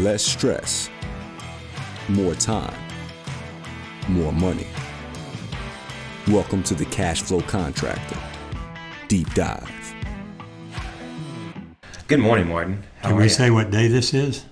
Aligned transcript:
less 0.00 0.24
stress, 0.24 0.88
more 2.08 2.34
time, 2.34 2.74
more 4.08 4.32
money. 4.32 4.66
Welcome 6.28 6.62
to 6.64 6.74
the 6.74 6.86
Cash 6.86 7.20
Flow 7.20 7.42
Contractor 7.42 8.16
Deep 9.08 9.32
Dive. 9.34 9.94
Good 12.08 12.18
morning, 12.18 12.48
Martin. 12.48 12.82
How 13.00 13.08
Can 13.08 13.12
are 13.12 13.18
we 13.18 13.24
you? 13.24 13.28
say 13.28 13.50
what 13.50 13.70
day 13.70 13.88
this 13.88 14.14
is? 14.14 14.46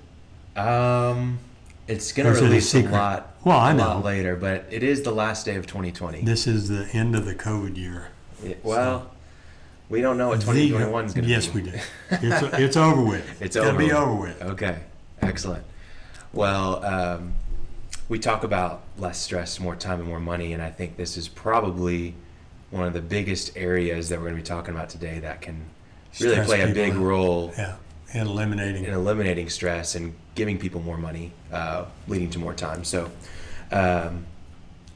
Um, 0.54 1.38
it's 1.86 2.12
gonna 2.12 2.28
Or 2.28 2.32
is 2.32 2.38
it 2.38 2.42
a 2.42 2.48
release 2.48 2.74
a, 2.74 2.82
lot. 2.82 3.34
Well, 3.42 3.56
I 3.56 3.72
a 3.72 3.74
lot 3.74 4.00
know. 4.00 4.04
later, 4.04 4.36
but 4.36 4.66
it 4.70 4.82
is 4.82 5.00
the 5.02 5.12
last 5.12 5.46
day 5.46 5.56
of 5.56 5.66
2020. 5.66 6.24
This 6.24 6.46
is 6.46 6.68
the 6.68 6.86
end 6.92 7.14
of 7.16 7.24
the 7.24 7.34
COVID 7.34 7.74
year. 7.74 8.08
Yeah, 8.42 8.54
well, 8.62 9.10
we 9.88 10.02
don't 10.02 10.18
know 10.18 10.28
what 10.28 10.42
2021 10.42 11.04
is 11.06 11.14
gonna 11.14 11.26
yes, 11.26 11.46
be. 11.46 11.62
we 11.62 11.70
do. 11.70 11.78
It's, 12.10 12.42
it's 12.58 12.76
over 12.76 13.00
with. 13.02 13.40
It's 13.40 13.56
gonna 13.56 13.78
be 13.78 13.92
over 13.92 14.14
with. 14.14 14.42
Okay, 14.42 14.78
excellent. 15.28 15.64
Well, 16.32 16.84
um, 16.84 17.34
we 18.08 18.18
talk 18.18 18.44
about 18.44 18.82
less 18.98 19.18
stress, 19.20 19.60
more 19.60 19.76
time, 19.76 20.00
and 20.00 20.08
more 20.08 20.20
money, 20.20 20.52
and 20.52 20.62
I 20.62 20.70
think 20.70 20.96
this 20.96 21.16
is 21.16 21.28
probably 21.28 22.14
one 22.70 22.86
of 22.86 22.92
the 22.92 23.00
biggest 23.00 23.56
areas 23.56 24.08
that 24.08 24.18
we're 24.18 24.26
going 24.26 24.36
to 24.36 24.42
be 24.42 24.46
talking 24.46 24.74
about 24.74 24.88
today 24.90 25.18
that 25.20 25.40
can 25.40 25.64
really 26.20 26.34
Stress 26.34 26.46
play 26.46 26.60
a 26.62 26.74
big 26.74 26.92
out. 26.92 26.98
role 26.98 27.52
Yeah, 27.56 27.76
and 28.12 28.28
eliminating. 28.28 28.84
in 28.84 28.92
eliminating 28.92 29.48
stress 29.48 29.94
and 29.94 30.14
giving 30.34 30.58
people 30.58 30.80
more 30.82 30.98
money, 30.98 31.32
uh, 31.52 31.86
leading 32.08 32.30
to 32.30 32.38
more 32.38 32.54
time. 32.54 32.84
So, 32.84 33.10
um, 33.72 34.26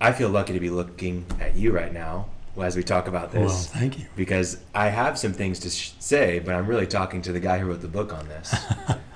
I 0.00 0.12
feel 0.12 0.28
lucky 0.30 0.52
to 0.52 0.60
be 0.60 0.70
looking 0.70 1.24
at 1.40 1.54
you 1.54 1.72
right 1.72 1.92
now 1.92 2.26
as 2.60 2.76
we 2.76 2.82
talk 2.82 3.08
about 3.08 3.32
well, 3.32 3.44
this 3.44 3.68
thank 3.68 3.98
you. 3.98 4.04
because 4.16 4.58
I 4.74 4.88
have 4.88 5.18
some 5.18 5.32
things 5.32 5.58
to 5.60 5.70
sh- 5.70 5.92
say, 5.98 6.38
but 6.40 6.54
I'm 6.54 6.66
really 6.66 6.86
talking 6.86 7.22
to 7.22 7.32
the 7.32 7.40
guy 7.40 7.58
who 7.58 7.66
wrote 7.66 7.80
the 7.80 7.88
book 7.88 8.12
on 8.12 8.28
this. 8.28 8.54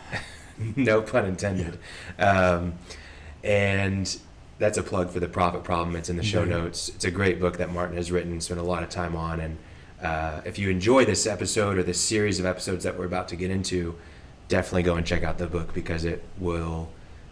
no 0.76 1.02
pun 1.02 1.24
intended. 1.26 1.78
Um, 2.18 2.74
and 3.44 4.18
that's 4.58 4.78
a 4.78 4.82
plug 4.82 5.10
for 5.10 5.20
the 5.20 5.28
profit 5.28 5.64
problem. 5.64 5.96
It's 5.96 6.08
in 6.08 6.16
the 6.16 6.22
show 6.22 6.42
Yeah. 6.42 6.50
notes. 6.50 6.88
It's 6.88 7.04
a 7.04 7.10
great 7.10 7.40
book 7.40 7.58
that 7.58 7.72
Martin 7.72 7.96
has 7.96 8.10
written, 8.10 8.40
spent 8.40 8.60
a 8.60 8.62
lot 8.62 8.82
of 8.82 8.88
time 8.88 9.14
on. 9.14 9.40
And 9.40 9.58
uh, 10.02 10.40
if 10.44 10.58
you 10.58 10.70
enjoy 10.70 11.04
this 11.04 11.26
episode 11.26 11.78
or 11.78 11.82
this 11.82 12.00
series 12.00 12.40
of 12.40 12.46
episodes 12.46 12.84
that 12.84 12.98
we're 12.98 13.04
about 13.06 13.28
to 13.28 13.36
get 13.36 13.50
into, 13.50 13.96
definitely 14.48 14.82
go 14.82 14.94
and 14.96 15.06
check 15.06 15.22
out 15.22 15.38
the 15.38 15.46
book 15.46 15.74
because 15.74 16.04
it 16.04 16.22
will 16.38 16.88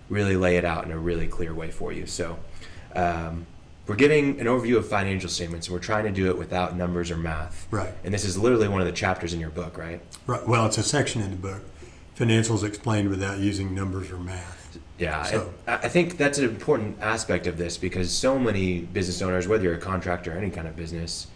really 0.08 0.36
lay 0.36 0.56
it 0.56 0.64
out 0.64 0.84
in 0.84 0.90
a 0.90 0.98
really 0.98 1.26
clear 1.26 1.54
way 1.54 1.70
for 1.70 1.92
you. 1.92 2.06
So, 2.06 2.38
um, 2.94 3.46
we're 3.86 3.96
giving 3.96 4.40
an 4.40 4.46
overview 4.46 4.78
of 4.78 4.88
financial 4.88 5.28
statements, 5.28 5.66
and 5.66 5.74
we're 5.74 5.80
trying 5.80 6.04
to 6.04 6.10
do 6.10 6.30
it 6.30 6.38
without 6.38 6.74
numbers 6.74 7.10
or 7.10 7.18
math. 7.18 7.66
Right. 7.70 7.92
And 8.02 8.14
this 8.14 8.24
is 8.24 8.38
literally 8.38 8.66
one 8.66 8.80
of 8.80 8.86
the 8.86 8.92
chapters 8.94 9.34
in 9.34 9.40
your 9.40 9.50
book, 9.50 9.76
right? 9.76 10.00
Right. 10.26 10.46
Well, 10.48 10.64
it's 10.64 10.78
a 10.78 10.82
section 10.82 11.20
in 11.20 11.30
the 11.30 11.36
book. 11.36 11.62
Financials 12.18 12.62
explained 12.62 13.08
without 13.10 13.38
using 13.38 13.74
numbers 13.74 14.10
or 14.10 14.18
math. 14.18 14.78
Yeah, 14.98 15.22
So- 15.24 15.52
I 15.66 15.74
I 15.74 15.88
think 15.88 16.16
that's 16.16 16.38
an 16.38 16.44
important 16.44 16.96
aspect 17.00 17.46
of 17.46 17.58
this 17.58 17.76
because 17.76 18.12
so 18.12 18.38
many 18.38 18.80
business 18.80 19.20
owners, 19.20 19.48
whether 19.48 19.64
you're 19.64 19.74
a 19.74 19.78
contractor 19.78 20.32
or 20.32 20.38
any 20.38 20.50
kind 20.50 20.68
of 20.68 20.76
business, 20.76 21.26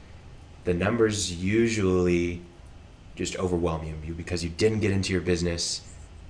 the 0.65 0.75
numbers 0.75 1.33
usually 1.33 2.43
just 3.17 3.37
overwhelm 3.37 3.85
you 3.85 3.95
you 4.07 4.15
because 4.15 4.45
you 4.45 4.51
didn't 4.51 4.79
get 4.81 4.93
into 4.93 5.13
your 5.13 5.21
business 5.23 5.81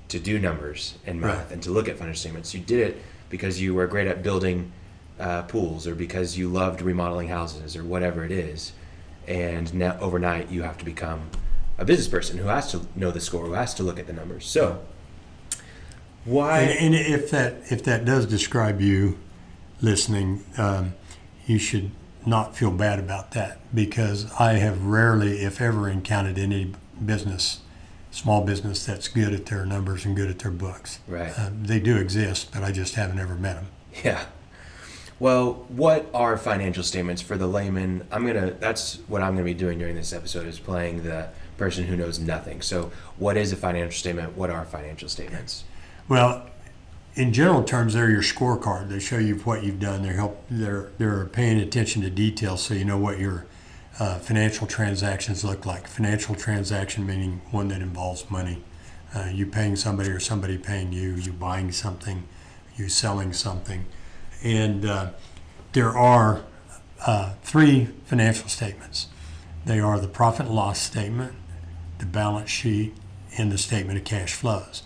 to 0.09 0.19
do 0.19 0.39
numbers 0.39 0.95
and 1.07 1.21
math 1.21 1.37
Right. 1.45 1.53
and 1.53 1.63
to 1.65 1.71
look 1.71 1.87
at 1.89 1.99
financial 1.99 2.21
statements. 2.21 2.55
You 2.55 2.61
did 2.61 2.81
it 2.81 3.03
because 3.29 3.61
you 3.61 3.75
were 3.75 3.87
great 3.87 4.07
at 4.07 4.23
building 4.23 4.73
uh, 5.21 5.43
pools 5.43 5.87
or 5.87 5.95
because 5.95 6.39
you 6.39 6.49
loved 6.49 6.81
remodeling 6.81 7.29
houses 7.29 7.77
or 7.77 7.85
whatever 7.85 8.25
it 8.25 8.31
is. 8.31 8.73
And 9.27 9.75
now 9.75 9.99
overnight, 10.01 10.51
you 10.51 10.63
have 10.63 10.79
to 10.79 10.85
become 10.87 11.29
a 11.79 11.85
business 11.85 12.09
person 12.09 12.39
who 12.39 12.49
has 12.49 12.71
to 12.73 12.83
know 12.95 13.11
the 13.11 13.21
score, 13.21 13.47
who 13.47 13.53
has 13.53 13.73
to 13.75 13.83
look 13.83 13.99
at 13.99 14.07
the 14.07 14.13
numbers. 14.13 14.47
So, 14.47 14.83
why? 16.25 16.61
And, 16.61 16.95
and 16.95 16.95
if 16.95 17.31
that 17.31 17.55
if 17.71 17.83
that 17.85 18.05
does 18.05 18.27
describe 18.27 18.81
you, 18.81 19.19
listening, 19.81 20.45
um, 20.57 20.95
you 21.47 21.59
should 21.59 21.91
not 22.27 22.57
feel 22.57 22.71
bad 22.71 22.99
about 22.99 23.31
that 23.33 23.59
because 23.75 24.31
I 24.39 24.55
have 24.55 24.85
rarely, 24.85 25.43
if 25.43 25.61
ever, 25.61 25.89
encountered 25.89 26.39
any 26.39 26.75
business, 27.05 27.61
small 28.11 28.45
business 28.45 28.85
that's 28.85 29.09
good 29.09 29.33
at 29.33 29.47
their 29.47 29.65
numbers 29.65 30.05
and 30.05 30.15
good 30.15 30.29
at 30.29 30.41
their 30.41 30.51
books. 30.51 30.99
Right. 31.07 31.33
Uh, 31.37 31.51
they 31.53 31.81
do 31.81 31.97
exist, 31.97 32.53
but 32.53 32.63
I 32.63 32.73
just 32.73 32.97
haven't 32.97 33.19
ever 33.19 33.35
met 33.35 33.55
them. 33.55 33.67
Yeah. 34.05 34.27
Well, 35.21 35.67
what 35.69 36.09
are 36.15 36.37
financial 36.37 36.85
statements 36.85 37.23
for 37.23 37.37
the 37.37 37.49
layman? 37.49 38.07
I'm 38.13 38.25
gonna. 38.25 38.53
That's 38.53 38.97
what 39.09 39.21
I'm 39.23 39.33
gonna 39.33 39.45
be 39.45 39.55
doing 39.55 39.79
during 39.79 39.97
this 39.97 40.13
episode 40.13 40.47
is 40.47 40.61
playing 40.61 41.03
the 41.03 41.31
person 41.59 41.85
who 41.85 41.97
knows 41.97 42.19
nothing. 42.19 42.63
So, 42.63 42.91
what 43.19 43.37
is 43.37 43.53
a 43.53 43.57
financial 43.57 43.99
statement? 43.99 44.37
What 44.37 44.51
are 44.51 44.65
financial 44.65 45.09
statements? 45.09 45.65
Well, 46.09 46.49
in 47.15 47.33
general 47.33 47.65
terms, 47.65 47.95
they're 47.95 48.11
your 48.11 48.23
scorecard. 48.23 48.89
They 48.89 49.01
show 49.01 49.19
you 49.19 49.35
what 49.37 49.65
you've 49.65 49.81
done. 49.81 50.03
They 50.03 50.15
help. 50.15 50.45
They're 50.49 50.91
they're 50.99 51.25
paying 51.27 51.59
attention 51.59 52.03
to 52.03 52.11
details, 52.11 52.63
so 52.63 52.75
you 52.75 52.85
know 52.85 52.99
what 52.99 53.19
your 53.19 53.47
uh, 53.99 54.19
financial 54.21 54.67
transactions 54.67 55.45
look 55.45 55.67
like. 55.67 55.89
Financial 55.89 56.35
transaction 56.35 57.05
meaning 57.05 57.41
one 57.51 57.69
that 57.69 57.83
involves 57.83 58.31
money. 58.31 58.63
Uh, 59.15 59.29
you 59.33 59.47
paying 59.47 59.75
somebody 59.75 60.11
or 60.11 60.21
somebody 60.21 60.57
paying 60.57 60.93
you. 60.93 61.15
You 61.15 61.33
buying 61.33 61.73
something. 61.73 62.29
You 62.77 62.89
selling 62.89 63.33
something, 63.33 63.87
and 64.45 64.87
uh, 64.87 65.11
there 65.73 65.97
are 65.99 66.45
uh, 67.05 67.35
three 67.43 67.87
financial 68.05 68.49
statements. 68.49 69.09
They 69.65 69.81
are 69.81 69.99
the 69.99 70.09
profit 70.09 70.47
and 70.47 70.55
loss 70.55 70.79
statement, 70.79 71.35
the 71.99 72.07
balance 72.07 72.51
sheet, 72.51 72.95
and 73.37 73.53
the 73.53 73.59
statement 73.59 73.99
of 73.99 74.05
cash 74.05 74.33
flows. 74.35 74.83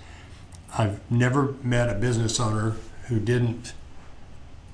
I've 0.77 1.01
never 1.11 1.55
met 1.63 1.89
a 1.89 1.95
business 1.95 2.41
owner 2.41 2.75
who 3.09 3.21
didn't 3.21 3.73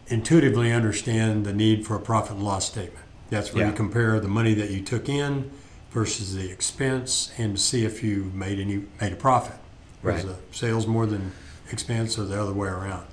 intuitively 0.09 0.72
understand 0.72 1.44
the 1.44 1.53
need 1.53 1.87
for 1.87 1.97
a 1.97 2.00
profit 2.00 2.37
and 2.37 2.43
loss 2.44 2.66
statement. 2.66 3.04
That's 3.31 3.53
where 3.53 3.65
Yeah. 3.65 3.71
you 3.71 3.76
compare 3.76 4.19
the 4.21 4.28
money 4.28 4.54
that 4.54 4.71
you 4.71 4.81
took 4.81 5.09
in 5.09 5.50
versus 5.93 6.34
the 6.34 6.50
expense 6.50 7.31
and 7.37 7.56
to 7.56 7.62
see 7.62 7.84
if 7.84 8.03
you 8.03 8.31
made 8.34 8.59
any 8.59 8.84
made 9.00 9.12
a 9.12 9.16
profit. 9.16 9.56
Was 10.03 10.25
Right. 10.25 10.26
the 10.26 10.56
sales 10.56 10.87
more 10.87 11.06
than 11.06 11.32
expense 11.70 12.19
or 12.19 12.25
the 12.25 12.41
other 12.41 12.53
way 12.53 12.69
around? 12.69 13.05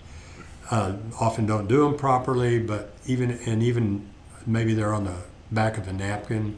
Uh, 0.72 0.94
often 1.20 1.46
don't 1.46 1.68
do 1.68 1.84
them 1.84 1.96
properly, 1.98 2.60
but 2.60 2.94
even 3.06 3.32
and 3.46 3.62
even 3.62 4.04
maybe 4.46 4.74
they're 4.74 4.94
on 4.94 5.04
the 5.06 5.16
back 5.52 5.78
of 5.78 5.88
a 5.88 5.94
napkin, 5.94 6.56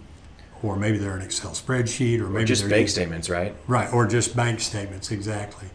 or 0.63 0.75
maybe 0.75 0.97
they're 0.97 1.16
an 1.16 1.22
Excel 1.22 1.51
spreadsheet, 1.51 2.19
or 2.19 2.25
Or 2.25 2.29
maybe 2.29 2.45
just 2.45 2.62
they're 2.63 2.69
bank 2.69 2.81
using- 2.84 2.94
statements, 3.03 3.29
right? 3.29 3.56
Right, 3.68 3.91
or 3.94 4.07
just 4.07 4.35
bank 4.35 4.59
statements, 4.59 5.12
exactly. 5.12 5.68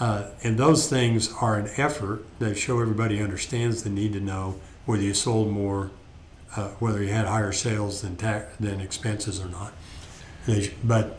Uh, 0.00 0.24
and 0.44 0.56
those 0.58 0.88
things 0.88 1.32
are 1.40 1.56
an 1.56 1.68
effort 1.76 2.24
that 2.38 2.56
show 2.56 2.80
everybody 2.80 3.20
understands 3.20 3.82
the 3.82 3.90
need 3.90 4.12
to 4.12 4.20
know 4.20 4.56
whether 4.86 5.02
you 5.02 5.12
sold 5.14 5.50
more, 5.50 5.90
uh, 6.56 6.68
whether 6.78 7.02
you 7.02 7.08
had 7.12 7.26
higher 7.26 7.52
sales 7.52 8.02
than 8.02 8.16
ta- 8.16 8.42
than 8.60 8.80
expenses 8.80 9.40
or 9.40 9.46
not. 9.48 9.72
They 10.46 10.72
but 10.84 11.18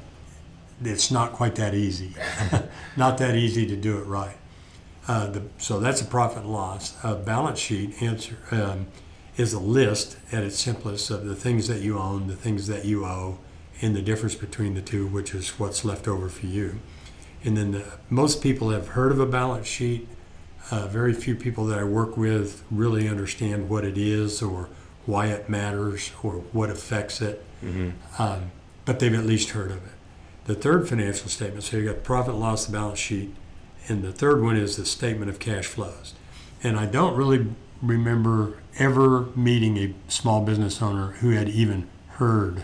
it's 0.84 1.12
not 1.12 1.34
quite 1.34 1.56
that 1.56 1.74
easy. 1.76 2.16
not 2.98 3.18
that 3.18 3.36
easy 3.36 3.66
to 3.68 3.76
do 3.76 3.98
it 3.98 4.06
right. 4.06 4.38
Uh, 5.10 5.28
the, 5.28 5.42
so 5.58 5.80
that's 5.82 6.02
a 6.02 6.06
profit 6.06 6.44
and 6.44 6.52
loss. 6.54 6.96
A 7.04 7.16
balance 7.16 7.60
sheet 7.60 8.02
answer 8.02 8.38
um, 8.52 8.88
is 9.38 9.54
a 9.54 9.60
list 9.60 10.18
at 10.32 10.44
its 10.44 10.60
simplest 10.60 11.10
of 11.10 11.26
the 11.26 11.36
things 11.36 11.68
that 11.68 11.82
you 11.82 11.98
own, 11.98 12.28
the 12.28 12.36
things 12.36 12.68
that 12.68 12.86
you 12.86 13.06
owe, 13.06 13.38
and 13.82 13.96
the 13.96 14.02
difference 14.02 14.36
between 14.36 14.74
the 14.74 14.82
two, 14.82 15.08
which 15.08 15.34
is 15.34 15.60
what's 15.60 15.86
left 15.86 16.08
over 16.08 16.28
for 16.30 16.46
you. 16.48 16.80
And 17.44 17.56
then 17.56 17.72
the, 17.72 17.86
most 18.10 18.42
people 18.42 18.72
have 18.72 18.90
heard 18.90 19.12
of 19.12 19.20
a 19.20 19.26
balance 19.26 19.68
sheet. 19.68 20.08
Uh, 20.72 20.88
very 20.88 21.14
few 21.14 21.36
people 21.36 21.66
that 21.66 21.80
I 21.80 21.84
work 21.84 22.18
with 22.18 22.64
really 22.70 23.08
understand 23.08 23.70
what 23.70 23.86
it 23.86 23.98
is 23.98 24.42
or 24.42 24.70
why 25.06 25.28
it 25.28 25.50
matters 25.50 26.12
or 26.22 26.34
what 26.52 26.70
affects 26.70 27.22
it, 27.22 27.44
um, 28.20 28.52
but 28.86 29.00
they've 29.00 29.14
at 29.14 29.26
least 29.26 29.52
heard 29.52 29.72
of 29.72 29.78
it. 29.78 29.94
The 30.46 30.54
third 30.56 30.88
financial 30.88 31.30
statement, 31.30 31.64
so 31.64 31.78
you've 31.78 31.88
got 31.88 32.04
profit 32.04 32.36
loss, 32.36 32.66
the 32.66 32.72
balance 32.74 33.00
sheet, 33.00 33.34
and 33.88 34.04
the 34.04 34.12
third 34.12 34.44
one 34.44 34.58
is 34.58 34.76
the 34.76 34.86
statement 34.86 35.32
of 35.32 35.40
cash 35.40 35.66
flows. 35.66 36.14
And 36.62 36.78
I 36.78 36.86
don't 36.86 37.16
really 37.16 37.48
remember 37.82 38.58
ever 38.80 39.28
meeting 39.36 39.78
a 39.78 39.94
small 40.08 40.42
business 40.44 40.82
owner 40.82 41.12
who 41.20 41.32
had 41.32 41.50
even 41.50 41.88
heard 42.12 42.64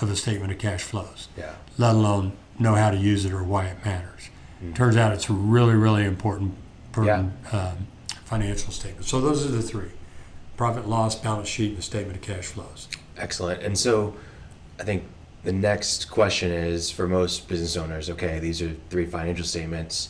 of 0.00 0.10
a 0.10 0.16
statement 0.16 0.52
of 0.52 0.58
cash 0.58 0.82
flows 0.82 1.28
Yeah. 1.36 1.54
let 1.78 1.94
alone 1.94 2.32
know 2.58 2.74
how 2.74 2.90
to 2.90 2.96
use 2.96 3.24
it 3.24 3.32
or 3.32 3.42
why 3.42 3.66
it 3.66 3.84
matters. 3.84 4.28
Turns 4.74 4.96
out 4.96 5.12
it's 5.12 5.28
a 5.28 5.32
really, 5.34 5.74
really 5.74 6.04
important, 6.04 6.54
important 6.86 7.32
um, 7.52 7.86
financial 8.24 8.72
statement. 8.72 9.04
So 9.06 9.20
those 9.20 9.44
are 9.44 9.50
the 9.50 9.62
three: 9.62 9.90
profit, 10.56 10.88
loss, 10.88 11.14
balance 11.14 11.46
sheet, 11.48 11.68
and 11.70 11.78
the 11.78 11.82
statement 11.82 12.16
of 12.16 12.22
cash 12.22 12.46
flows. 12.46 12.88
Excellent. 13.18 13.62
And 13.62 13.78
so, 13.78 14.14
I 14.80 14.84
think 14.84 15.04
the 15.44 15.52
next 15.52 16.06
question 16.10 16.50
is 16.50 16.90
for 16.90 17.06
most 17.06 17.48
business 17.48 17.76
owners. 17.76 18.08
Okay, 18.10 18.38
these 18.38 18.62
are 18.62 18.74
three 18.88 19.04
financial 19.04 19.44
statements. 19.44 20.08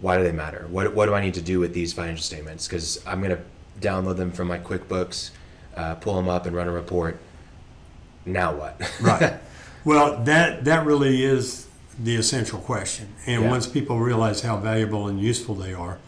Why 0.00 0.16
do 0.16 0.22
they 0.22 0.32
matter? 0.32 0.66
What 0.70 0.94
What 0.94 1.06
do 1.06 1.14
I 1.14 1.20
need 1.20 1.34
to 1.34 1.42
do 1.42 1.58
with 1.58 1.74
these 1.74 1.92
financial 1.92 2.22
statements? 2.22 2.68
Because 2.68 3.04
I'm 3.06 3.20
gonna 3.20 3.40
download 3.80 4.16
them 4.16 4.30
from 4.32 4.48
my 4.48 4.58
QuickBooks, 4.58 5.30
uh, 5.76 5.94
pull 5.96 6.14
them 6.16 6.28
up, 6.28 6.46
and 6.46 6.54
run 6.54 6.68
a 6.68 6.72
report. 6.72 7.18
Now 8.26 8.54
what? 8.54 8.80
Right. 9.00 9.34
well, 9.84 10.22
that 10.24 10.64
that 10.64 10.86
really 10.86 11.24
is 11.24 11.66
the 11.98 12.16
essential 12.16 12.58
question. 12.58 13.08
And 13.26 13.42
Yeah. 13.42 13.50
once 13.50 13.66
people 13.66 13.98
realize 13.98 14.42
how 14.42 14.56
valuable 14.58 15.08
and 15.08 15.20
useful 15.20 15.54
they 15.54 15.74
are, 15.74 15.98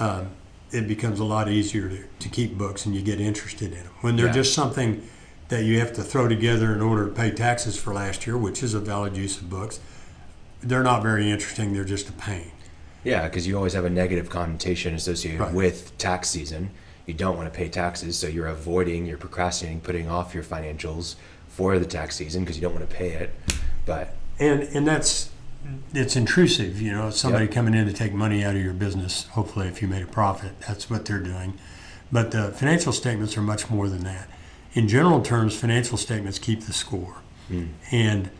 um, 0.00 0.28
it 0.72 0.88
becomes 0.88 1.20
a 1.20 1.24
lot 1.24 1.48
easier 1.48 1.88
to, 1.88 2.04
to 2.18 2.28
keep 2.28 2.58
books 2.58 2.84
and 2.86 2.94
you 2.94 3.02
get 3.02 3.20
interested 3.20 3.72
in 3.72 3.78
them. 3.84 3.92
When 4.00 4.16
they're 4.16 4.26
Yeah. 4.26 4.32
just 4.32 4.54
something 4.54 5.02
that 5.48 5.62
you 5.64 5.78
have 5.78 5.92
to 5.94 6.02
throw 6.02 6.26
together 6.26 6.72
in 6.72 6.80
order 6.80 7.06
to 7.06 7.12
pay 7.12 7.30
taxes 7.30 7.76
for 7.78 7.94
last 7.94 8.26
year, 8.26 8.36
which 8.36 8.62
is 8.64 8.74
a 8.74 8.80
valid 8.80 9.16
use 9.16 9.36
of 9.38 9.48
books, 9.48 9.78
they're 10.62 10.82
not 10.82 11.02
very 11.02 11.30
interesting. 11.30 11.72
They're 11.72 11.84
just 11.84 12.08
a 12.08 12.12
pain. 12.12 12.50
Yeah, 13.04 13.28
because 13.28 13.46
you 13.46 13.56
always 13.56 13.74
have 13.74 13.84
a 13.84 13.90
negative 13.90 14.28
connotation 14.28 14.94
associated 14.96 15.40
Right. 15.40 15.52
with 15.52 15.96
tax 15.98 16.28
season. 16.30 16.70
You 17.06 17.14
don't 17.14 17.36
want 17.36 17.52
to 17.52 17.56
pay 17.56 17.68
taxes, 17.68 18.18
so 18.18 18.26
you're 18.26 18.48
avoiding, 18.48 19.06
you're 19.06 19.18
procrastinating, 19.18 19.80
putting 19.80 20.08
off 20.08 20.34
your 20.34 20.42
financials 20.42 21.14
for 21.48 21.78
the 21.78 21.86
tax 21.86 22.16
season 22.16 22.42
because 22.42 22.56
you 22.56 22.62
don't 22.62 22.74
want 22.74 22.88
to 22.88 22.94
pay 22.94 23.10
it. 23.12 23.32
But 23.86 24.14
And 24.38 24.62
and 24.62 24.86
that's 24.86 25.30
it's 25.94 26.16
intrusive, 26.16 26.80
you 26.80 26.92
know. 26.92 27.10
Somebody 27.10 27.46
Yep. 27.46 27.54
coming 27.54 27.74
in 27.74 27.86
to 27.86 27.92
take 27.92 28.12
money 28.12 28.44
out 28.44 28.54
of 28.54 28.62
your 28.62 28.72
business. 28.72 29.26
Hopefully, 29.32 29.68
if 29.68 29.80
you 29.82 29.88
made 29.88 30.02
a 30.02 30.06
profit, 30.06 30.60
that's 30.60 30.90
what 30.90 31.04
they're 31.04 31.20
doing. 31.20 31.54
But 32.12 32.30
the 32.30 32.52
financial 32.52 32.92
statements 32.92 33.36
are 33.36 33.42
much 33.42 33.70
more 33.70 33.88
than 33.88 34.04
that. 34.04 34.28
In 34.74 34.88
general 34.88 35.22
terms, 35.22 35.56
financial 35.56 35.96
statements 35.96 36.38
keep 36.38 36.62
the 36.62 36.72
score, 36.72 37.16
hmm. 37.48 37.68
and 37.90 38.30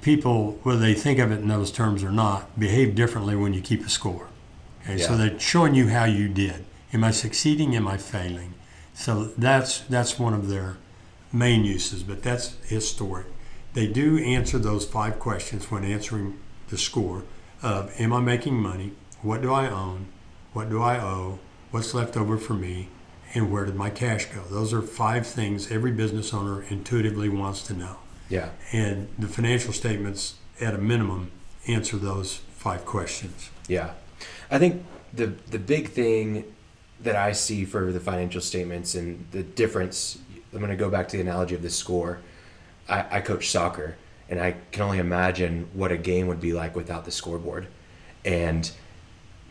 people, 0.00 0.58
whether 0.62 0.80
they 0.80 0.94
think 0.94 1.18
of 1.18 1.30
it 1.30 1.40
in 1.40 1.48
those 1.48 1.70
terms 1.70 2.02
or 2.02 2.10
not, 2.10 2.58
behave 2.58 2.94
differently 2.94 3.36
when 3.36 3.52
you 3.54 3.60
keep 3.60 3.84
a 3.84 3.88
score. 3.88 4.28
Okay, 4.84 4.98
so 4.98 5.16
they're 5.16 5.38
showing 5.38 5.74
you 5.74 5.88
how 5.88 6.04
you 6.04 6.28
did. 6.28 6.64
Am 6.92 7.04
I 7.04 7.10
succeeding? 7.10 7.74
Am 7.74 7.86
I 7.88 7.96
failing? 7.96 8.54
So 8.94 9.24
that's 9.38 9.80
that's 9.80 10.18
one 10.18 10.34
of 10.34 10.48
their 10.48 10.76
main 11.32 11.64
uses, 11.64 12.02
but 12.02 12.22
that's 12.22 12.56
historic. 12.66 13.26
They 13.74 13.86
do 13.86 14.18
answer 14.18 14.58
those 14.58 14.84
five 14.84 15.18
questions 15.18 15.70
when 15.70 15.84
answering 15.84 16.38
the 16.68 16.76
score 16.78 17.24
of 17.62 17.98
Am 17.98 18.12
I 18.12 18.20
making 18.20 18.54
money? 18.56 18.92
What 19.22 19.40
do 19.40 19.52
I 19.52 19.68
own? 19.70 20.06
What 20.52 20.68
do 20.68 20.82
I 20.82 20.98
owe? 21.00 21.38
What's 21.70 21.94
left 21.94 22.16
over 22.16 22.36
for 22.36 22.52
me? 22.54 22.88
And 23.34 23.50
where 23.50 23.64
did 23.64 23.76
my 23.76 23.88
cash 23.88 24.26
go? 24.26 24.42
Those 24.50 24.74
are 24.74 24.82
five 24.82 25.26
things 25.26 25.70
every 25.72 25.90
business 25.92 26.34
owner 26.34 26.64
intuitively 26.68 27.30
wants 27.30 27.62
to 27.68 27.72
know. 27.72 27.96
yeah, 28.28 28.50
And 28.72 29.08
the 29.18 29.26
financial 29.28 29.72
statements, 29.72 30.34
at 30.60 30.74
a 30.74 30.78
minimum, 30.78 31.30
answer 31.66 31.96
those 31.96 32.42
five 32.56 32.84
questions. 32.84 33.48
yeah. 33.68 33.92
I 34.50 34.58
think 34.58 34.84
the 35.14 35.28
the 35.50 35.58
big 35.58 35.88
thing 35.88 36.44
that 37.02 37.16
I 37.16 37.32
see 37.32 37.64
for 37.64 37.92
the 37.92 38.00
financial 38.00 38.40
statements 38.40 38.94
and 38.94 39.26
the 39.30 39.42
difference. 39.42 40.18
I'm 40.52 40.58
going 40.58 40.70
to 40.70 40.76
go 40.76 40.90
back 40.90 41.08
to 41.08 41.16
the 41.16 41.22
analogy 41.22 41.54
of 41.54 41.62
the 41.62 41.70
score. 41.70 42.20
I, 42.88 43.18
I 43.18 43.20
coach 43.20 43.50
soccer, 43.50 43.96
and 44.28 44.40
I 44.40 44.56
can 44.70 44.82
only 44.82 44.98
imagine 44.98 45.68
what 45.72 45.92
a 45.92 45.96
game 45.96 46.26
would 46.26 46.40
be 46.40 46.52
like 46.52 46.76
without 46.76 47.04
the 47.04 47.10
scoreboard, 47.10 47.66
and 48.24 48.70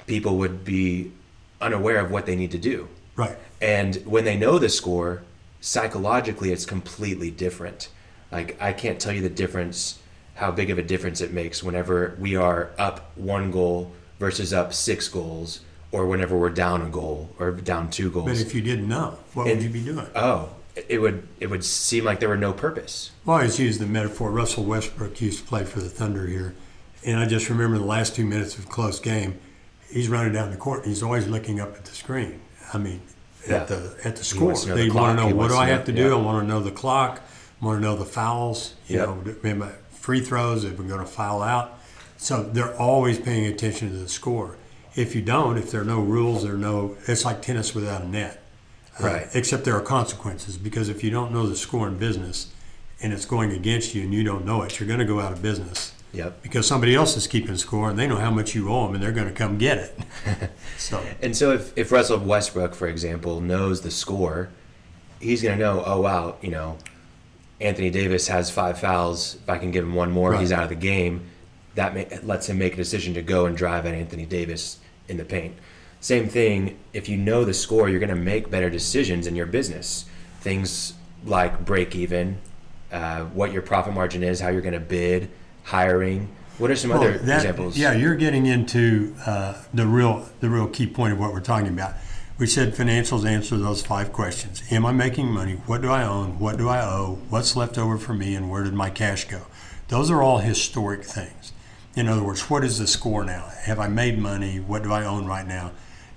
people 0.08 0.38
would 0.38 0.64
be 0.64 1.12
unaware 1.60 2.00
of 2.00 2.12
what 2.12 2.26
they 2.26 2.36
need 2.36 2.52
to 2.52 2.58
do. 2.58 2.88
Right. 3.16 3.38
And 3.62 3.96
when 4.06 4.26
they 4.26 4.38
know 4.38 4.60
the 4.60 4.70
score, 4.70 5.24
psychologically, 5.60 6.52
it's 6.52 6.66
completely 6.66 7.32
different. 7.32 7.90
Like, 8.32 8.60
I 8.62 8.74
can't 8.74 9.00
tell 9.00 9.14
you 9.14 9.22
the 9.22 9.30
difference, 9.30 10.00
how 10.36 10.52
big 10.52 10.70
of 10.70 10.78
a 10.78 10.84
difference 10.84 11.22
it 11.22 11.32
makes 11.32 11.62
whenever 11.62 12.16
we 12.20 12.36
are 12.36 12.72
up 12.78 13.12
one 13.16 13.52
goal 13.52 13.92
versus 14.20 14.54
up 14.54 14.74
six 14.74 15.08
goals, 15.08 15.62
or 15.92 16.06
whenever 16.06 16.38
we're 16.38 16.50
down 16.50 16.82
a 16.82 16.90
goal 16.90 17.30
or 17.40 17.52
down 17.52 17.90
two 17.90 18.10
goals. 18.10 18.26
But 18.28 18.38
if 18.40 18.56
you 18.56 18.62
didn't 18.62 18.88
know, 18.88 19.18
what 19.34 19.48
And- 19.48 19.58
would 19.58 19.64
you 19.64 19.70
be 19.70 19.82
doing? 19.84 20.08
oh, 20.16 20.50
it 20.88 21.02
would 21.02 21.28
it 21.40 21.50
would 21.50 21.64
seem 21.66 22.06
like 22.06 22.20
there 22.20 22.30
were 22.30 22.38
no 22.38 22.54
purpose. 22.54 23.12
Well, 23.26 23.38
I 23.38 23.42
always 23.42 23.60
use 23.60 23.78
the 23.78 23.86
metaphor. 23.86 24.32
Russell 24.32 24.64
Westbrook 24.64 25.20
used 25.22 25.40
to 25.40 25.46
play 25.46 25.64
for 25.66 25.80
the 25.82 25.90
Thunder 25.90 26.28
here, 26.28 26.56
and 27.06 27.20
I 27.20 27.26
just 27.26 27.50
remember 27.50 27.78
the 27.78 27.86
last 27.86 28.16
two 28.16 28.26
minutes 28.26 28.58
of 28.58 28.66
a 28.66 28.68
close 28.68 29.00
game. 29.00 29.36
He's 29.90 30.08
running 30.08 30.32
down 30.32 30.52
the 30.52 30.58
court, 30.58 30.80
and 30.84 30.88
he's 30.88 31.04
always 31.04 31.28
looking 31.28 31.60
up 31.60 31.76
at 31.76 31.84
the 31.86 31.92
screen. 31.92 32.40
I 32.74 32.78
mean, 32.78 33.02
Yeah. 33.50 33.58
at 33.58 33.68
the 33.68 33.96
at 34.06 34.16
the 34.16 34.22
He 34.22 34.24
score. 34.24 34.46
wants 34.48 34.62
to 34.64 34.70
know 34.70 34.76
the 34.78 34.84
They 34.84 34.90
want 34.90 35.20
to 35.20 35.26
know 35.30 35.36
what 35.36 35.50
do 35.50 35.58
I 35.58 35.68
have 35.68 35.84
to 35.86 35.92
do. 35.92 36.08
yeah. 36.08 36.14
I 36.14 36.16
want 36.16 36.44
to 36.44 36.48
know 36.48 36.62
the 36.62 36.72
clock. 36.72 37.20
I 37.62 37.66
want 37.66 37.80
to 37.82 37.84
know 37.86 37.98
the 37.98 38.06
fouls. 38.06 38.76
You 38.88 38.98
Yep. 39.00 39.08
know, 39.08 39.34
remember 39.44 39.66
uh, 39.66 39.70
free 40.00 40.22
throws 40.22 40.64
if 40.64 40.80
we're 40.80 40.86
going 40.86 41.02
to 41.02 41.06
foul 41.06 41.44
out. 41.44 41.78
So 42.18 42.44
they're 42.44 42.76
always 42.78 43.20
paying 43.20 43.46
attention 43.46 43.92
to 43.92 43.98
the 43.98 44.08
score. 44.10 44.56
If 44.96 45.16
you 45.16 45.22
don't, 45.22 45.58
if 45.58 45.72
there 45.72 45.82
are 45.82 45.86
no 45.86 46.02
rules, 46.02 46.44
there 46.44 46.56
are 46.56 46.58
no. 46.58 46.98
It's 47.08 47.24
like 47.26 47.42
tennis 47.42 47.74
without 47.74 48.02
a 48.02 48.08
net. 48.08 48.38
Uh, 49.00 49.06
Right. 49.06 49.28
except 49.34 49.64
there 49.64 49.76
are 49.76 49.82
consequences 49.82 50.58
because 50.58 50.90
if 50.90 51.02
you 51.04 51.10
don't 51.12 51.32
know 51.32 51.48
the 51.48 51.56
score 51.56 51.88
in 51.88 51.98
business 51.98 52.52
and 53.02 53.14
it's 53.14 53.26
going 53.26 53.52
against 53.54 53.96
you 53.96 54.04
and 54.04 54.14
you 54.14 54.22
don't 54.24 54.46
know 54.46 54.64
it, 54.64 54.80
you're 54.80 54.88
going 54.88 55.00
to 55.00 55.06
go 55.06 55.22
out 55.22 55.32
of 55.32 55.42
business 55.42 55.94
Yep. 56.12 56.44
because 56.44 56.68
somebody 56.68 56.94
else 56.94 57.16
is 57.16 57.26
keeping 57.26 57.56
score 57.56 57.90
and 57.90 57.98
they 57.98 58.06
know 58.06 58.18
how 58.18 58.30
much 58.30 58.54
you 58.54 58.70
owe 58.70 58.86
them 58.86 58.96
and 58.96 59.02
they're 59.04 59.14
going 59.14 59.30
to 59.30 59.34
come 59.34 59.58
get 59.58 59.78
it. 59.78 60.00
so 60.78 61.02
And 61.22 61.36
so 61.38 61.54
if, 61.54 61.76
if 61.78 61.90
Russell 61.92 62.20
Westbrook, 62.20 62.76
for 62.76 62.88
example, 62.90 63.40
knows 63.40 63.80
the 63.82 63.92
score, 63.92 64.50
he's 65.22 65.42
going 65.42 65.58
to 65.58 65.64
know, 65.64 65.84
oh, 65.86 66.02
wow, 66.02 66.36
you 66.42 66.52
know, 66.52 66.78
Anthony 67.62 67.90
Davis 67.92 68.28
has 68.28 68.52
five 68.52 68.78
fouls. 68.78 69.36
If 69.36 69.50
I 69.50 69.58
can 69.58 69.72
give 69.72 69.86
him 69.86 69.96
one 69.96 70.12
more, 70.12 70.38
he's 70.38 70.52
out 70.52 70.64
of 70.64 70.70
the 70.70 70.76
game. 70.76 71.22
That 71.76 71.96
ma- 71.96 72.18
lets 72.24 72.48
him 72.50 72.58
make 72.58 72.74
a 72.74 72.78
decision 72.78 73.14
to 73.14 73.22
go 73.22 73.46
and 73.46 73.56
drive 73.56 73.86
at 73.86 73.94
Anthony 73.94 74.26
Davis 74.26 74.80
in 75.08 75.18
the 75.18 75.26
paint. 75.26 75.56
Same 76.00 76.28
thing, 76.28 76.80
if 76.94 77.08
you 77.08 77.18
know 77.18 77.46
the 77.46 77.54
score, 77.54 77.88
you're 77.88 78.00
going 78.00 78.10
to 78.10 78.16
make 78.16 78.50
better 78.50 78.70
decisions 78.70 79.28
in 79.28 79.36
your 79.36 79.46
business. 79.46 80.06
Things 80.40 80.94
like 81.26 81.64
break 81.64 81.96
even, 81.96 82.40
uh, 82.92 83.26
what 83.26 83.52
your 83.52 83.62
profit 83.62 83.94
margin 83.94 84.24
is, 84.24 84.40
how 84.40 84.50
you're 84.50 84.62
going 84.62 84.74
to 84.74 84.80
bid, 84.80 85.30
hiring. 85.64 86.28
What 86.58 86.72
are 86.72 86.76
some 86.76 86.92
other 86.92 87.18
that- 87.20 87.36
examples? 87.38 87.78
Yeah, 87.78 87.94
you're 87.94 88.16
getting 88.16 88.48
into 88.48 89.16
uh, 89.26 89.62
the 89.74 89.86
real 89.88 90.28
the 90.42 90.50
real 90.50 90.68
key 90.68 90.88
point 90.88 91.14
of 91.14 91.20
what 91.20 91.34
we're 91.34 91.40
talking 91.40 91.68
about. 91.68 91.94
We 92.38 92.48
said 92.48 92.74
financials 92.74 93.24
answer 93.24 93.56
those 93.58 93.84
five 93.86 94.12
questions. 94.12 94.64
Am 94.72 94.84
I 94.84 94.92
making 94.92 95.28
money? 95.28 95.54
What 95.68 95.84
do 95.84 95.92
I 95.92 96.04
own? 96.04 96.40
What 96.40 96.58
do 96.58 96.68
I 96.68 96.82
owe? 96.84 97.20
What's 97.30 97.56
left 97.56 97.78
over 97.78 98.00
for 98.00 98.16
me? 98.16 98.34
And 98.34 98.50
where 98.50 98.64
did 98.64 98.74
my 98.74 98.90
cash 98.90 99.26
go? 99.26 99.42
Those 99.90 100.10
are 100.10 100.24
all 100.24 100.40
historic 100.40 101.04
things. 101.04 101.54
In 101.96 102.08
other 102.08 102.24
words, 102.24 102.50
what 102.50 102.64
is 102.64 102.80
the 102.80 102.88
score 102.88 103.26
now? 103.26 103.52
Have 103.64 103.80
I 103.80 103.88
made 103.88 104.18
money? 104.18 104.60
What 104.60 104.84
do 104.84 104.94
I 104.94 105.06
own 105.06 105.26
right 105.26 105.46
now? 105.46 105.72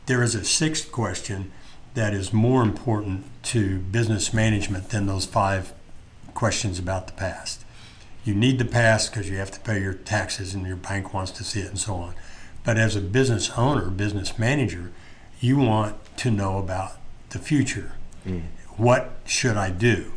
There 0.06 0.23
is 0.23 0.35
a 0.35 0.44
sixth 0.44 0.93
question 0.93 1.50
that 1.94 2.12
is 2.12 2.32
more 2.32 2.62
important 2.62 3.25
to 3.44 3.79
business 3.79 4.32
management 4.32 4.91
than 4.91 5.06
those 5.06 5.26
five 5.26 5.73
questions 6.35 6.79
about 6.79 7.06
the 7.06 7.12
past. 7.12 7.65
You 8.25 8.35
need 8.35 8.59
the 8.59 8.65
past 8.65 9.11
because 9.11 9.29
you 9.29 9.37
have 9.37 9.50
to 9.53 9.61
pay 9.61 9.81
your 9.81 9.94
taxes 9.94 10.55
and 10.55 10.67
your 10.67 10.76
bank 10.76 11.12
wants 11.12 11.31
to 11.32 11.44
see 11.44 11.61
it 11.61 11.69
and 11.69 11.79
so 11.79 11.94
on. 11.94 12.15
But 12.65 12.79
as 12.79 12.97
a 12.97 13.00
business 13.00 13.50
owner, 13.57 13.90
business 13.90 14.38
manager, 14.38 14.93
you 15.40 15.59
want 15.59 15.97
to 16.19 16.31
know 16.31 16.59
about 16.59 16.93
the 17.31 17.38
future. 17.38 17.93
Mm. 18.26 18.45
What 18.76 19.12
should 19.26 19.57
I 19.57 19.71
do? 19.71 20.12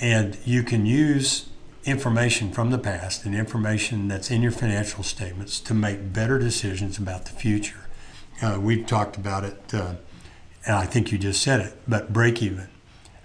And 0.00 0.36
you 0.44 0.62
can 0.62 0.86
use 0.86 1.47
information 1.88 2.52
from 2.52 2.70
the 2.70 2.78
past 2.78 3.24
and 3.24 3.34
information 3.34 4.08
that's 4.08 4.30
in 4.30 4.42
your 4.42 4.52
financial 4.52 5.02
statements 5.02 5.60
to 5.60 5.74
make 5.74 6.12
better 6.12 6.38
decisions 6.38 6.98
about 6.98 7.24
the 7.24 7.32
future. 7.32 7.88
Uh, 8.42 8.58
we've 8.60 8.86
talked 8.86 9.16
about 9.16 9.44
it, 9.44 9.74
uh, 9.74 9.94
and 10.66 10.76
I 10.76 10.86
think 10.86 11.10
you 11.10 11.18
just 11.18 11.42
said 11.42 11.60
it, 11.60 11.76
but 11.86 12.12
break 12.12 12.42
even. 12.42 12.68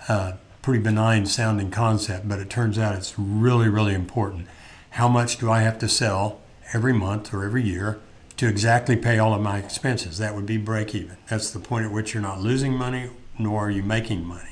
Uh, 0.07 0.33
pretty 0.61 0.81
benign 0.81 1.25
sounding 1.25 1.69
concept, 1.69 2.27
but 2.27 2.39
it 2.39 2.49
turns 2.49 2.79
out 2.79 2.95
it's 2.95 3.19
really, 3.19 3.69
really 3.69 3.93
important. 3.93 4.47
How 4.91 5.07
much 5.07 5.37
do 5.37 5.51
I 5.51 5.61
have 5.61 5.77
to 5.79 5.89
sell 5.89 6.39
every 6.73 6.93
month 6.93 7.33
or 7.33 7.43
every 7.43 7.63
year 7.63 7.99
to 8.37 8.47
exactly 8.47 8.95
pay 8.95 9.19
all 9.19 9.33
of 9.33 9.41
my 9.41 9.59
expenses? 9.59 10.17
That 10.17 10.35
would 10.35 10.45
be 10.45 10.57
break 10.57 10.95
even. 10.95 11.17
That's 11.29 11.51
the 11.51 11.59
point 11.59 11.85
at 11.85 11.91
which 11.91 12.13
you're 12.13 12.23
not 12.23 12.39
losing 12.39 12.73
money 12.73 13.09
nor 13.37 13.67
are 13.67 13.71
you 13.71 13.83
making 13.83 14.25
money. 14.25 14.51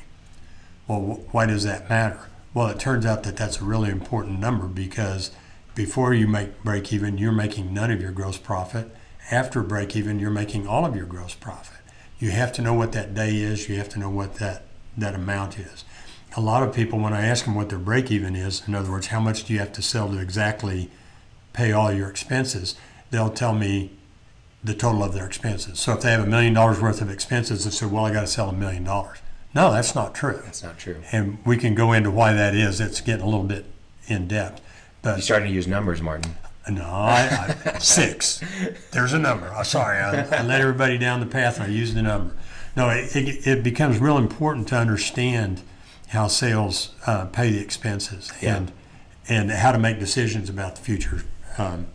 Well, 0.86 1.00
wh- 1.00 1.34
why 1.34 1.46
does 1.46 1.64
that 1.64 1.88
matter? 1.88 2.28
Well, 2.54 2.68
it 2.68 2.78
turns 2.78 3.06
out 3.06 3.22
that 3.22 3.36
that's 3.36 3.60
a 3.60 3.64
really 3.64 3.90
important 3.90 4.38
number 4.38 4.66
because 4.66 5.30
before 5.74 6.12
you 6.12 6.26
make 6.26 6.62
break 6.62 6.92
even, 6.92 7.16
you're 7.16 7.32
making 7.32 7.72
none 7.72 7.90
of 7.90 8.02
your 8.02 8.12
gross 8.12 8.36
profit. 8.36 8.94
After 9.30 9.62
break 9.62 9.96
even, 9.96 10.18
you're 10.18 10.30
making 10.30 10.66
all 10.66 10.84
of 10.84 10.94
your 10.94 11.06
gross 11.06 11.34
profit. 11.34 11.78
You 12.18 12.30
have 12.30 12.52
to 12.54 12.62
know 12.62 12.74
what 12.74 12.92
that 12.92 13.14
day 13.14 13.36
is, 13.36 13.68
you 13.68 13.76
have 13.76 13.88
to 13.90 13.98
know 13.98 14.10
what 14.10 14.34
that, 14.34 14.64
that 14.98 15.14
amount 15.14 15.58
is. 15.58 15.84
A 16.36 16.40
lot 16.40 16.62
of 16.62 16.74
people, 16.74 16.98
when 16.98 17.14
I 17.14 17.26
ask 17.26 17.46
them 17.46 17.54
what 17.54 17.70
their 17.70 17.78
break 17.78 18.10
even 18.10 18.36
is, 18.36 18.62
in 18.68 18.74
other 18.74 18.90
words, 18.90 19.08
how 19.08 19.20
much 19.20 19.44
do 19.44 19.52
you 19.52 19.58
have 19.58 19.72
to 19.72 19.82
sell 19.82 20.10
to 20.10 20.18
exactly 20.18 20.90
pay 21.52 21.72
all 21.72 21.90
your 21.90 22.08
expenses, 22.08 22.74
they'll 23.10 23.30
tell 23.30 23.54
me 23.54 23.92
the 24.62 24.74
total 24.74 25.02
of 25.02 25.14
their 25.14 25.26
expenses. 25.26 25.80
So 25.80 25.94
if 25.94 26.02
they 26.02 26.12
have 26.12 26.22
a 26.22 26.26
million 26.26 26.54
dollars 26.54 26.80
worth 26.80 27.00
of 27.00 27.10
expenses, 27.10 27.64
they 27.64 27.70
say, 27.70 27.86
well, 27.86 28.06
I 28.06 28.12
got 28.12 28.22
to 28.22 28.26
sell 28.26 28.50
a 28.50 28.52
million 28.52 28.84
dollars. 28.84 29.18
No, 29.54 29.70
that's 29.72 29.94
not 29.94 30.14
true 30.14 30.40
That's 30.44 30.62
not 30.62 30.78
true. 30.78 31.02
and 31.12 31.38
we 31.44 31.56
can 31.56 31.74
go 31.74 31.92
into 31.92 32.10
why 32.10 32.32
that 32.32 32.54
is. 32.54 32.80
It's 32.80 33.00
getting 33.00 33.22
a 33.22 33.26
little 33.26 33.44
bit 33.44 33.66
in 34.06 34.26
depth, 34.28 34.60
But 35.02 35.16
You're 35.16 35.22
starting 35.22 35.48
to 35.48 35.54
use 35.54 35.66
numbers, 35.66 36.00
Martin. 36.00 36.34
no, 36.70 36.84
I, 36.84 37.54
I, 37.66 37.78
six. 37.78 38.40
There's 38.92 39.12
a 39.12 39.18
number. 39.18 39.48
I'm 39.52 39.64
sorry, 39.64 39.98
I, 39.98 40.22
I 40.38 40.42
let 40.42 40.60
everybody 40.60 40.96
down 40.98 41.20
the 41.20 41.26
path 41.26 41.56
and 41.56 41.64
I 41.64 41.68
used 41.68 41.94
the 41.94 42.02
number. 42.02 42.34
No, 42.76 42.88
it, 42.88 43.14
it, 43.14 43.46
it 43.46 43.62
becomes 43.62 43.98
real 43.98 44.16
important 44.16 44.68
to 44.68 44.76
understand 44.76 45.60
how 46.08 46.28
sales 46.28 46.94
uh, 47.06 47.26
pay 47.26 47.50
the 47.50 47.60
expenses 47.60 48.30
Yeah. 48.40 48.56
and 48.56 48.72
and 49.28 49.50
how 49.52 49.70
to 49.70 49.78
make 49.78 50.00
decisions 50.00 50.48
about 50.48 50.74
the 50.76 50.82
future. 50.82 51.22
Um, 51.56 51.86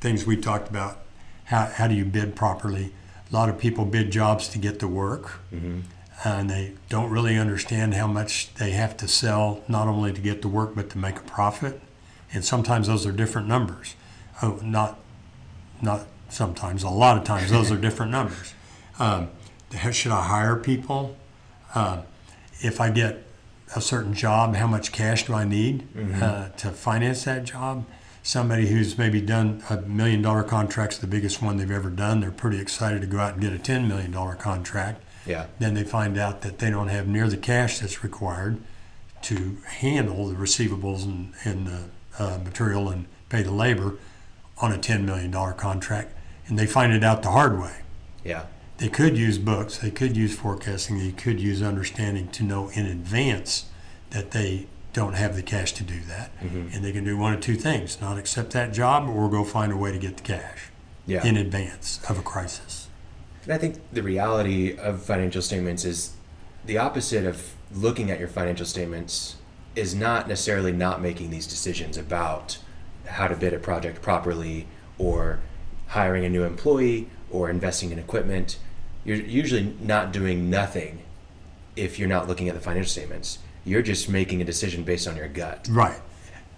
things 0.00 0.26
we 0.26 0.36
talked 0.36 0.68
about. 0.68 0.98
How, 1.44 1.64
how 1.66 1.86
do 1.88 1.94
you 1.94 2.04
bid 2.04 2.36
properly? 2.36 2.92
A 3.30 3.34
lot 3.34 3.48
of 3.48 3.58
people 3.58 3.84
bid 3.86 4.10
jobs 4.10 4.48
to 4.48 4.58
get 4.58 4.80
the 4.80 4.88
work, 4.88 5.40
and 6.24 6.48
they 6.48 6.72
don't 6.88 7.10
really 7.10 7.38
understand 7.38 7.94
how 7.94 8.06
much 8.06 8.52
they 8.54 8.70
have 8.70 8.96
to 8.96 9.06
sell, 9.06 9.62
not 9.68 9.88
only 9.88 10.12
to 10.12 10.20
get 10.20 10.40
the 10.42 10.48
work, 10.48 10.74
but 10.74 10.88
to 10.90 10.98
make 10.98 11.18
a 11.18 11.22
profit. 11.22 11.80
And 12.32 12.44
sometimes 12.44 12.86
those 12.86 13.06
are 13.06 13.12
different 13.12 13.46
numbers. 13.46 13.94
Oh, 14.42 14.58
not, 14.62 14.98
not 15.82 16.06
sometimes, 16.30 16.82
a 16.82 16.88
lot 16.88 17.18
of 17.18 17.24
times, 17.24 17.50
those 17.50 17.70
are 17.70 17.76
different 17.76 18.12
numbers. 18.12 18.54
Um, 18.96 19.30
should 19.90 20.12
I 20.12 20.22
hire 20.22 20.54
people? 20.54 21.16
Uh, 21.74 22.02
if 22.60 22.80
I 22.80 22.90
get 22.90 23.24
a 23.74 23.80
certain 23.80 24.14
job, 24.14 24.54
how 24.54 24.68
much 24.68 24.92
cash 24.92 25.26
do 25.26 25.34
I 25.34 25.42
need 25.42 25.88
uh, 26.22 26.50
to 26.50 26.70
finance 26.70 27.24
that 27.24 27.42
job? 27.42 27.84
Somebody 28.22 28.68
who's 28.68 28.96
maybe 28.96 29.20
done 29.20 29.64
a 29.68 29.78
million 29.78 30.22
dollar 30.22 30.44
contract's 30.44 30.96
the 30.98 31.08
biggest 31.08 31.42
one 31.42 31.56
they've 31.56 31.72
ever 31.72 31.90
done. 31.90 32.20
They're 32.20 32.30
pretty 32.30 32.60
excited 32.60 33.00
to 33.00 33.08
go 33.08 33.18
out 33.18 33.32
and 33.32 33.42
get 33.42 33.52
a 33.52 33.58
ten 33.58 33.88
million 33.88 34.12
dollar 34.12 34.36
contract. 34.36 35.02
Yeah. 35.26 35.46
Then 35.58 35.74
they 35.74 35.84
find 35.84 36.18
out 36.18 36.42
that 36.42 36.58
they 36.58 36.70
don't 36.70 36.88
have 36.88 37.06
near 37.08 37.28
the 37.28 37.36
cash 37.36 37.78
that's 37.78 38.02
required 38.04 38.58
to 39.22 39.56
handle 39.66 40.28
the 40.28 40.34
receivables 40.34 41.04
and, 41.04 41.32
and 41.44 41.66
the 41.66 41.80
uh, 42.18 42.38
material 42.44 42.90
and 42.90 43.06
pay 43.28 43.42
the 43.42 43.50
labor 43.50 43.96
on 44.58 44.70
a 44.70 44.78
ten 44.78 45.04
million 45.06 45.30
dollar 45.30 45.52
contract, 45.52 46.12
and 46.46 46.58
they 46.58 46.66
find 46.66 46.92
it 46.92 47.02
out 47.02 47.22
the 47.22 47.30
hard 47.30 47.58
way 47.58 47.78
Yeah. 48.22 48.44
they 48.78 48.88
could 48.88 49.16
use 49.16 49.38
books, 49.38 49.78
they 49.78 49.90
could 49.90 50.16
use 50.16 50.36
forecasting, 50.36 50.98
they 50.98 51.10
could 51.12 51.40
use 51.40 51.62
understanding 51.62 52.28
to 52.28 52.44
know 52.44 52.68
in 52.74 52.86
advance 52.86 53.64
that 54.10 54.30
they 54.30 54.66
don't 54.92 55.14
have 55.14 55.34
the 55.34 55.42
cash 55.42 55.72
to 55.72 55.82
do 55.82 56.00
that. 56.06 56.30
And 56.40 56.84
they 56.84 56.92
can 56.92 57.02
do 57.02 57.16
one 57.16 57.32
of 57.34 57.40
two 57.40 57.56
things 57.56 58.00
not 58.00 58.16
accept 58.16 58.50
that 58.52 58.72
job 58.72 59.08
or 59.08 59.28
go 59.28 59.42
find 59.42 59.72
a 59.72 59.76
way 59.76 59.90
to 59.90 59.98
get 59.98 60.18
the 60.18 60.22
cash 60.22 60.70
Yeah. 61.06 61.24
in 61.26 61.36
advance 61.36 61.98
of 62.08 62.16
a 62.18 62.22
crisis. 62.22 62.83
And 63.44 63.52
I 63.52 63.58
think 63.58 63.80
the 63.92 64.02
reality 64.02 64.76
of 64.76 65.02
financial 65.02 65.42
statements 65.42 65.84
is 65.84 66.14
the 66.64 66.78
opposite 66.78 67.26
of 67.26 67.54
looking 67.72 68.10
at 68.10 68.18
your 68.18 68.28
financial 68.28 68.66
statements 68.66 69.36
is 69.76 69.94
not 69.94 70.28
necessarily 70.28 70.72
not 70.72 71.02
making 71.02 71.30
these 71.30 71.46
decisions 71.46 71.96
about 71.96 72.58
how 73.06 73.26
to 73.28 73.36
bid 73.36 73.52
a 73.52 73.58
project 73.58 74.00
properly 74.00 74.66
or 74.98 75.40
hiring 75.88 76.24
a 76.24 76.28
new 76.28 76.44
employee 76.44 77.08
or 77.30 77.50
investing 77.50 77.90
in 77.90 77.98
equipment. 77.98 78.58
You're 79.04 79.16
usually 79.16 79.76
not 79.80 80.12
doing 80.12 80.48
nothing 80.48 81.02
if 81.76 81.98
you're 81.98 82.08
not 82.08 82.28
looking 82.28 82.48
at 82.48 82.54
the 82.54 82.60
financial 82.60 82.88
statements. 82.88 83.38
You're 83.64 83.82
just 83.82 84.08
making 84.08 84.40
a 84.40 84.44
decision 84.44 84.84
based 84.84 85.06
on 85.06 85.16
your 85.16 85.28
gut. 85.28 85.68
Right. 85.70 86.00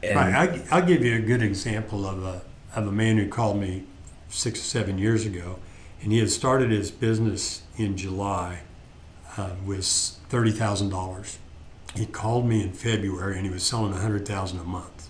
And 0.03 0.17
right. 0.17 0.67
I, 0.71 0.77
I'll 0.77 0.87
give 0.87 1.05
you 1.05 1.17
a 1.17 1.21
good 1.21 1.43
example 1.43 2.07
of 2.07 2.23
a, 2.25 2.43
of 2.75 2.87
a 2.87 2.93
man 2.93 3.17
who 3.17 3.29
called 3.29 3.59
me 3.59 3.85
six 4.29 4.61
or 4.61 4.65
seven 4.65 4.99
years 4.99 5.25
ago, 5.25 5.59
and 6.07 6.13
he 6.13 6.21
had 6.21 6.31
started 6.31 6.71
his 6.71 6.93
business 6.93 7.63
in 7.77 7.97
July 7.97 8.61
uh, 9.37 9.51
with 9.65 9.83
$30,000. 10.31 11.37
He 11.97 12.07
called 12.07 12.47
me 12.47 12.63
in 12.63 12.73
February 12.73 13.35
and 13.39 13.45
he 13.45 13.51
was 13.53 13.65
selling 13.65 13.91
a 13.91 13.97
100000 13.97 14.61
a 14.61 14.63
month. 14.63 15.09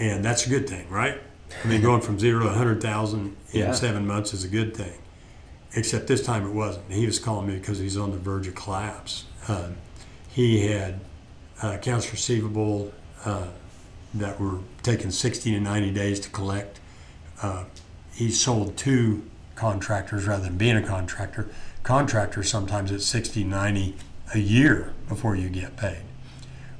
And 0.00 0.24
that's 0.24 0.48
a 0.48 0.50
good 0.50 0.68
thing, 0.68 0.90
right? 0.90 1.20
I 1.64 1.68
mean, 1.68 1.80
going 1.80 2.00
from 2.00 2.18
zero 2.18 2.40
to 2.42 2.48
a 2.48 2.52
100000 2.54 3.36
in 3.52 3.60
Yeah. 3.60 3.70
seven 3.72 4.04
months 4.04 4.34
is 4.34 4.42
a 4.42 4.48
good 4.48 4.76
thing. 4.76 4.98
Except 5.76 6.08
this 6.08 6.24
time 6.26 6.44
it 6.44 6.52
wasn't. 6.52 6.90
He 6.90 7.06
was 7.06 7.20
calling 7.20 7.46
me 7.46 7.54
because 7.54 7.78
he's 7.78 7.96
on 7.96 8.10
the 8.10 8.18
verge 8.18 8.48
of 8.48 8.56
collapse. 8.56 9.26
Uh, 9.46 9.68
he 10.28 10.66
had 10.66 10.98
uh, 11.62 11.68
accounts 11.78 12.10
receivable 12.10 12.92
uh, 13.24 13.46
that 14.14 14.40
were 14.40 14.58
taking 14.82 15.12
60 15.12 15.52
to 15.52 15.60
90 15.60 15.92
days 15.92 16.18
to 16.18 16.30
collect. 16.30 16.80
Uh, 17.40 17.62
he 18.12 18.32
sold 18.32 18.76
to 18.78 19.22
contractors 19.54 20.26
rather 20.26 20.44
than 20.44 20.56
being 20.56 20.76
a 20.76 20.82
contractor. 20.82 21.48
Contractors 21.82 22.50
sometimes 22.50 22.90
it's 22.90 23.06
60, 23.06 23.44
90 23.44 23.96
a 24.32 24.38
year 24.38 24.92
before 25.08 25.36
you 25.36 25.48
get 25.48 25.76
paid. 25.76 26.02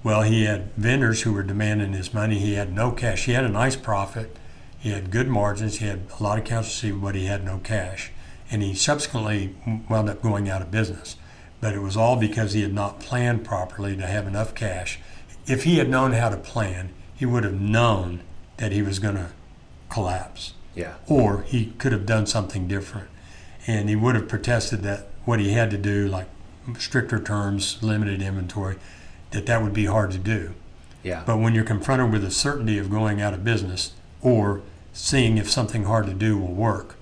Well, 0.03 0.23
he 0.23 0.45
had 0.45 0.73
vendors 0.77 1.23
who 1.23 1.33
were 1.33 1.43
demanding 1.43 1.93
his 1.93 2.13
money. 2.13 2.39
He 2.39 2.55
had 2.55 2.73
no 2.73 2.91
cash. 2.93 3.25
He 3.25 3.33
had 3.33 3.45
a 3.45 3.49
nice 3.49 3.77
profit. 3.77 4.37
He 4.79 4.91
had 4.91 5.11
good 5.11 5.29
margins. 5.29 5.79
He 5.79 5.87
had 5.87 6.03
a 6.19 6.23
lot 6.23 6.39
of 6.39 6.45
accounts 6.45 6.69
receivable, 6.69 7.09
but 7.09 7.15
he 7.15 7.27
had 7.27 7.45
no 7.45 7.59
cash. 7.59 8.11
And 8.51 8.63
he 8.63 8.75
subsequently 8.75 9.55
wound 9.89 10.11
up 10.11 10.21
going 10.21 10.49
out 10.49 10.61
of 10.61 10.71
business. 10.71 11.17
But 11.61 11.75
it 11.75 11.81
was 11.81 11.97
all 11.97 12.17
because 12.17 12.53
he 12.53 12.61
had 12.61 12.75
not 12.75 13.01
planned 13.01 13.45
properly 13.45 13.97
to 13.97 14.07
have 14.07 14.27
enough 14.27 14.55
cash. 14.55 14.99
If 15.47 15.65
he 15.65 15.79
had 15.79 15.89
known 15.89 16.13
how 16.13 16.29
to 16.29 16.37
plan, 16.37 16.91
he 17.15 17.25
would 17.25 17.45
have 17.45 17.59
known 17.59 18.21
that 18.59 18.73
he 18.73 18.83
was 18.83 18.99
going 18.99 19.17
to 19.17 19.31
collapse 19.89 20.53
yeah. 20.75 20.95
or 21.07 21.43
he 21.43 21.67
could 21.79 21.93
have 21.93 22.07
done 22.07 22.27
something 22.27 22.67
different. 22.69 23.09
And 23.67 23.89
he 23.89 23.97
would 23.97 24.15
have 24.15 24.29
protested 24.29 24.83
that 24.83 25.09
what 25.25 25.41
he 25.41 25.53
had 25.53 25.71
to 25.71 25.79
do, 25.79 26.07
like 26.07 26.29
stricter 26.79 27.19
terms, 27.19 27.83
limited 27.83 28.21
inventory, 28.21 28.77
that 29.31 29.47
that 29.47 29.63
would 29.63 29.73
be 29.73 29.87
hard 29.87 30.11
to 30.13 30.19
do. 30.19 30.55
Yeah. 31.03 31.23
But 31.27 31.39
when 31.39 31.55
you're 31.55 31.65
confronted 31.65 32.13
with 32.13 32.23
the 32.23 32.31
certainty 32.31 32.79
of 32.79 32.91
going 32.91 33.21
out 33.21 33.35
of 33.35 33.45
business 33.45 33.93
or 34.23 34.63
seeing 34.93 35.39
if 35.39 35.51
something 35.51 35.85
hard 35.85 36.07
to 36.07 36.15
do 36.15 36.39
will 36.39 36.55
work, 36.55 36.97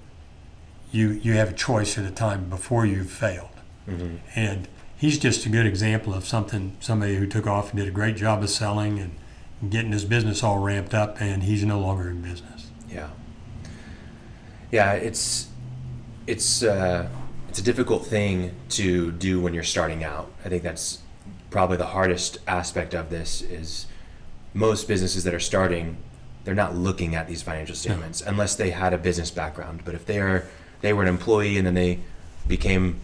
you, 0.91 1.11
you 1.11 1.35
have 1.35 1.51
a 1.51 1.55
choice 1.55 1.99
at 1.99 2.05
a 2.05 2.11
time 2.11 2.49
before 2.49 2.85
you've 2.85 3.11
failed. 3.11 3.49
Mhm. 3.89 4.19
And 4.35 4.69
he's 4.97 5.19
just 5.19 5.47
a 5.47 5.49
good 5.49 5.67
example 5.67 6.15
of 6.15 6.25
something, 6.27 6.77
somebody 6.81 7.17
who 7.17 7.27
took 7.27 7.47
off 7.47 7.71
and 7.71 7.79
did 7.79 7.89
a 7.89 7.93
great 7.93 8.17
job 8.17 8.43
of 8.43 8.51
selling 8.51 8.99
and 8.99 9.71
getting 9.71 9.93
his 9.93 10.05
business 10.05 10.43
all 10.43 10.59
ramped 10.59 10.95
up, 10.95 11.21
and 11.21 11.45
he's 11.45 11.65
no 11.65 11.79
longer 11.79 12.11
in 12.11 12.21
business. 12.21 12.67
Yeah. 12.91 13.09
Yeah, 14.73 14.95
it's 14.95 15.49
it's 16.27 16.63
uh, 16.63 17.09
it's 17.49 17.59
a 17.59 17.63
difficult 17.63 18.07
thing 18.07 18.55
to 18.71 19.13
do 19.13 19.41
when 19.41 19.53
you're 19.53 19.63
starting 19.63 20.03
out. 20.03 20.33
I 20.45 20.49
think 20.49 20.63
that's 20.63 20.99
probably 21.51 21.77
the 21.77 21.87
hardest 21.87 22.39
aspect 22.49 22.95
of 22.95 23.11
this 23.11 23.43
is 23.43 23.87
most 24.55 24.89
businesses 24.89 25.25
that 25.25 25.35
are 25.35 25.41
starting, 25.41 25.99
they're 26.45 26.55
not 26.55 26.75
looking 26.75 27.15
at 27.15 27.29
these 27.29 27.43
financial 27.43 27.77
statements 27.77 28.23
unless 28.23 28.55
they 28.57 28.71
had 28.71 28.95
a 28.95 28.99
business 28.99 29.31
background. 29.31 29.83
But 29.85 29.95
if 29.95 30.07
they 30.07 30.19
are 30.19 30.49
they 30.81 30.95
were 30.95 31.03
an 31.03 31.09
employee 31.09 31.59
and 31.59 31.67
then 31.67 31.75
they 31.75 32.01
became 32.49 32.99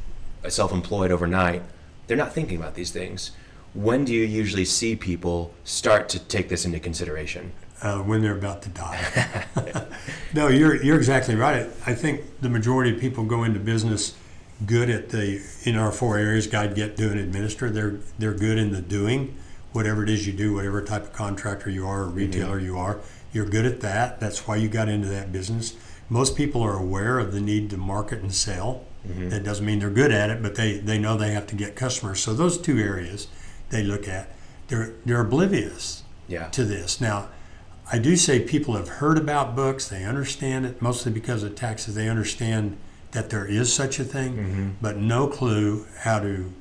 self-employed 0.49 1.13
overnight, 1.13 1.63
they're 2.07 2.17
not 2.17 2.33
thinking 2.33 2.57
about 2.57 2.75
these 2.75 2.91
things. 2.91 3.33
When 3.75 4.07
do 4.07 4.15
you 4.15 4.25
usually 4.25 4.65
see 4.65 4.97
people 4.97 5.53
start 5.65 6.09
to 6.09 6.19
take 6.19 6.49
this 6.49 6.65
into 6.65 6.81
consideration? 6.81 7.53
Uh, 7.83 7.99
when 8.01 8.23
they're 8.23 8.37
about 8.37 8.63
to 8.63 8.69
die. 8.71 9.45
no, 10.35 10.49
you're 10.49 10.83
you're 10.83 10.97
exactly 10.97 11.35
right. 11.35 11.69
I 11.87 11.95
think 11.95 12.23
the 12.41 12.49
majority 12.49 12.95
of 12.95 13.01
people 13.01 13.25
go 13.25 13.45
into 13.45 13.61
business 13.61 14.17
good 14.67 14.91
at 14.91 15.11
the 15.11 15.41
in 15.65 15.77
our 15.77 15.93
four 15.93 16.19
areas: 16.19 16.47
guide, 16.47 16.75
get, 16.75 16.97
do, 16.97 17.11
and 17.11 17.21
administer. 17.21 17.71
They're 17.71 17.99
they're 18.19 18.35
good 18.35 18.59
in 18.59 18.73
the 18.73 18.81
doing, 18.83 19.37
whatever 19.73 20.03
it 20.03 20.11
is 20.11 20.27
you 20.27 20.33
do, 20.33 20.55
whatever 20.55 20.83
type 20.83 21.03
of 21.05 21.13
contractor 21.13 21.71
you 21.71 21.87
are 21.87 22.03
or 22.03 22.07
retailer 22.09 22.59
you 22.59 22.77
are. 22.79 23.01
You're 23.33 23.47
good 23.47 23.67
at 23.67 23.81
that. 23.83 24.21
That's 24.21 24.47
why 24.49 24.57
you 24.57 24.69
got 24.69 24.89
into 24.89 25.09
that 25.09 25.31
business. 25.33 25.77
Most 26.09 26.35
people 26.37 26.63
are 26.63 26.77
aware 26.79 27.19
of 27.19 27.33
the 27.33 27.41
need 27.41 27.69
to 27.71 27.77
market 27.77 28.21
and 28.23 28.35
sell. 28.35 28.85
That 29.05 29.43
doesn't 29.45 29.65
mean 29.65 29.79
they're 29.79 29.89
good 29.91 30.13
at 30.13 30.29
it, 30.29 30.43
but 30.43 30.55
they, 30.57 30.79
they 30.79 30.99
know 30.99 31.17
they 31.17 31.31
have 31.33 31.47
to 31.47 31.55
get 31.55 31.75
customers. 31.77 32.21
So 32.21 32.35
those 32.35 32.59
two 32.61 32.79
areas 32.79 33.29
they 33.71 33.83
look 33.83 34.07
at, 34.09 34.29
they're 34.69 34.93
they're 35.07 35.21
oblivious 35.23 36.03
Yeah. 36.27 36.49
to 36.49 36.65
this. 36.65 37.01
Now, 37.01 37.29
I 37.91 37.99
do 37.99 38.17
say 38.17 38.41
people 38.41 38.75
have 38.75 38.89
heard 38.89 39.17
about 39.19 39.57
books, 39.57 39.89
they 39.89 40.05
understand 40.05 40.67
it, 40.67 40.83
mostly 40.83 41.11
because 41.13 41.43
of 41.43 41.55
taxes. 41.55 41.95
They 41.95 42.09
understand 42.09 42.77
that 43.13 43.31
there 43.31 43.47
is 43.47 43.73
such 43.73 43.99
a 43.99 44.05
thing, 44.05 44.77
but 44.83 44.97
no 44.99 45.27
clue 45.27 45.87
how 46.01 46.21
to 46.21 46.53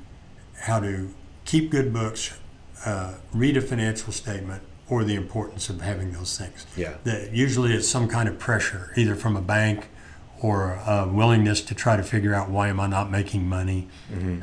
how 0.62 0.80
to 0.80 1.14
keep 1.46 1.70
good 1.70 1.94
books, 1.94 2.38
uh, 2.86 3.16
read 3.34 3.58
a 3.58 3.62
financial 3.62 4.12
statement, 4.12 4.64
or 4.90 5.04
the 5.04 5.16
importance 5.16 5.70
of 5.70 5.82
having 5.82 6.14
those 6.14 6.38
things. 6.38 6.66
Yeah. 6.76 6.96
That 7.04 7.34
usually 7.34 7.74
it's 7.74 7.88
some 7.88 8.08
kind 8.08 8.28
of 8.30 8.40
pressure, 8.40 8.92
either 8.96 9.16
from 9.16 9.36
a 9.38 9.42
bank 9.42 9.90
or 10.42 10.74
a 10.86 11.08
willingness 11.12 11.62
to 11.62 11.76
try 11.76 11.98
to 11.98 12.04
figure 12.04 12.34
out 12.34 12.50
why 12.50 12.70
am 12.70 12.80
I 12.80 12.88
not 12.88 13.12
making 13.12 13.48
money. 13.48 13.88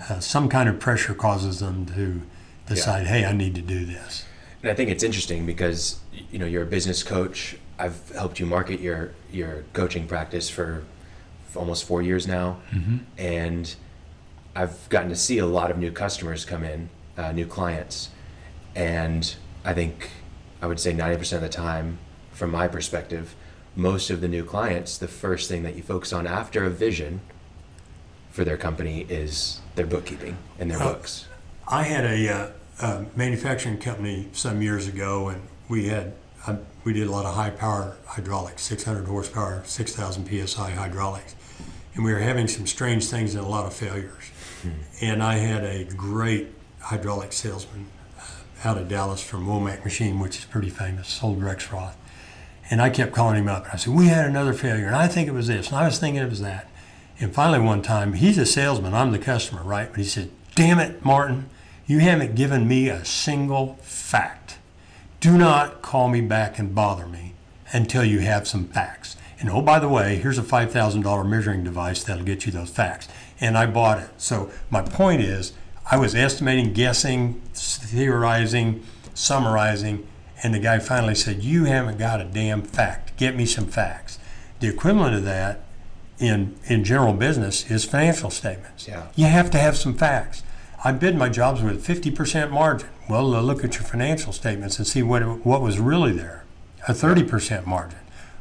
Uh, 0.08 0.20
some 0.20 0.48
kind 0.48 0.68
of 0.68 0.78
pressure 0.80 1.14
causes 1.14 1.60
them 1.60 1.86
to 1.86 2.22
decide, 2.66 3.06
hey, 3.06 3.24
I 3.24 3.32
need 3.32 3.54
to 3.54 3.62
do 3.62 3.84
this. 3.86 4.24
And 4.64 4.70
I 4.70 4.74
think 4.74 4.88
it's 4.88 5.04
interesting 5.04 5.44
because 5.44 6.00
you 6.30 6.38
know 6.38 6.46
you're 6.46 6.62
a 6.62 6.66
business 6.66 7.02
coach. 7.02 7.54
I've 7.78 8.08
helped 8.12 8.40
you 8.40 8.46
market 8.46 8.80
your 8.80 9.10
your 9.30 9.64
coaching 9.74 10.06
practice 10.06 10.48
for, 10.48 10.84
for 11.48 11.58
almost 11.58 11.84
four 11.84 12.00
years 12.00 12.26
now, 12.26 12.56
and 13.18 13.74
I've 14.56 14.88
gotten 14.88 15.10
to 15.10 15.16
see 15.16 15.36
a 15.36 15.44
lot 15.44 15.70
of 15.70 15.76
new 15.76 15.92
customers 15.92 16.46
come 16.46 16.64
in, 16.64 16.88
uh, 17.18 17.32
new 17.32 17.44
clients, 17.44 18.08
and 18.74 19.34
I 19.66 19.74
think 19.74 20.08
I 20.62 20.66
would 20.66 20.80
say 20.80 20.94
ninety 20.94 21.18
percent 21.18 21.44
of 21.44 21.50
the 21.50 21.54
time, 21.54 21.98
from 22.32 22.50
my 22.50 22.66
perspective, 22.66 23.34
most 23.76 24.08
of 24.08 24.22
the 24.22 24.28
new 24.28 24.44
clients, 24.44 24.96
the 24.96 25.08
first 25.08 25.46
thing 25.46 25.62
that 25.64 25.76
you 25.76 25.82
focus 25.82 26.10
on 26.10 26.26
after 26.26 26.64
a 26.64 26.70
vision 26.70 27.20
for 28.30 28.44
their 28.44 28.56
company 28.56 29.04
is 29.10 29.60
their 29.74 29.86
bookkeeping 29.86 30.38
and 30.58 30.70
their 30.70 30.80
Oh. 30.82 30.94
books. 30.94 31.26
I 31.68 31.82
had 31.82 32.06
a, 32.06 32.28
uh, 32.32 32.50
a 32.80 33.04
manufacturing 33.14 33.78
company 33.78 34.28
some 34.32 34.62
years 34.62 34.88
ago, 34.88 35.28
and 35.28 35.42
we 35.68 35.88
had 35.88 36.14
I, 36.46 36.56
we 36.84 36.92
did 36.92 37.06
a 37.06 37.10
lot 37.10 37.24
of 37.24 37.34
high 37.34 37.50
power 37.50 37.96
hydraulics, 38.06 38.62
600 38.62 39.06
horsepower, 39.06 39.62
6,000 39.64 40.46
psi 40.46 40.70
hydraulics, 40.70 41.34
and 41.94 42.04
we 42.04 42.12
were 42.12 42.18
having 42.18 42.48
some 42.48 42.66
strange 42.66 43.06
things 43.06 43.34
and 43.34 43.44
a 43.44 43.48
lot 43.48 43.64
of 43.66 43.72
failures. 43.72 44.30
And 45.00 45.22
I 45.22 45.36
had 45.36 45.64
a 45.64 45.84
great 45.84 46.48
hydraulic 46.80 47.32
salesman 47.32 47.86
uh, 48.18 48.68
out 48.68 48.78
of 48.78 48.88
Dallas 48.88 49.22
from 49.22 49.46
Womack 49.46 49.84
Machine, 49.84 50.18
which 50.20 50.38
is 50.38 50.44
pretty 50.46 50.70
famous, 50.70 51.08
sold 51.08 51.40
Rexroth. 51.40 51.94
And 52.70 52.80
I 52.80 52.88
kept 52.88 53.12
calling 53.12 53.36
him 53.36 53.48
up, 53.48 53.64
and 53.64 53.72
I 53.74 53.76
said, 53.76 53.94
"We 53.94 54.06
had 54.06 54.24
another 54.24 54.54
failure, 54.54 54.86
and 54.86 54.96
I 54.96 55.06
think 55.06 55.28
it 55.28 55.32
was 55.32 55.48
this, 55.48 55.68
and 55.68 55.76
I 55.76 55.84
was 55.84 55.98
thinking 55.98 56.22
it 56.22 56.30
was 56.30 56.40
that." 56.40 56.68
And 57.20 57.34
finally, 57.34 57.60
one 57.60 57.82
time, 57.82 58.14
he's 58.14 58.38
a 58.38 58.46
salesman, 58.46 58.94
I'm 58.94 59.12
the 59.12 59.18
customer, 59.18 59.62
right? 59.62 59.88
But 59.90 59.98
he 59.98 60.04
said, 60.04 60.30
"Damn 60.54 60.78
it, 60.78 61.04
Martin, 61.04 61.50
you 61.86 61.98
haven't 61.98 62.34
given 62.34 62.66
me 62.66 62.88
a 62.88 63.04
single 63.04 63.78
fact. 63.82 64.58
Do 65.20 65.38
not 65.38 65.82
call 65.82 66.08
me 66.08 66.20
back 66.20 66.58
and 66.58 66.74
bother 66.74 67.06
me 67.06 67.34
until 67.72 68.04
you 68.04 68.20
have 68.20 68.46
some 68.46 68.66
facts." 68.66 69.16
And 69.40 69.50
oh, 69.50 69.60
by 69.60 69.78
the 69.78 69.88
way, 69.88 70.16
here's 70.16 70.38
a 70.38 70.42
$5,000 70.42 71.28
measuring 71.28 71.64
device 71.64 72.02
that'll 72.04 72.24
get 72.24 72.46
you 72.46 72.52
those 72.52 72.70
facts. 72.70 73.08
And 73.40 73.58
I 73.58 73.66
bought 73.66 73.98
it. 73.98 74.08
So 74.16 74.50
my 74.70 74.80
point 74.80 75.20
is, 75.20 75.52
I 75.90 75.98
was 75.98 76.14
estimating, 76.14 76.72
guessing, 76.72 77.42
theorizing, 77.52 78.82
summarizing, 79.12 80.06
and 80.42 80.54
the 80.54 80.58
guy 80.58 80.78
finally 80.78 81.14
said, 81.14 81.42
You 81.42 81.64
haven't 81.64 81.98
got 81.98 82.20
a 82.20 82.24
damn 82.24 82.62
fact. 82.62 83.16
Get 83.16 83.36
me 83.36 83.44
some 83.44 83.66
facts. 83.66 84.18
The 84.60 84.68
equivalent 84.68 85.14
of 85.14 85.24
that 85.24 85.60
in, 86.18 86.56
in 86.66 86.84
general 86.84 87.12
business 87.12 87.70
is 87.70 87.84
financial 87.84 88.30
statements. 88.30 88.88
Yeah. 88.88 89.08
You 89.14 89.26
have 89.26 89.50
to 89.50 89.58
have 89.58 89.76
some 89.76 89.94
facts. 89.94 90.42
I 90.86 90.92
bid 90.92 91.16
my 91.16 91.30
jobs 91.30 91.62
with 91.62 91.84
50% 91.84 92.50
margin. 92.50 92.90
Well, 93.08 93.34
uh, 93.34 93.40
look 93.40 93.64
at 93.64 93.74
your 93.76 93.84
financial 93.84 94.34
statements 94.34 94.76
and 94.76 94.86
see 94.86 95.02
what, 95.02 95.22
what 95.46 95.62
was 95.62 95.78
really 95.78 96.12
there. 96.12 96.44
A 96.86 96.92
30% 96.92 97.64
margin. 97.64 98.00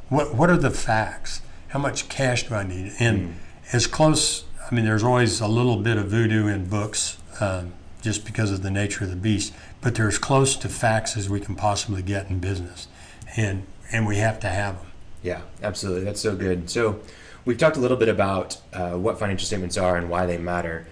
What, 0.10 0.36
what 0.36 0.50
are 0.50 0.58
the 0.58 0.70
facts? 0.70 1.42
How 1.70 1.80
much 1.80 2.10
cash 2.10 2.50
do 2.50 2.56
I 2.56 2.64
need? 2.64 2.94
And 3.00 3.38
as 3.72 3.88
close, 3.88 4.44
I 4.70 4.76
mean, 4.76 4.84
there's 4.84 5.06
always 5.06 5.40
a 5.40 5.48
little 5.48 5.78
bit 5.78 5.96
of 5.96 6.08
voodoo 6.08 6.48
in 6.48 6.66
books 6.66 7.18
um, 7.40 7.72
just 8.02 8.26
because 8.26 8.52
of 8.52 8.62
the 8.62 8.70
nature 8.70 9.06
of 9.06 9.10
the 9.10 9.16
beast, 9.16 9.54
but 9.80 9.96
they're 9.96 10.10
as 10.10 10.18
close 10.18 10.58
to 10.58 10.68
facts 10.68 11.16
as 11.16 11.30
we 11.30 11.40
can 11.40 11.56
possibly 11.56 12.02
get 12.02 12.30
in 12.30 12.40
business. 12.40 12.90
And, 13.38 13.66
and 13.90 14.06
we 14.06 14.18
have 14.18 14.42
to 14.42 14.50
have 14.50 14.76
them. 14.76 14.88
Yeah, 15.22 15.42
absolutely. 15.62 16.04
That's 16.04 16.20
so 16.20 16.36
good. 16.36 16.70
So, 16.70 17.00
we've 17.46 17.58
talked 17.58 17.78
a 17.78 17.80
little 17.80 17.96
bit 17.96 18.10
about 18.10 18.58
uh, 18.74 18.92
what 18.92 19.18
financial 19.18 19.46
statements 19.46 19.78
are 19.78 19.96
and 19.96 20.10
why 20.10 20.26
they 20.26 20.38
matter. 20.38 20.86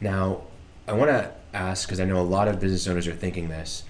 Now, 0.00 0.42
I 0.88 0.94
want 0.94 1.10
to 1.10 1.30
ask 1.52 1.86
because 1.86 2.00
I 2.00 2.06
know 2.06 2.18
a 2.18 2.22
lot 2.22 2.48
of 2.48 2.58
business 2.60 2.86
owners 2.88 3.06
are 3.06 3.14
thinking 3.14 3.50
this. 3.50 3.84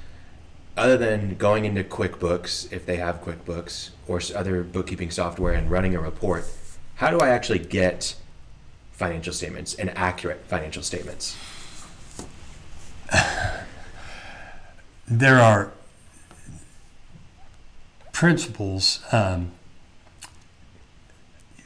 Other 0.76 0.96
than 0.96 1.36
going 1.36 1.64
into 1.64 1.84
QuickBooks, 1.84 2.72
if 2.72 2.86
they 2.86 2.96
have 2.96 3.22
QuickBooks 3.22 3.90
or 4.08 4.20
other 4.34 4.64
bookkeeping 4.64 5.12
software 5.12 5.52
and 5.52 5.70
running 5.70 5.94
a 5.94 6.00
report, 6.00 6.44
how 6.96 7.10
do 7.10 7.20
I 7.20 7.28
actually 7.28 7.60
get 7.60 8.16
financial 8.90 9.32
statements 9.32 9.74
and 9.74 9.96
accurate 9.96 10.44
financial 10.46 10.82
statements? 10.82 11.36
there 15.06 15.38
are 15.38 15.72
principles. 18.12 19.04
Um, 19.12 19.52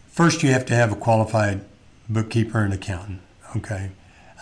first, 0.09 0.43
you 0.43 0.51
have 0.51 0.67
to 0.67 0.75
have 0.75 0.93
a 0.93 0.97
qualified 0.97 1.65
bookkeeper 2.07 2.63
and 2.63 2.75
accountant, 2.75 3.23
okay? 3.57 3.93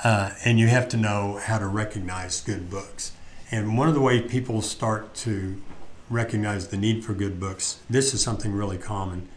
Uh, 0.02 0.30
and 0.44 0.58
you 0.58 0.66
have 0.68 0.88
to 0.88 0.96
know 0.96 1.38
how 1.42 1.58
to 1.58 1.66
recognize 1.66 2.40
good 2.40 2.70
books. 2.70 3.12
And 3.50 3.76
one 3.76 3.88
of 3.88 3.94
the 3.94 4.00
ways 4.00 4.30
people 4.30 4.62
start 4.62 5.14
to 5.16 5.60
recognize 6.08 6.68
the 6.68 6.76
need 6.76 7.04
for 7.04 7.12
good 7.14 7.38
books, 7.38 7.80
this 7.90 8.14
is 8.14 8.22
something 8.22 8.52
really 8.52 8.78
common, 8.78 9.28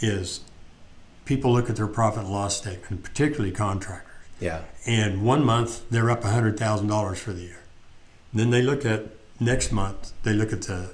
is 0.00 0.40
people 1.24 1.52
look 1.52 1.70
at 1.70 1.76
their 1.76 1.86
profit 1.86 2.24
and 2.24 2.32
loss 2.32 2.56
statement, 2.56 3.02
particularly 3.02 3.50
contractors 3.52 4.06
Yeah. 4.40 4.62
and 4.86 5.22
one 5.22 5.44
month 5.44 5.82
they're 5.90 6.10
up 6.10 6.22
$100,000 6.22 7.16
for 7.18 7.32
the 7.32 7.42
year. 7.42 7.60
Then 8.32 8.50
they 8.50 8.62
look 8.62 8.84
at 8.84 9.06
next 9.38 9.72
month, 9.72 10.12
they 10.22 10.32
look 10.32 10.52
at 10.52 10.62
the 10.62 10.90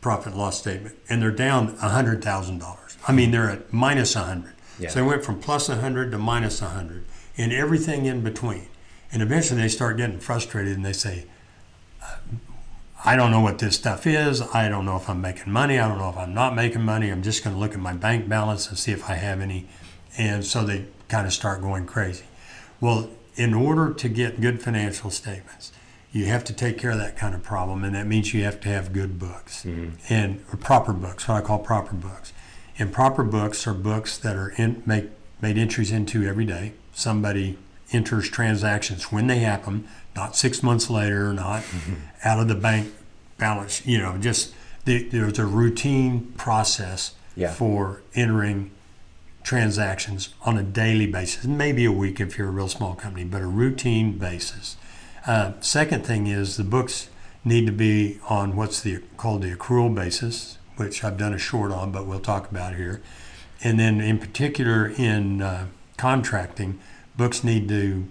profit 0.00 0.28
and 0.32 0.36
loss 0.38 0.58
statement 0.58 0.96
and 1.08 1.22
they're 1.22 1.30
down 1.30 1.76
$100,000. 1.78 2.96
I 3.06 3.12
mean, 3.12 3.30
they're 3.30 3.50
at 3.50 3.72
minus 3.72 4.14
100. 4.16 4.52
Yeah. 4.78 4.88
So 4.90 4.96
they 5.00 5.06
went 5.06 5.24
from 5.24 5.38
plus 5.40 5.68
100 5.68 6.10
to 6.12 6.18
minus 6.18 6.60
100 6.60 7.04
and 7.36 7.52
everything 7.52 8.06
in 8.06 8.22
between. 8.22 8.68
And 9.12 9.22
eventually 9.22 9.60
they 9.60 9.68
start 9.68 9.96
getting 9.96 10.18
frustrated 10.18 10.76
and 10.76 10.84
they 10.84 10.92
say, 10.92 11.26
uh, 12.02 12.16
I 13.04 13.16
don't 13.16 13.30
know 13.30 13.40
what 13.40 13.58
this 13.58 13.76
stuff 13.76 14.06
is. 14.06 14.40
I 14.40 14.68
don't 14.68 14.84
know 14.84 14.96
if 14.96 15.08
I'm 15.10 15.20
making 15.20 15.52
money. 15.52 15.78
I 15.78 15.88
don't 15.88 15.98
know 15.98 16.08
if 16.08 16.16
I'm 16.16 16.34
not 16.34 16.54
making 16.54 16.82
money. 16.82 17.10
I'm 17.10 17.22
just 17.22 17.44
going 17.44 17.54
to 17.54 17.60
look 17.60 17.72
at 17.72 17.80
my 17.80 17.92
bank 17.92 18.28
balance 18.28 18.68
and 18.68 18.78
see 18.78 18.92
if 18.92 19.08
I 19.10 19.14
have 19.14 19.40
any. 19.40 19.68
And 20.16 20.44
so 20.44 20.64
they 20.64 20.86
kind 21.08 21.26
of 21.26 21.32
start 21.32 21.60
going 21.60 21.86
crazy. 21.86 22.24
Well, 22.80 23.10
in 23.36 23.52
order 23.52 23.92
to 23.92 24.08
get 24.08 24.40
good 24.40 24.62
financial 24.62 25.10
statements, 25.10 25.72
you 26.12 26.26
have 26.26 26.44
to 26.44 26.52
take 26.52 26.78
care 26.78 26.92
of 26.92 26.98
that 26.98 27.16
kind 27.16 27.34
of 27.34 27.42
problem, 27.42 27.82
and 27.82 27.94
that 27.96 28.06
means 28.06 28.32
you 28.32 28.44
have 28.44 28.60
to 28.60 28.68
have 28.68 28.92
good 28.92 29.18
books 29.18 29.64
mm-hmm. 29.64 29.96
and 30.08 30.44
or 30.52 30.56
proper 30.56 30.92
books, 30.92 31.26
what 31.26 31.42
I 31.42 31.46
call 31.46 31.58
proper 31.58 31.94
books. 31.94 32.32
And 32.78 32.92
proper 32.92 33.24
books 33.24 33.66
are 33.66 33.74
books 33.74 34.16
that 34.18 34.36
are 34.36 34.50
in, 34.50 34.82
make 34.86 35.10
made 35.42 35.58
entries 35.58 35.90
into 35.90 36.24
every 36.24 36.44
day. 36.44 36.72
Somebody 36.94 37.58
enters 37.92 38.28
transactions 38.30 39.12
when 39.12 39.26
they 39.26 39.38
happen, 39.38 39.86
not 40.16 40.36
six 40.36 40.62
months 40.62 40.88
later, 40.88 41.30
or 41.30 41.32
not 41.32 41.62
out 42.24 42.40
of 42.40 42.48
the 42.48 42.54
bank 42.54 42.92
balance. 43.38 43.84
You 43.86 43.98
know, 43.98 44.16
just 44.18 44.54
the, 44.84 45.02
there's 45.08 45.38
a 45.38 45.46
routine 45.46 46.32
process 46.36 47.14
Yeah. 47.36 47.52
for 47.52 48.02
entering 48.14 48.70
transactions 49.42 50.30
on 50.42 50.56
a 50.56 50.62
daily 50.62 51.06
basis, 51.06 51.44
maybe 51.44 51.84
a 51.84 51.92
week 51.92 52.18
if 52.20 52.38
you're 52.38 52.48
a 52.48 52.50
real 52.50 52.68
small 52.68 52.94
company, 52.94 53.24
but 53.24 53.42
a 53.42 53.46
routine 53.46 54.16
basis. 54.18 54.76
Uh, 55.26 55.52
second 55.60 56.04
thing 56.06 56.26
is 56.26 56.56
the 56.56 56.64
books 56.64 57.08
need 57.44 57.66
to 57.66 57.72
be 57.72 58.18
on 58.28 58.56
what's 58.56 58.80
the 58.80 59.00
called 59.16 59.42
the 59.42 59.54
accrual 59.54 59.94
basis, 59.94 60.56
which 60.76 61.04
I've 61.04 61.18
done 61.18 61.34
a 61.34 61.38
short 61.38 61.72
on, 61.72 61.92
but 61.92 62.06
we'll 62.06 62.20
talk 62.20 62.50
about 62.50 62.74
here. 62.76 63.02
And 63.62 63.78
then, 63.78 64.00
in 64.00 64.18
particular, 64.18 64.86
in 64.88 65.42
uh, 65.42 65.66
contracting, 65.96 66.78
books 67.16 67.44
need 67.44 67.68
to 67.68 68.06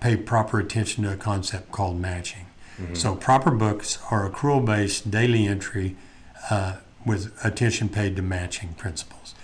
pay 0.00 0.16
proper 0.16 0.58
attention 0.60 1.04
to 1.04 1.12
a 1.12 1.16
concept 1.16 1.72
called 1.72 2.00
matching. 2.00 2.46
So, 2.92 3.16
proper 3.16 3.50
books 3.50 3.98
are 4.08 4.30
accrual 4.30 4.64
based 4.64 5.10
daily 5.10 5.48
entry 5.48 5.96
uh, 6.48 6.76
with 7.04 7.36
attention 7.44 7.88
paid 7.88 8.14
to 8.14 8.22
matching 8.22 8.74
principles. 8.74 9.34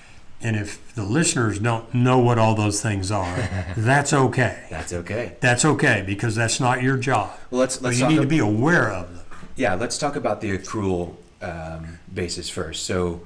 And 0.40 0.54
if 0.54 0.94
the 0.94 1.02
listeners 1.02 1.58
don't 1.58 1.92
know 1.92 2.20
what 2.20 2.38
all 2.38 2.54
those 2.54 2.80
things 2.80 3.10
are, 3.10 3.48
that's 3.76 4.12
okay. 4.12 4.66
That's 4.70 4.92
okay. 4.92 5.36
That's 5.40 5.64
okay 5.64 6.04
because 6.06 6.36
that's 6.36 6.60
not 6.60 6.80
your 6.80 6.96
job. 6.96 7.32
Well, 7.50 7.60
let's 7.60 7.82
let's 7.82 7.98
you 7.98 8.06
need 8.06 8.18
ab- 8.18 8.22
to 8.22 8.28
be 8.28 8.38
aware 8.38 8.92
of 8.92 9.12
them. 9.16 9.24
Yeah, 9.56 9.74
let's 9.74 9.98
talk 9.98 10.14
about 10.14 10.40
the 10.40 10.56
accrual 10.56 11.16
um, 11.42 11.98
basis 12.12 12.48
first. 12.48 12.86
So, 12.86 13.22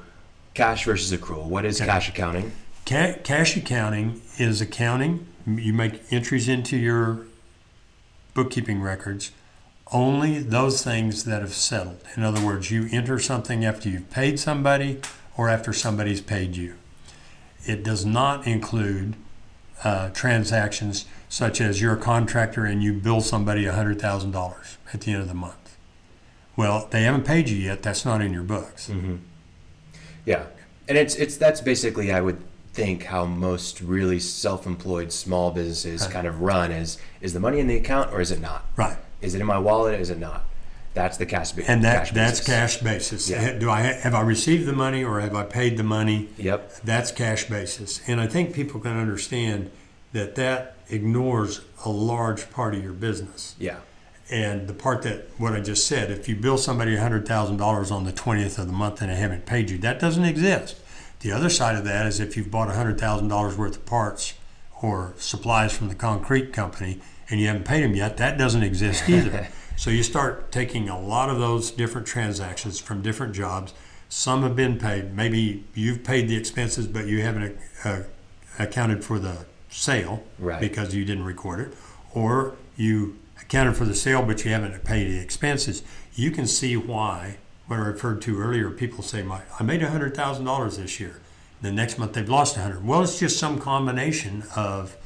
cash 0.55 0.87
versus 0.87 1.13
accrual. 1.19 1.45
What 1.45 1.67
is 1.67 1.81
cash 1.81 2.09
accounting? 2.09 2.53
Ca- 2.87 3.19
cash 3.25 3.59
accounting 3.59 4.23
is 4.39 4.61
accounting. 4.61 5.27
You 5.47 5.73
make 5.73 6.01
entries 6.13 6.49
into 6.49 6.77
your 6.77 7.27
bookkeeping 8.35 8.81
records 8.81 9.33
only 9.93 10.39
those 10.39 10.83
things 10.83 11.25
that 11.25 11.41
have 11.41 11.55
settled. 11.55 12.01
In 12.17 12.23
other 12.23 12.45
words, 12.45 12.71
you 12.71 12.89
enter 12.93 13.19
something 13.19 13.65
after 13.65 13.89
you've 13.89 14.11
paid 14.11 14.39
somebody 14.39 15.01
or 15.37 15.49
after 15.49 15.73
somebody's 15.73 16.21
paid 16.21 16.57
you. 16.57 16.75
It 17.65 17.83
does 17.83 18.05
not 18.05 18.47
include 18.47 19.17
uh, 19.85 20.11
transactions 20.11 21.07
such 21.29 21.61
as 21.61 21.81
you're 21.81 21.95
a 21.95 22.01
contractor 22.01 22.65
and 22.65 22.83
you 22.83 22.93
bill 22.93 23.21
somebody 23.21 23.65
$100,000 23.65 24.77
at 24.93 25.01
the 25.01 25.13
end 25.13 25.23
of 25.23 25.29
the 25.29 25.35
month. 25.35 25.77
Well, 26.57 26.89
they 26.91 27.03
haven't 27.03 27.25
paid 27.25 27.49
you 27.49 27.57
yet. 27.57 27.83
That's 27.83 28.05
not 28.05 28.21
in 28.21 28.33
your 28.33 28.43
books. 28.43 28.91
Yeah, 30.25 30.47
and 30.89 30.99
it's 30.99 31.15
it's 31.15 31.37
that's 31.37 31.61
basically 31.61 32.13
I 32.13 32.21
would 32.21 32.43
think 32.79 33.03
how 33.05 33.25
most 33.25 33.81
really 33.81 34.21
self-employed 34.21 35.11
small 35.13 35.51
businesses 35.51 36.03
Right. 36.03 36.11
kind 36.13 36.27
of 36.29 36.41
run 36.41 36.71
is 36.71 36.97
is 37.21 37.33
the 37.33 37.41
money 37.41 37.59
in 37.59 37.67
the 37.67 37.77
account 37.77 38.13
or 38.13 38.21
is 38.21 38.31
it 38.31 38.41
not? 38.41 38.65
Right. 38.77 38.97
Is 39.21 39.35
it 39.35 39.41
in 39.41 39.47
my 39.49 39.59
wallet? 39.59 40.01
Is 40.01 40.11
it 40.11 40.19
not? 40.21 40.45
That's 40.95 41.17
the 41.17 41.27
cash. 41.27 41.51
ba- 41.53 41.65
And 41.69 41.83
that, 41.85 41.99
cash 42.07 42.11
that's 42.13 42.39
basis. 42.41 42.47
cash 42.47 42.77
basis. 42.79 43.31
Yeah. 43.31 43.53
Do 43.59 43.69
I, 43.69 43.81
have 43.81 44.15
I 44.15 44.21
received 44.21 44.67
the 44.67 44.73
money 44.73 45.03
or 45.05 45.19
have 45.21 45.35
I 45.35 45.43
paid 45.43 45.77
the 45.77 45.83
money? 45.83 46.29
Yep. 46.39 46.83
That's 46.85 47.11
cash 47.11 47.45
basis. 47.49 48.01
And 48.07 48.21
I 48.21 48.27
think 48.29 48.55
people 48.55 48.79
can 48.81 48.97
understand 48.97 49.71
that 50.13 50.37
that 50.37 50.77
ignores 50.89 51.61
a 51.85 51.91
large 51.91 52.49
part 52.51 52.75
of 52.77 52.83
your 52.85 52.93
business. 52.93 53.57
Yeah. 53.59 53.79
And 54.31 54.69
the 54.69 54.75
part 54.75 55.03
that, 55.03 55.29
what 55.39 55.53
I 55.53 55.61
just 55.61 55.87
said, 55.87 56.11
if 56.13 56.29
you 56.29 56.37
bill 56.37 56.59
somebody 56.59 56.97
$100,000 56.97 57.91
on 57.93 58.05
the 58.05 58.13
20th 58.13 58.59
of 58.59 58.67
the 58.67 58.73
month 58.73 59.01
and 59.03 59.11
they 59.11 59.17
haven't 59.17 59.47
paid 59.47 59.71
you, 59.71 59.79
that 59.79 59.99
doesn't 59.99 60.25
exist. 60.25 60.77
The 61.21 61.33
other 61.33 61.49
side 61.51 61.77
of 61.77 61.85
that 61.85 62.07
is 62.07 62.21
if 62.21 62.37
you've 62.37 62.51
bought 62.51 62.69
$100,000 62.69 63.57
worth 63.57 63.77
of 63.77 63.87
parts 63.87 64.35
or 64.81 65.15
supplies 65.19 65.73
from 65.77 65.89
the 65.89 65.95
concrete 65.95 66.53
company 66.53 67.01
and 67.29 67.41
you 67.41 67.49
haven't 67.49 67.65
paid 67.65 67.83
them 67.83 67.95
yet, 67.95 68.17
that 68.19 68.39
doesn't 68.39 68.63
exist 68.63 69.09
either. 69.09 69.49
So 69.77 69.91
you 69.91 70.03
start 70.03 70.51
taking 70.51 70.89
a 70.89 70.99
lot 71.01 71.31
of 71.31 71.39
those 71.39 71.71
different 71.71 72.05
transactions 72.05 72.81
from 72.81 73.01
different 73.01 73.33
jobs. 73.33 73.73
Some 74.09 74.43
have 74.43 74.57
been 74.57 74.77
paid. 74.77 75.15
Maybe 75.15 75.63
you've 75.73 76.03
paid 76.03 76.29
the 76.29 76.37
expenses, 76.37 76.89
but 76.89 77.07
you 77.07 77.23
haven't 77.23 77.57
uh, 77.85 78.01
accounted 78.59 79.05
for 79.05 79.21
the 79.21 79.47
sale 79.69 80.25
Right. 80.41 80.61
because 80.61 80.97
you 80.97 81.05
didn't 81.05 81.23
record 81.27 81.61
it, 81.61 81.75
or 82.13 82.57
you 82.77 83.21
accounted 83.41 83.77
for 83.77 83.85
the 83.85 83.95
sale 83.95 84.21
but 84.25 84.45
you 84.45 84.51
haven't 84.51 84.83
paid 84.83 85.13
the 85.13 85.21
expenses. 85.21 85.85
You 86.17 86.33
can 86.33 86.49
see 86.49 86.77
why. 86.77 87.37
What 87.69 87.79
I 87.79 87.83
referred 87.83 88.23
to 88.23 88.41
earlier, 88.41 88.71
people 88.71 89.05
say, 89.05 89.23
"My, 89.23 89.43
I 89.61 89.63
made 89.63 89.83
hundred 89.83 90.17
thousand 90.17 90.47
dollars 90.47 90.79
this 90.79 90.99
year." 90.99 91.21
The 91.61 91.71
next 91.71 91.99
month 91.99 92.15
they've 92.15 92.29
lost 92.29 92.57
a 92.57 92.61
hundred. 92.61 92.85
Well, 92.87 93.03
it's 93.03 93.19
just 93.19 93.39
some 93.39 93.59
combination 93.59 94.45
of 94.57 94.97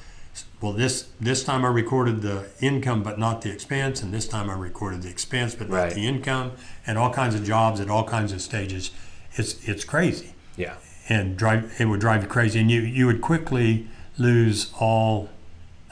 well, 0.61 0.73
this 0.73 1.09
this 1.21 1.43
time 1.43 1.65
I 1.65 1.69
recorded 1.69 2.23
the 2.23 2.47
income 2.61 3.03
but 3.03 3.19
not 3.19 3.43
the 3.43 3.51
expense, 3.51 4.01
and 4.01 4.15
this 4.15 4.29
time 4.29 4.49
I 4.49 4.55
recorded 4.55 5.03
the 5.03 5.09
expense 5.11 5.57
but 5.57 5.69
not 5.69 5.91
the 5.91 6.07
income, 6.07 6.53
and 6.87 6.97
all 6.99 7.13
kinds 7.13 7.35
of 7.35 7.45
jobs 7.45 7.81
at 7.81 7.91
all 7.91 8.05
kinds 8.05 8.33
of 8.33 8.41
stages. 8.41 8.93
It's 9.35 9.67
it's 9.69 9.83
crazy, 9.83 10.35
Yeah. 10.57 10.75
and 11.09 11.37
drive 11.37 11.75
it 11.81 11.87
would 11.87 12.01
drive 12.01 12.23
you 12.23 12.29
crazy, 12.29 12.61
and 12.61 12.71
you 12.71 12.81
you 12.81 13.07
would 13.07 13.21
quickly 13.23 13.89
lose 14.19 14.73
all 14.79 15.31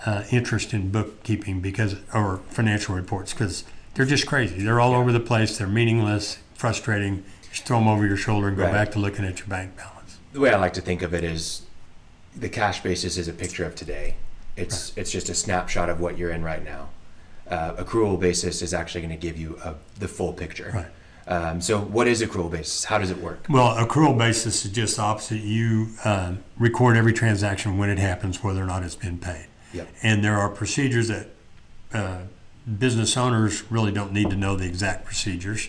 uh, 0.07 0.23
interest 0.31 0.73
in 0.73 0.91
bookkeeping 0.91 1.61
because 1.61 1.97
or 2.15 2.43
financial 2.49 2.95
reports 2.95 3.33
because 3.33 3.65
they're 3.95 4.07
just 4.07 4.27
crazy. 4.27 4.63
They're 4.63 4.79
all 4.81 4.95
over 4.95 5.11
the 5.11 5.21
place. 5.21 5.59
They're 5.59 5.67
meaningless, 5.67 6.39
frustrating. 6.61 7.25
Just 7.51 7.65
throw 7.65 7.79
them 7.79 7.89
over 7.89 8.07
your 8.07 8.17
shoulder 8.19 8.49
and 8.49 8.57
go 8.57 8.65
Right. 8.65 8.73
back 8.73 8.93
to 8.93 8.99
looking 8.99 9.25
at 9.25 9.39
your 9.39 9.49
bank 9.49 9.77
balance. 9.77 10.19
the 10.33 10.39
way 10.39 10.53
I 10.53 10.59
like 10.59 10.75
to 10.75 10.81
think 10.81 11.03
of 11.03 11.13
it 11.13 11.25
is 11.25 11.63
the 12.37 12.49
cash 12.49 12.83
basis 12.85 13.17
is 13.17 13.27
a 13.27 13.33
picture 13.33 13.65
of 13.65 13.75
today. 13.75 14.15
It's 14.57 14.93
it's 14.95 15.11
just 15.11 15.29
a 15.29 15.35
snapshot 15.35 15.89
of 15.89 15.99
what 15.99 16.17
you're 16.17 16.31
in 16.31 16.45
right 16.45 16.65
now. 16.65 16.91
Uh, 17.51 17.73
accrual 17.83 18.21
basis 18.21 18.63
is 18.63 18.73
actually 18.73 19.01
going 19.01 19.11
to 19.19 19.27
give 19.27 19.37
you 19.37 19.59
a, 19.65 19.75
the 19.99 20.07
full 20.07 20.33
picture. 20.33 20.71
Right. 20.73 20.87
Um, 21.27 21.61
so, 21.61 21.81
what 21.81 22.07
is 22.07 22.23
accrual 22.23 22.49
basis? 22.51 22.85
How 22.85 22.99
does 22.99 23.11
it 23.11 23.19
work? 23.19 23.47
Well, 23.49 23.75
accrual 23.75 24.17
basis 24.17 24.65
is 24.65 24.71
just 24.71 24.97
the 24.97 25.03
opposite. 25.03 25.41
You 25.41 25.89
um, 26.05 26.45
record 26.59 26.97
every 26.97 27.13
transaction 27.13 27.77
when 27.77 27.91
it 27.91 27.99
happens, 27.99 28.45
whether 28.45 28.63
or 28.63 28.67
not 28.67 28.85
it's 28.85 28.95
been 28.95 29.19
paid. 29.19 29.47
Yep. 29.73 29.89
And 30.03 30.25
there 30.25 30.39
are 30.39 30.49
procedures 30.49 31.09
that 31.09 31.27
uh, 31.93 32.19
business 32.79 33.17
owners 33.17 33.65
really 33.71 33.91
don't 33.93 34.13
need 34.13 34.31
to 34.31 34.37
know 34.37 34.55
the 34.55 34.67
exact 34.67 35.05
procedures, 35.05 35.69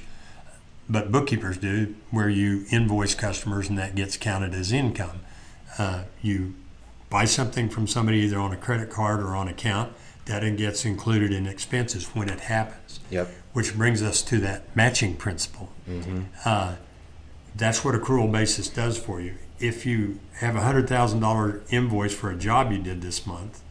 but 0.91 1.11
bookkeepers 1.11 1.57
do, 1.57 1.95
where 2.09 2.29
you 2.29 2.65
invoice 2.69 3.15
customers 3.15 3.69
and 3.69 3.77
that 3.77 3.95
gets 3.95 4.17
counted 4.17 4.53
as 4.53 4.71
income. 4.71 5.21
Uh, 5.77 6.03
you 6.21 6.53
buy 7.09 7.25
something 7.25 7.69
from 7.69 7.87
somebody 7.87 8.19
either 8.19 8.37
on 8.39 8.51
a 8.51 8.57
credit 8.57 8.89
card 8.89 9.21
or 9.21 9.35
on 9.35 9.47
account, 9.47 9.93
that 10.25 10.41
gets 10.57 10.85
included 10.85 11.31
in 11.31 11.47
expenses 11.47 12.05
when 12.13 12.29
it 12.29 12.41
happens 12.41 12.99
Yep. 13.09 13.29
which 13.53 13.75
brings 13.75 14.01
us 14.03 14.21
to 14.21 14.39
that 14.39 14.73
matching 14.75 15.15
principle. 15.15 15.69
Mm-hmm. 15.89 16.21
Uh, 16.45 16.75
that's 17.55 17.83
what 17.83 17.95
accrual 17.95 18.31
basis 18.31 18.69
does 18.69 18.97
for 18.97 19.19
you. 19.19 19.35
If 19.59 19.85
you 19.85 20.19
have 20.35 20.55
a 20.55 20.61
hundred 20.61 20.87
thousand 20.87 21.19
dollar 21.19 21.61
invoice 21.69 22.13
for 22.13 22.29
a 22.31 22.35
job 22.35 22.71
you 22.71 22.77
did 22.77 23.01
this 23.01 23.25
month, 23.25 23.61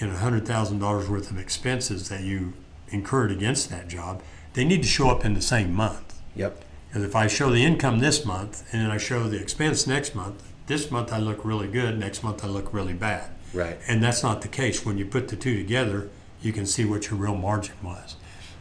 and 0.00 0.10
a 0.12 0.16
hundred 0.16 0.46
thousand 0.46 0.78
dollars 0.78 1.08
worth 1.08 1.30
of 1.30 1.38
expenses 1.38 2.08
that 2.08 2.22
you 2.22 2.52
incurred 2.88 3.32
against 3.32 3.70
that 3.70 3.88
job, 3.88 4.22
they 4.52 4.64
need 4.64 4.82
to 4.82 4.88
show 4.88 5.08
up 5.10 5.24
in 5.24 5.34
the 5.34 5.42
same 5.42 5.72
month. 5.74 6.20
Yep. 6.36 6.63
Because 6.94 7.08
if 7.08 7.16
I 7.16 7.26
show 7.26 7.50
the 7.50 7.64
income 7.64 7.98
this 7.98 8.24
month 8.24 8.72
and 8.72 8.80
then 8.80 8.90
I 8.92 8.98
show 8.98 9.28
the 9.28 9.36
expense 9.36 9.84
next 9.84 10.14
month, 10.14 10.40
this 10.68 10.92
month 10.92 11.12
I 11.12 11.18
look 11.18 11.44
really 11.44 11.66
good, 11.66 11.98
next 11.98 12.22
month 12.22 12.44
I 12.44 12.46
look 12.46 12.72
really 12.72 12.92
bad. 12.92 13.30
Right. 13.52 13.76
And 13.88 14.00
that's 14.00 14.22
not 14.22 14.42
the 14.42 14.48
case. 14.48 14.86
When 14.86 14.96
you 14.96 15.04
put 15.04 15.26
the 15.26 15.34
two 15.34 15.56
together, 15.56 16.08
you 16.40 16.52
can 16.52 16.66
see 16.66 16.84
what 16.84 17.10
your 17.10 17.18
real 17.18 17.34
margin 17.34 17.74
was. 17.82 18.14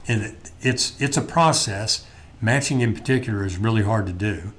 And 0.08 0.24
it, 0.24 0.52
it's 0.62 1.00
it's 1.00 1.15
a 1.15 1.22
process. 1.22 2.08
Matching 2.41 2.82
in 2.82 2.96
particular 2.96 3.46
is 3.46 3.58
really 3.58 3.84
hard 3.84 4.08
to 4.08 4.13
do. 4.13 4.52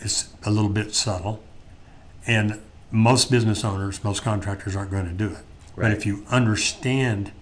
It's 0.00 0.28
a 0.44 0.50
little 0.50 0.68
bit 0.68 0.94
subtle, 0.94 1.42
and 2.26 2.60
most 2.90 3.30
business 3.30 3.64
owners, 3.64 4.04
most 4.04 4.22
contractors 4.22 4.76
aren't 4.76 4.90
going 4.90 5.06
to 5.06 5.12
do 5.12 5.28
it. 5.28 5.44
Right. 5.74 5.88
But 5.88 5.92
if 5.92 6.04
you 6.04 6.26
understand 6.28 7.32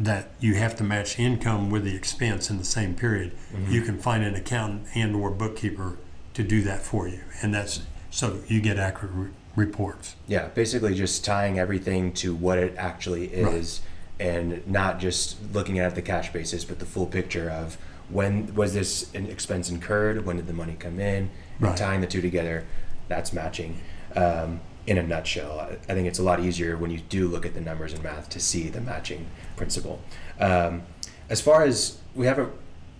that 0.00 0.30
you 0.40 0.54
have 0.54 0.74
to 0.76 0.82
match 0.82 1.18
income 1.18 1.68
with 1.70 1.84
the 1.84 1.94
expense 1.94 2.48
in 2.48 2.56
the 2.56 2.64
same 2.64 2.94
period, 2.94 3.32
you 3.68 3.82
can 3.82 3.98
find 3.98 4.24
an 4.24 4.34
accountant 4.34 4.86
and 4.94 5.14
or 5.14 5.30
bookkeeper 5.30 5.98
to 6.32 6.42
do 6.42 6.62
that 6.62 6.80
for 6.80 7.06
you, 7.06 7.20
and 7.42 7.54
that's 7.54 7.82
so 8.10 8.40
you 8.48 8.60
get 8.62 8.78
accurate 8.78 9.12
re- 9.14 9.28
reports. 9.54 10.16
Yeah. 10.26 10.48
Basically, 10.48 10.94
just 10.94 11.22
tying 11.24 11.58
everything 11.58 12.12
to 12.14 12.34
what 12.34 12.58
it 12.58 12.74
actually 12.78 13.26
is, 13.26 13.82
and 14.18 14.66
not 14.66 14.98
just 15.00 15.36
looking 15.52 15.78
at 15.78 15.94
the 15.94 16.02
cash 16.02 16.32
basis, 16.32 16.64
but 16.64 16.78
the 16.78 16.86
full 16.86 17.06
picture 17.06 17.50
of 17.50 17.76
when 18.08 18.54
was 18.54 18.72
this 18.74 19.12
an 19.14 19.26
expense 19.26 19.68
incurred, 19.70 20.24
when 20.24 20.36
did 20.36 20.46
the 20.46 20.52
money 20.54 20.76
come 20.78 20.98
in, 20.98 21.24
and 21.24 21.30
Right. 21.60 21.76
tying 21.76 22.00
the 22.00 22.06
two 22.06 22.22
together. 22.22 22.64
That's 23.08 23.32
matching. 23.34 23.78
Um, 24.16 24.60
in 24.90 24.98
a 24.98 25.02
nutshell, 25.04 25.60
I 25.60 25.94
think 25.94 26.08
it's 26.08 26.18
a 26.18 26.22
lot 26.24 26.40
easier 26.40 26.76
when 26.76 26.90
you 26.90 26.98
do 26.98 27.28
look 27.28 27.46
at 27.46 27.54
the 27.54 27.60
numbers 27.60 27.92
in 27.92 28.02
math 28.02 28.28
to 28.30 28.40
see 28.40 28.68
the 28.68 28.80
matching 28.80 29.28
principle. 29.54 30.00
Um, 30.40 30.82
as 31.28 31.40
far 31.40 31.62
as 31.62 31.98
we 32.16 32.26
haven't 32.26 32.52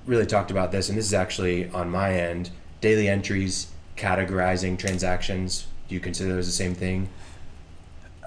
really 0.07 0.25
talked 0.25 0.53
about 0.53 0.71
this, 0.71 0.89
and 0.89 0.97
this 0.97 1.05
is 1.05 1.13
actually 1.13 1.69
on 1.71 1.91
my 1.91 2.15
end, 2.15 2.51
daily 2.81 3.09
entries, 3.09 3.73
categorizing 3.97 4.79
transactions. 4.79 5.67
Do 5.89 5.97
you 5.97 6.01
consider 6.01 6.33
those 6.33 6.47
the 6.47 6.53
same 6.53 6.77
thing? 6.77 7.09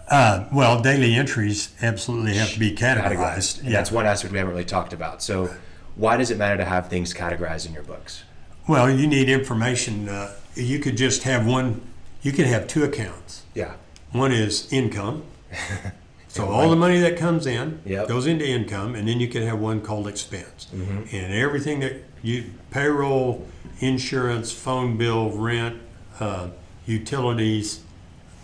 Uh, 0.10 0.43
well, 0.52 0.82
daily 0.82 1.15
entries 1.15 1.73
absolutely 1.82 2.34
have 2.34 2.52
to 2.52 2.60
be 2.60 2.76
categorized. 2.76 3.63
And 3.63 3.73
That's 3.73 3.93
one 3.93 4.06
aspect 4.06 4.34
we 4.34 4.39
haven't 4.39 4.52
really 4.52 4.65
talked 4.65 4.91
about. 4.91 5.23
So, 5.23 5.56
why 5.95 6.17
does 6.17 6.32
it 6.32 6.38
matter 6.38 6.58
to 6.58 6.65
have 6.65 6.89
things 6.89 7.13
categorized 7.13 7.65
in 7.65 7.73
your 7.73 7.84
books? 7.84 8.23
Well, 8.67 8.91
you 8.91 9.08
need 9.08 9.30
information. 9.30 10.10
Uh, 10.10 10.34
you 10.54 10.80
could 10.80 10.97
just 10.97 11.23
have 11.23 11.47
one. 11.47 11.80
You 12.21 12.34
could 12.34 12.47
have 12.47 12.67
two 12.67 12.84
accounts. 12.84 13.42
Yeah. 13.53 13.73
One 14.11 14.31
is 14.31 14.71
income. 14.71 15.23
So 16.29 16.47
all 16.47 16.67
the 16.71 16.75
money 16.75 16.99
that 17.01 17.15
comes 17.15 17.45
in 17.45 17.79
Yep. 17.85 18.07
goes 18.07 18.25
into 18.25 18.43
income, 18.43 18.95
and 18.95 19.07
then 19.07 19.19
you 19.19 19.27
can 19.27 19.43
have 19.43 19.59
one 19.59 19.81
called 19.81 20.07
expense. 20.07 20.65
Mm-hmm. 20.73 21.15
And 21.15 21.31
everything 21.31 21.79
that 21.81 21.97
you 22.23 22.45
payroll, 22.71 23.47
insurance, 23.81 24.51
phone 24.51 24.97
bill, 24.97 25.29
rent, 25.29 25.79
uh, 26.19 26.47
utilities, 26.87 27.81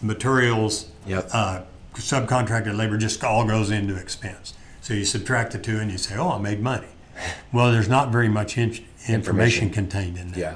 materials, 0.04 0.92
Yep. 1.08 1.30
uh, 1.34 1.62
subcontracted 1.96 2.78
labor 2.78 2.98
just 2.98 3.24
all 3.24 3.44
goes 3.46 3.72
into 3.72 3.96
expense. 3.96 4.54
So 4.82 4.94
you 4.94 5.04
subtract 5.04 5.52
the 5.54 5.58
two, 5.58 5.80
and 5.80 5.92
you 5.92 5.98
say, 5.98 6.16
"Oh, 6.16 6.34
I 6.34 6.38
made 6.38 6.62
money." 6.62 6.88
Well, 7.52 7.72
there's 7.72 7.90
not 7.90 8.12
very 8.12 8.30
much 8.30 8.56
in- 8.58 8.70
information, 9.08 9.16
Information. 9.16 9.70
contained 9.72 10.18
in 10.20 10.32
there. 10.34 10.40
Yeah. 10.40 10.56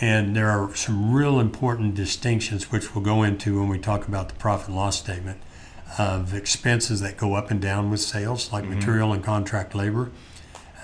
And 0.00 0.36
there 0.36 0.50
are 0.50 0.74
some 0.74 1.14
real 1.14 1.40
important 1.40 1.94
distinctions, 1.94 2.70
which 2.70 2.94
we'll 2.94 3.04
go 3.04 3.22
into 3.22 3.58
when 3.58 3.68
we 3.68 3.78
talk 3.78 4.06
about 4.06 4.28
the 4.28 4.34
profit 4.34 4.68
and 4.68 4.76
loss 4.76 4.98
statement, 4.98 5.40
of 5.98 6.34
expenses 6.34 7.00
that 7.00 7.16
go 7.16 7.34
up 7.34 7.50
and 7.50 7.60
down 7.60 7.90
with 7.90 8.00
sales, 8.00 8.52
like 8.52 8.64
mm-hmm. 8.64 8.74
material 8.74 9.12
and 9.12 9.24
contract 9.24 9.74
labor, 9.74 10.10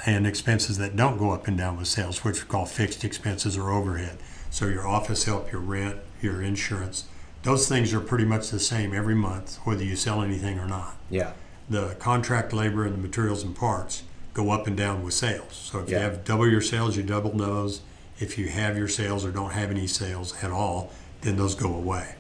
and 0.07 0.27
expenses 0.27 0.79
that 0.79 0.97
don't 0.97 1.19
go 1.19 1.31
up 1.33 1.47
and 1.47 1.59
down 1.59 1.77
with 1.77 1.89
sales, 1.89 2.25
which 2.25 2.43
we 2.43 2.49
call 2.49 2.65
fixed 2.65 3.05
expenses 3.05 3.57
or 3.59 3.71
overhead. 3.71 4.19
So 4.51 4.67
your 4.67 4.87
office 4.87 5.25
help, 5.25 5.53
your 5.53 5.61
rent, 5.61 5.99
your 6.21 6.41
insurance, 6.41 7.05
those 7.43 7.69
things 7.69 7.93
are 7.93 8.01
pretty 8.01 8.25
much 8.25 8.51
the 8.51 8.61
same 8.61 8.95
every 8.95 9.15
month, 9.15 9.59
whether 9.65 9.85
you 9.85 9.97
sell 9.97 10.23
anything 10.23 10.59
or 10.59 10.67
not 10.67 10.97
Yeah. 11.11 11.33
the 11.69 11.97
contract 11.99 12.53
labor 12.53 12.85
and 12.85 12.95
the 12.95 12.99
materials 12.99 13.43
and 13.43 13.55
parts 13.55 14.05
go 14.35 14.51
up 14.51 14.67
and 14.67 14.77
down 14.77 15.03
with 15.03 15.15
sales. 15.15 15.55
So 15.71 15.81
if 15.81 15.91
you 15.91 15.97
have 15.97 16.25
double 16.25 16.49
your 16.49 16.61
sales, 16.61 16.97
you 16.97 17.03
double 17.03 17.33
those. 17.33 17.83
If 18.23 18.39
you 18.39 18.47
have 18.49 18.79
your 18.79 18.87
sales 18.87 19.25
or 19.25 19.33
don't 19.33 19.51
have 19.53 19.71
any 19.73 19.89
sales 19.89 20.33
at 20.45 20.53
all, 20.53 20.93
then 21.23 21.37
those 21.37 21.57
go 21.57 21.75
away. 21.75 22.15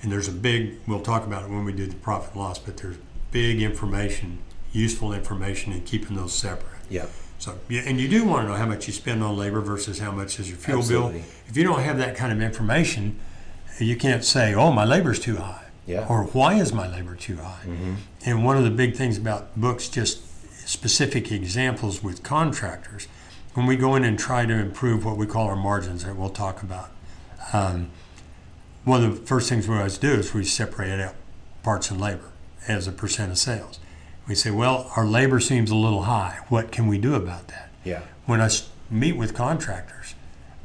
And 0.00 0.10
there's 0.10 0.26
a 0.26 0.32
big, 0.32 0.78
we'll 0.86 1.02
talk 1.02 1.26
about 1.26 1.44
it 1.44 1.50
when 1.50 1.64
we 1.66 1.72
do 1.74 1.86
the 1.86 1.94
profit 1.96 2.32
and 2.32 2.40
loss, 2.40 2.58
but 2.58 2.78
there's 2.78 2.96
big 3.32 3.60
information, 3.60 4.38
useful 4.72 5.12
information 5.12 5.74
in 5.74 5.82
keeping 5.82 6.16
those 6.16 6.32
separate. 6.32 6.80
Yep. 6.88 7.10
So, 7.38 7.58
and 7.70 8.00
you 8.00 8.08
do 8.08 8.24
want 8.24 8.44
to 8.46 8.48
know 8.50 8.56
how 8.56 8.64
much 8.66 8.86
you 8.86 8.94
spend 8.94 9.22
on 9.22 9.36
labor 9.36 9.60
versus 9.60 9.98
how 9.98 10.10
much 10.10 10.40
is 10.40 10.48
your 10.48 10.56
fuel 10.58 10.78
Absolutely. 10.78 11.12
bill. 11.18 11.28
If 11.48 11.56
you 11.56 11.64
don't 11.64 11.80
have 11.80 11.98
that 11.98 12.16
kind 12.16 12.32
of 12.32 12.40
information, 12.40 13.18
you 13.78 13.96
can't 13.96 14.24
say, 14.24 14.54
"Oh, 14.54 14.70
my 14.72 14.84
labor's 14.84 15.18
too 15.18 15.36
high," 15.36 15.64
Yeah. 15.86 16.06
or 16.08 16.24
"Why 16.24 16.54
is 16.54 16.72
my 16.72 16.86
labor 16.88 17.16
too 17.16 17.36
high?" 17.38 17.64
Mm-hmm. 17.66 17.94
And 18.24 18.44
one 18.44 18.56
of 18.56 18.64
the 18.64 18.70
big 18.70 18.94
things 18.96 19.18
about 19.18 19.60
books, 19.60 19.88
just 19.88 20.20
specific 20.68 21.32
examples 21.32 22.00
with 22.02 22.22
contractors, 22.22 23.08
when 23.54 23.66
we 23.66 23.76
go 23.76 23.94
in 23.94 24.04
and 24.04 24.18
try 24.18 24.46
to 24.46 24.54
improve 24.54 25.04
what 25.04 25.16
we 25.16 25.26
call 25.26 25.46
our 25.48 25.56
margins, 25.56 26.04
that 26.04 26.16
we'll 26.16 26.30
talk 26.30 26.62
about. 26.62 26.90
Um, 27.52 27.90
one 28.84 29.04
of 29.04 29.20
the 29.20 29.26
first 29.26 29.48
things 29.48 29.68
we 29.68 29.76
always 29.76 29.98
do 29.98 30.10
is 30.12 30.32
we 30.34 30.44
separate 30.44 31.00
out 31.00 31.14
parts 31.62 31.90
and 31.90 32.00
labor 32.00 32.30
as 32.66 32.88
a 32.88 32.92
percent 32.92 33.30
of 33.30 33.38
sales. 33.38 33.78
We 34.26 34.34
say, 34.34 34.50
well, 34.50 34.90
our 34.96 35.04
labor 35.06 35.40
seems 35.40 35.70
a 35.70 35.76
little 35.76 36.04
high. 36.04 36.38
What 36.48 36.72
can 36.72 36.86
we 36.86 36.98
do 36.98 37.14
about 37.14 37.48
that? 37.48 37.70
Yeah. 37.84 38.02
When 38.26 38.40
I 38.40 38.48
meet 38.90 39.12
with 39.16 39.34
contractors, 39.34 40.14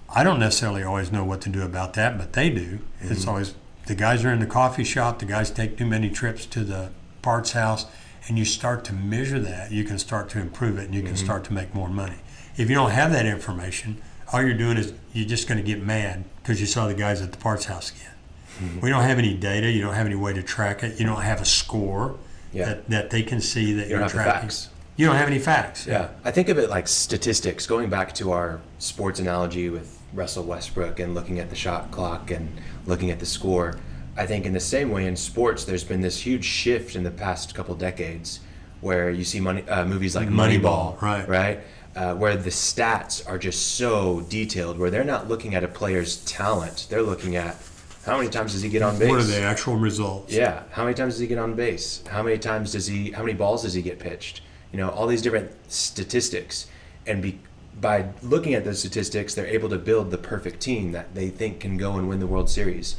I 0.09 0.23
don't 0.23 0.39
necessarily 0.39 0.83
always 0.83 1.11
know 1.11 1.23
what 1.25 1.41
to 1.41 1.49
do 1.49 1.63
about 1.63 1.93
that, 1.95 2.17
but 2.17 2.33
they 2.33 2.49
do. 2.49 2.79
It's 3.01 3.27
always 3.27 3.55
the 3.87 3.95
guys 3.95 4.23
are 4.23 4.31
in 4.31 4.39
the 4.39 4.45
coffee 4.45 4.83
shop, 4.83 5.19
the 5.19 5.25
guys 5.25 5.49
take 5.51 5.77
too 5.77 5.85
many 5.85 6.09
trips 6.09 6.45
to 6.47 6.63
the 6.63 6.89
parts 7.21 7.51
house, 7.51 7.85
and 8.27 8.37
you 8.37 8.45
start 8.45 8.83
to 8.85 8.93
measure 8.93 9.39
that, 9.39 9.71
you 9.71 9.83
can 9.83 9.97
start 9.99 10.29
to 10.29 10.39
improve 10.39 10.77
it 10.77 10.85
and 10.85 10.95
you 10.95 11.01
can 11.01 11.13
Mm-hmm. 11.15 11.25
start 11.25 11.43
to 11.45 11.53
make 11.53 11.73
more 11.75 11.89
money. 11.89 12.17
If 12.57 12.69
you 12.69 12.75
don't 12.75 12.91
have 12.91 13.11
that 13.11 13.25
information, 13.25 14.01
all 14.33 14.41
you're 14.41 14.57
doing 14.57 14.77
is 14.77 14.93
you're 15.13 15.27
just 15.27 15.47
going 15.47 15.57
to 15.59 15.63
get 15.63 15.83
mad 15.83 16.25
because 16.41 16.59
you 16.59 16.67
saw 16.67 16.87
the 16.87 16.93
guys 16.93 17.21
at 17.21 17.31
the 17.31 17.37
parts 17.37 17.65
house 17.65 17.91
again. 17.91 18.11
Mm-hmm. 18.59 18.79
We 18.81 18.89
don't 18.89 19.03
have 19.03 19.19
any 19.19 19.35
data. 19.35 19.69
You 19.69 19.81
don't 19.81 19.93
have 19.93 20.07
any 20.07 20.15
way 20.15 20.33
to 20.33 20.41
track 20.43 20.83
it. 20.83 20.99
You 20.99 21.05
don't 21.05 21.21
have 21.21 21.41
a 21.41 21.45
score 21.45 22.17
Yeah. 22.51 22.65
that, 22.65 22.89
that 22.89 23.09
they 23.11 23.21
can 23.23 23.39
see 23.41 23.73
that 23.73 23.87
You 23.87 23.97
are 23.97 24.09
tracking. 24.09 24.49
You 24.95 25.05
don't 25.05 25.15
have 25.15 25.27
any 25.27 25.37
facts. 25.37 25.85
Yeah, 25.85 26.09
I 26.25 26.31
think 26.31 26.49
of 26.49 26.57
it 26.57 26.71
like 26.71 26.87
statistics. 26.87 27.67
Going 27.67 27.87
back 27.87 28.15
to 28.15 28.31
our 28.31 28.59
sports 28.79 29.19
analogy 29.19 29.69
with 29.69 30.01
Russell 30.11 30.43
Westbrook 30.43 30.99
and 30.99 31.13
looking 31.13 31.37
at 31.39 31.51
the 31.51 31.55
shot 31.55 31.91
clock 31.91 32.31
and 32.31 32.49
looking 32.87 33.11
at 33.11 33.19
the 33.19 33.25
score, 33.27 33.77
I 34.17 34.25
think 34.25 34.47
in 34.47 34.53
the 34.53 34.59
same 34.59 34.89
way 34.89 35.05
in 35.05 35.15
sports, 35.15 35.65
there's 35.65 35.83
been 35.83 36.01
this 36.01 36.21
huge 36.21 36.45
shift 36.45 36.95
in 36.95 37.03
the 37.03 37.11
past 37.11 37.53
couple 37.53 37.75
decades 37.75 38.39
where 38.81 39.11
you 39.11 39.23
see 39.23 39.39
money 39.39 39.61
uh, 39.69 39.85
movies 39.85 40.15
like 40.15 40.29
Moneyball, 40.29 40.97
Moneyball, 40.97 41.01
right. 41.01 41.27
right, 41.29 41.59
uh, 41.97 42.13
where 42.13 42.37
the 42.37 42.51
stats 42.51 43.27
are 43.27 43.39
just 43.39 43.75
so 43.75 44.21
detailed, 44.29 44.77
where 44.77 44.91
they're 44.91 45.03
not 45.03 45.27
looking 45.27 45.55
at 45.55 45.63
a 45.63 45.67
player's 45.67 46.23
talent, 46.25 46.85
they're 46.91 47.01
looking 47.01 47.35
at 47.35 47.57
how 48.05 48.17
many 48.17 48.29
times 48.29 48.53
does 48.53 48.61
he 48.61 48.69
get 48.69 48.83
on 48.83 48.99
base. 48.99 49.09
What 49.09 49.19
are 49.19 49.23
the 49.23 49.41
actual 49.41 49.75
results? 49.75 50.31
Yeah. 50.31 50.63
How 50.71 50.83
many 50.83 50.93
times 50.93 51.15
does 51.15 51.21
he 51.21 51.27
get 51.27 51.39
on 51.39 51.55
base? 51.55 52.03
How 52.07 52.21
many 52.21 52.37
times 52.37 52.73
does 52.73 52.85
he? 52.85 53.11
How 53.11 53.23
many 53.23 53.33
balls 53.33 53.63
does 53.63 53.73
he 53.73 53.81
get 53.81 53.97
pitched? 53.97 54.41
You 54.71 54.77
know, 54.77 54.89
all 54.89 55.07
these 55.07 55.23
different 55.23 55.51
statistics, 55.71 56.67
and 57.07 57.21
be, 57.21 57.39
by 57.81 58.09
looking 58.21 58.53
at 58.53 58.63
those 58.63 58.79
statistics, 58.79 59.33
they're 59.33 59.47
able 59.47 59.69
to 59.69 59.79
build 59.79 60.11
the 60.11 60.19
perfect 60.19 60.61
team 60.61 60.91
that 60.91 61.15
they 61.15 61.29
think 61.29 61.59
can 61.59 61.77
go 61.77 61.93
and 61.93 62.07
win 62.07 62.19
the 62.19 62.27
World 62.27 62.49
Series. 62.49 62.95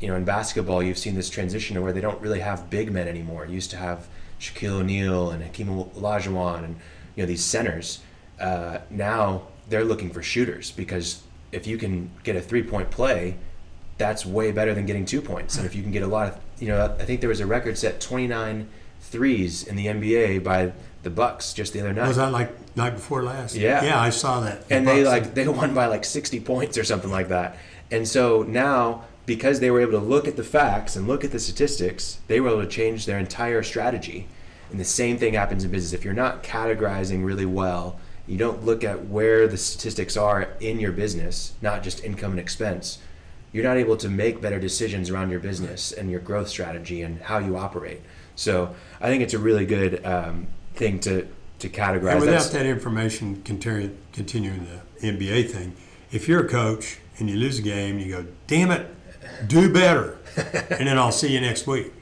You 0.00 0.08
know, 0.08 0.16
in 0.16 0.24
basketball, 0.24 0.82
you've 0.82 0.98
seen 0.98 1.14
this 1.14 1.28
transition 1.28 1.76
to 1.76 1.82
where 1.82 1.92
they 1.92 2.00
don't 2.00 2.20
really 2.22 2.40
have 2.40 2.70
big 2.70 2.90
men 2.90 3.06
anymore. 3.08 3.44
You 3.44 3.52
used 3.52 3.70
to 3.72 3.76
have 3.76 4.08
Shaquille 4.40 4.80
O'Neal 4.80 5.30
and 5.30 5.42
Hakeem 5.42 5.68
Olajuwon 5.68 6.64
and 6.64 6.76
you 7.14 7.22
know 7.22 7.26
these 7.26 7.44
centers. 7.44 8.00
Uh, 8.42 8.80
now 8.90 9.42
they're 9.68 9.84
looking 9.84 10.10
for 10.10 10.22
shooters 10.22 10.72
because 10.72 11.22
if 11.52 11.66
you 11.66 11.78
can 11.78 12.10
get 12.24 12.34
a 12.36 12.40
three-point 12.40 12.90
play, 12.90 13.36
that's 13.98 14.26
way 14.26 14.50
better 14.50 14.74
than 14.74 14.84
getting 14.84 15.04
two 15.04 15.22
points. 15.22 15.56
And 15.56 15.64
if 15.64 15.74
you 15.74 15.82
can 15.82 15.92
get 15.92 16.02
a 16.02 16.06
lot 16.06 16.28
of, 16.28 16.38
you 16.58 16.68
know, 16.68 16.94
I 16.98 17.04
think 17.04 17.20
there 17.20 17.28
was 17.28 17.40
a 17.40 17.46
record 17.46 17.78
set 17.78 18.00
29 18.00 18.68
threes 19.00 19.64
in 19.66 19.76
the 19.76 19.86
NBA 19.86 20.42
by 20.42 20.72
the 21.02 21.10
Bucks 21.10 21.52
just 21.52 21.72
the 21.72 21.80
other 21.80 21.92
night. 21.92 22.08
Was 22.08 22.16
that 22.16 22.32
like 22.32 22.76
night 22.76 22.94
before 22.94 23.22
last? 23.22 23.54
Yeah. 23.54 23.84
Yeah, 23.84 24.00
I 24.00 24.10
saw 24.10 24.40
that. 24.40 24.68
The 24.68 24.74
and 24.74 24.88
they 24.88 25.04
Bucks- 25.04 25.24
like 25.26 25.34
they 25.34 25.48
won 25.60 25.74
by 25.74 25.86
like 25.86 26.04
60 26.04 26.40
points 26.40 26.76
or 26.76 26.84
something 26.84 27.10
like 27.10 27.28
that. 27.28 27.56
And 27.90 28.08
so 28.08 28.42
now 28.42 29.04
because 29.26 29.60
they 29.60 29.70
were 29.70 29.80
able 29.80 29.92
to 29.92 29.98
look 30.04 30.26
at 30.26 30.36
the 30.36 30.42
facts 30.44 30.96
and 30.96 31.06
look 31.06 31.22
at 31.24 31.30
the 31.30 31.38
statistics, 31.38 32.18
they 32.26 32.40
were 32.40 32.48
able 32.50 32.62
to 32.62 32.68
change 32.68 33.06
their 33.06 33.18
entire 33.18 33.62
strategy. 33.62 34.26
And 34.70 34.80
the 34.80 34.84
same 34.84 35.18
thing 35.18 35.34
happens 35.34 35.64
in 35.64 35.70
business. 35.70 35.92
If 35.92 36.04
you're 36.04 36.14
not 36.14 36.42
categorizing 36.42 37.24
really 37.24 37.46
well, 37.46 38.00
you 38.26 38.38
don't 38.38 38.64
look 38.64 38.84
at 38.84 39.06
where 39.06 39.48
the 39.48 39.56
statistics 39.56 40.16
are 40.16 40.48
in 40.60 40.78
your 40.78 40.92
business, 40.92 41.54
not 41.60 41.82
just 41.82 42.04
income 42.04 42.32
and 42.32 42.40
expense, 42.40 42.98
you're 43.52 43.64
not 43.64 43.76
able 43.76 43.96
to 43.98 44.08
make 44.08 44.40
better 44.40 44.58
decisions 44.58 45.10
around 45.10 45.30
your 45.30 45.40
business 45.40 45.92
and 45.92 46.10
your 46.10 46.20
growth 46.20 46.48
strategy 46.48 47.02
and 47.02 47.20
how 47.20 47.38
you 47.38 47.56
operate. 47.56 48.00
So 48.34 48.74
I 49.00 49.08
think 49.08 49.22
it's 49.22 49.34
a 49.34 49.38
really 49.38 49.66
good 49.66 50.04
um, 50.06 50.46
thing 50.74 51.00
to 51.00 51.26
to 51.58 51.68
categorize. 51.68 52.12
And 52.12 52.20
without 52.20 52.32
That's- 52.32 52.50
that 52.50 52.66
information 52.66 53.40
continuing, 53.44 53.96
continuing 54.12 54.66
the 55.00 55.06
NBA 55.06 55.48
thing, 55.50 55.74
if 56.10 56.26
you're 56.26 56.44
a 56.44 56.48
coach 56.48 56.98
and 57.18 57.30
you 57.30 57.36
lose 57.36 57.58
a 57.60 57.62
game, 57.62 57.98
you 58.00 58.10
go, 58.10 58.26
damn 58.48 58.70
it, 58.72 58.92
do 59.46 59.72
better. 59.72 60.18
and 60.36 60.88
then 60.88 60.98
I'll 60.98 61.12
see 61.12 61.32
you 61.32 61.40
next 61.40 61.66
week. 61.68 61.92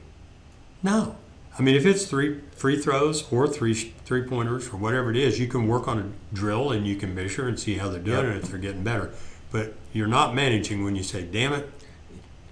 No. 0.81 1.15
I 1.57 1.61
mean, 1.63 1.75
if 1.75 1.85
it's 1.85 2.05
three 2.05 2.39
free 2.55 2.77
throws 2.79 3.29
or 3.31 3.47
three 3.47 3.73
three 4.05 4.23
pointers 4.23 4.69
or 4.69 4.77
whatever 4.77 5.11
it 5.11 5.17
is, 5.17 5.39
you 5.39 5.47
can 5.47 5.67
work 5.67 5.87
on 5.87 5.99
a 5.99 6.35
drill 6.35 6.71
and 6.71 6.87
you 6.87 6.95
can 6.95 7.13
measure 7.13 7.47
and 7.47 7.59
see 7.59 7.75
how 7.75 7.89
they're 7.89 7.99
doing 7.99 8.25
Yep. 8.25 8.35
and 8.35 8.43
if 8.43 8.49
they're 8.49 8.59
getting 8.59 8.83
better. 8.83 9.11
But 9.51 9.73
you're 9.93 10.07
not 10.07 10.33
managing 10.33 10.83
when 10.83 10.95
you 10.95 11.03
say, 11.03 11.23
damn 11.23 11.51
it, 11.53 11.69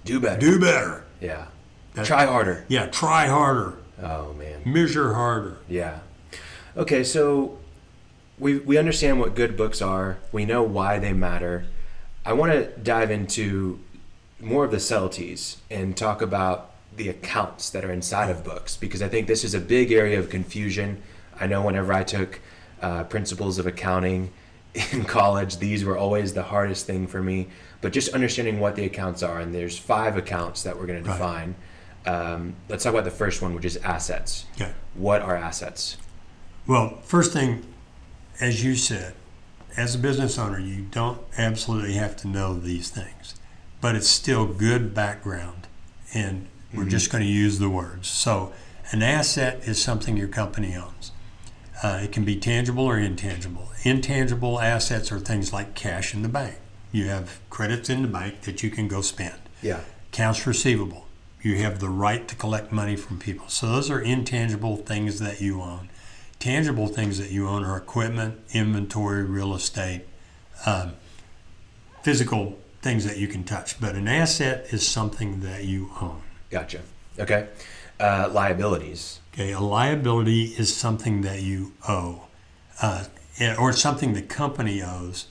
do 0.05 0.19
better. 0.19 0.39
do 0.39 0.59
better. 0.59 1.03
Yeah. 1.21 1.45
That- 1.93 2.05
Try 2.05 2.25
harder. 2.25 2.65
Yeah, 2.67 2.87
try 2.87 3.27
harder, 3.27 3.75
Oh 4.01 4.33
man. 4.33 4.61
measure 4.65 5.13
harder. 5.13 5.57
Yeah. 5.67 5.99
Okay, 6.77 7.03
so 7.03 7.57
we 8.37 8.57
we 8.59 8.77
understand 8.77 9.19
what 9.19 9.33
good 9.35 9.57
books 9.57 9.81
are. 9.81 10.17
We 10.31 10.45
know 10.45 10.61
why 10.63 10.99
they 10.99 11.13
matter. 11.13 11.65
I 12.25 12.33
want 12.33 12.51
to 12.51 12.67
dive 12.77 13.11
into 13.11 13.79
more 14.39 14.65
of 14.65 14.71
the 14.71 14.79
subtleties 14.79 15.57
and 15.69 15.97
talk 15.97 16.21
about 16.21 16.68
the 16.95 17.09
accounts 17.09 17.69
that 17.69 17.85
are 17.85 17.91
inside 17.91 18.29
of 18.29 18.43
books 18.43 18.75
because 18.77 19.01
I 19.01 19.07
think 19.07 19.27
this 19.27 19.43
is 19.43 19.53
a 19.53 19.59
big 19.59 19.91
area 19.91 20.19
of 20.19 20.29
confusion. 20.29 21.01
I 21.39 21.47
know 21.47 21.61
whenever 21.61 21.93
I 21.93 22.03
took 22.03 22.39
uh, 22.81 23.03
principles 23.05 23.57
of 23.57 23.65
accounting 23.67 24.31
in 24.91 25.05
college, 25.05 25.57
these 25.57 25.83
were 25.85 25.97
always 25.97 26.33
the 26.33 26.43
hardest 26.43 26.85
thing 26.85 27.07
for 27.07 27.21
me. 27.21 27.47
But 27.81 27.93
just 27.93 28.13
understanding 28.13 28.59
what 28.59 28.75
the 28.75 28.83
accounts 28.85 29.23
are, 29.23 29.39
and 29.39 29.53
there's 29.55 29.77
five 29.77 30.17
accounts 30.17 30.63
that 30.63 30.77
we're 30.77 30.85
going 30.87 31.01
to 31.03 31.09
Right. 31.09 31.17
define. 31.17 31.55
Um, 32.05 32.55
let's 32.67 32.83
talk 32.83 32.93
about 32.93 33.05
the 33.05 33.11
first 33.11 33.41
one, 33.41 33.53
which 33.55 33.65
is 33.65 33.77
assets. 33.77 34.45
Okay. 34.55 34.71
What 34.95 35.21
are 35.21 35.35
assets? 35.35 35.97
Well, 36.67 36.99
first 37.03 37.31
thing, 37.33 37.65
as 38.41 38.63
you 38.63 38.75
said, 38.75 39.13
as 39.77 39.95
a 39.95 39.97
business 39.97 40.37
owner, 40.37 40.59
you 40.59 40.81
don't 40.91 41.21
absolutely 41.37 41.93
have 41.93 42.15
to 42.17 42.27
know 42.27 42.53
these 42.59 42.89
things, 42.89 43.35
but 43.81 43.95
it's 43.95 44.07
still 44.09 44.45
good 44.45 44.93
background, 44.93 45.67
and 46.13 46.47
we're 46.73 46.85
just 46.85 47.11
going 47.11 47.23
to 47.23 47.29
use 47.29 47.59
the 47.59 47.69
words. 47.69 48.07
So, 48.07 48.53
an 48.91 49.01
asset 49.03 49.61
is 49.67 49.81
something 49.81 50.17
your 50.17 50.27
company 50.27 50.75
owns. 50.75 51.11
Uh, 51.81 52.01
it 52.03 52.11
can 52.11 52.25
be 52.25 52.35
tangible 52.35 52.85
or 52.85 52.97
intangible. 52.99 53.69
Intangible 53.83 54.59
assets 54.59 55.11
are 55.11 55.19
things 55.19 55.53
like 55.53 55.75
cash 55.75 56.13
in 56.13 56.21
the 56.21 56.29
bank. 56.29 56.55
You 56.91 57.05
have 57.05 57.39
credits 57.49 57.89
in 57.89 58.01
the 58.01 58.07
bank 58.07 58.41
that 58.41 58.63
you 58.63 58.69
can 58.69 58.87
go 58.87 59.01
spend 59.01 59.35
Yeah. 59.61 59.81
accounts 60.11 60.45
receivable. 60.47 61.07
You 61.41 61.57
have 61.57 61.79
the 61.79 61.89
right 61.89 62.27
to 62.27 62.35
collect 62.35 62.71
money 62.71 62.95
from 62.97 63.17
people. 63.19 63.47
So 63.47 63.67
those 63.67 63.89
are 63.89 63.99
intangible 64.01 64.75
things 64.77 65.19
that 65.19 65.39
you 65.39 65.61
own. 65.61 65.89
Tangible 66.39 66.87
things 66.87 67.17
that 67.19 67.31
you 67.31 67.47
own 67.47 67.63
are 67.63 67.77
equipment, 67.77 68.39
inventory, 68.51 69.23
real 69.23 69.53
estate, 69.55 70.01
um, 70.65 70.93
physical 72.03 72.59
things 72.81 73.05
that 73.05 73.17
you 73.17 73.27
can 73.27 73.43
touch. 73.43 73.79
But 73.79 73.95
an 73.95 74.07
asset 74.07 74.65
is 74.71 74.85
something 74.87 75.41
that 75.41 75.65
you 75.65 75.91
own. 76.01 76.21
Gotcha. 76.49 76.81
Okay. 77.17 77.47
Uh, 77.99 78.29
liabilities. 78.31 79.19
Okay, 79.33 79.51
a 79.51 79.59
liability 79.59 80.45
is 80.57 80.75
something 80.75 81.21
that 81.21 81.41
you 81.41 81.73
owe, 81.87 82.23
uh, 82.81 83.05
or 83.57 83.71
something 83.73 84.13
the 84.13 84.21
company 84.21 84.81
owes 84.81 85.27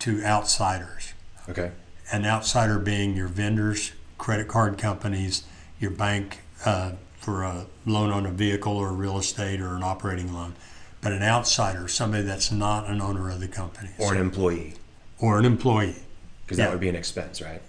to 0.00 0.22
outsiders. 0.24 1.12
Okay. 1.48 1.72
an 2.12 2.24
outsider 2.24 2.78
being 2.78 3.14
your 3.16 3.28
vendors, 3.28 3.92
credit 4.18 4.48
card 4.48 4.78
companies, 4.78 5.44
your 5.80 5.90
bank 5.90 6.38
uh, 6.64 6.92
for 7.18 7.42
a 7.42 7.66
loan 7.86 8.10
on 8.10 8.24
a 8.26 8.30
vehicle 8.30 8.76
or 8.76 8.92
real 8.92 9.18
estate 9.18 9.60
or 9.60 9.76
an 9.76 9.82
operating 9.82 10.32
loan. 10.32 10.54
But 11.02 11.12
an 11.12 11.22
outsider, 11.22 11.86
somebody 11.88 12.22
that's 12.24 12.50
not 12.50 12.88
an 12.88 13.00
owner 13.02 13.30
of 13.30 13.40
the 13.40 13.48
company 13.48 13.90
Or 13.98 14.14
an 14.14 14.20
employee, 14.20 14.74
or 15.18 15.38
an 15.38 15.44
employee. 15.44 15.96
because 16.44 16.58
Yeah. 16.58 16.64
that 16.66 16.70
would 16.72 16.80
be 16.80 16.88
an 16.88 16.96
expense, 16.96 17.40
right? 17.42 17.60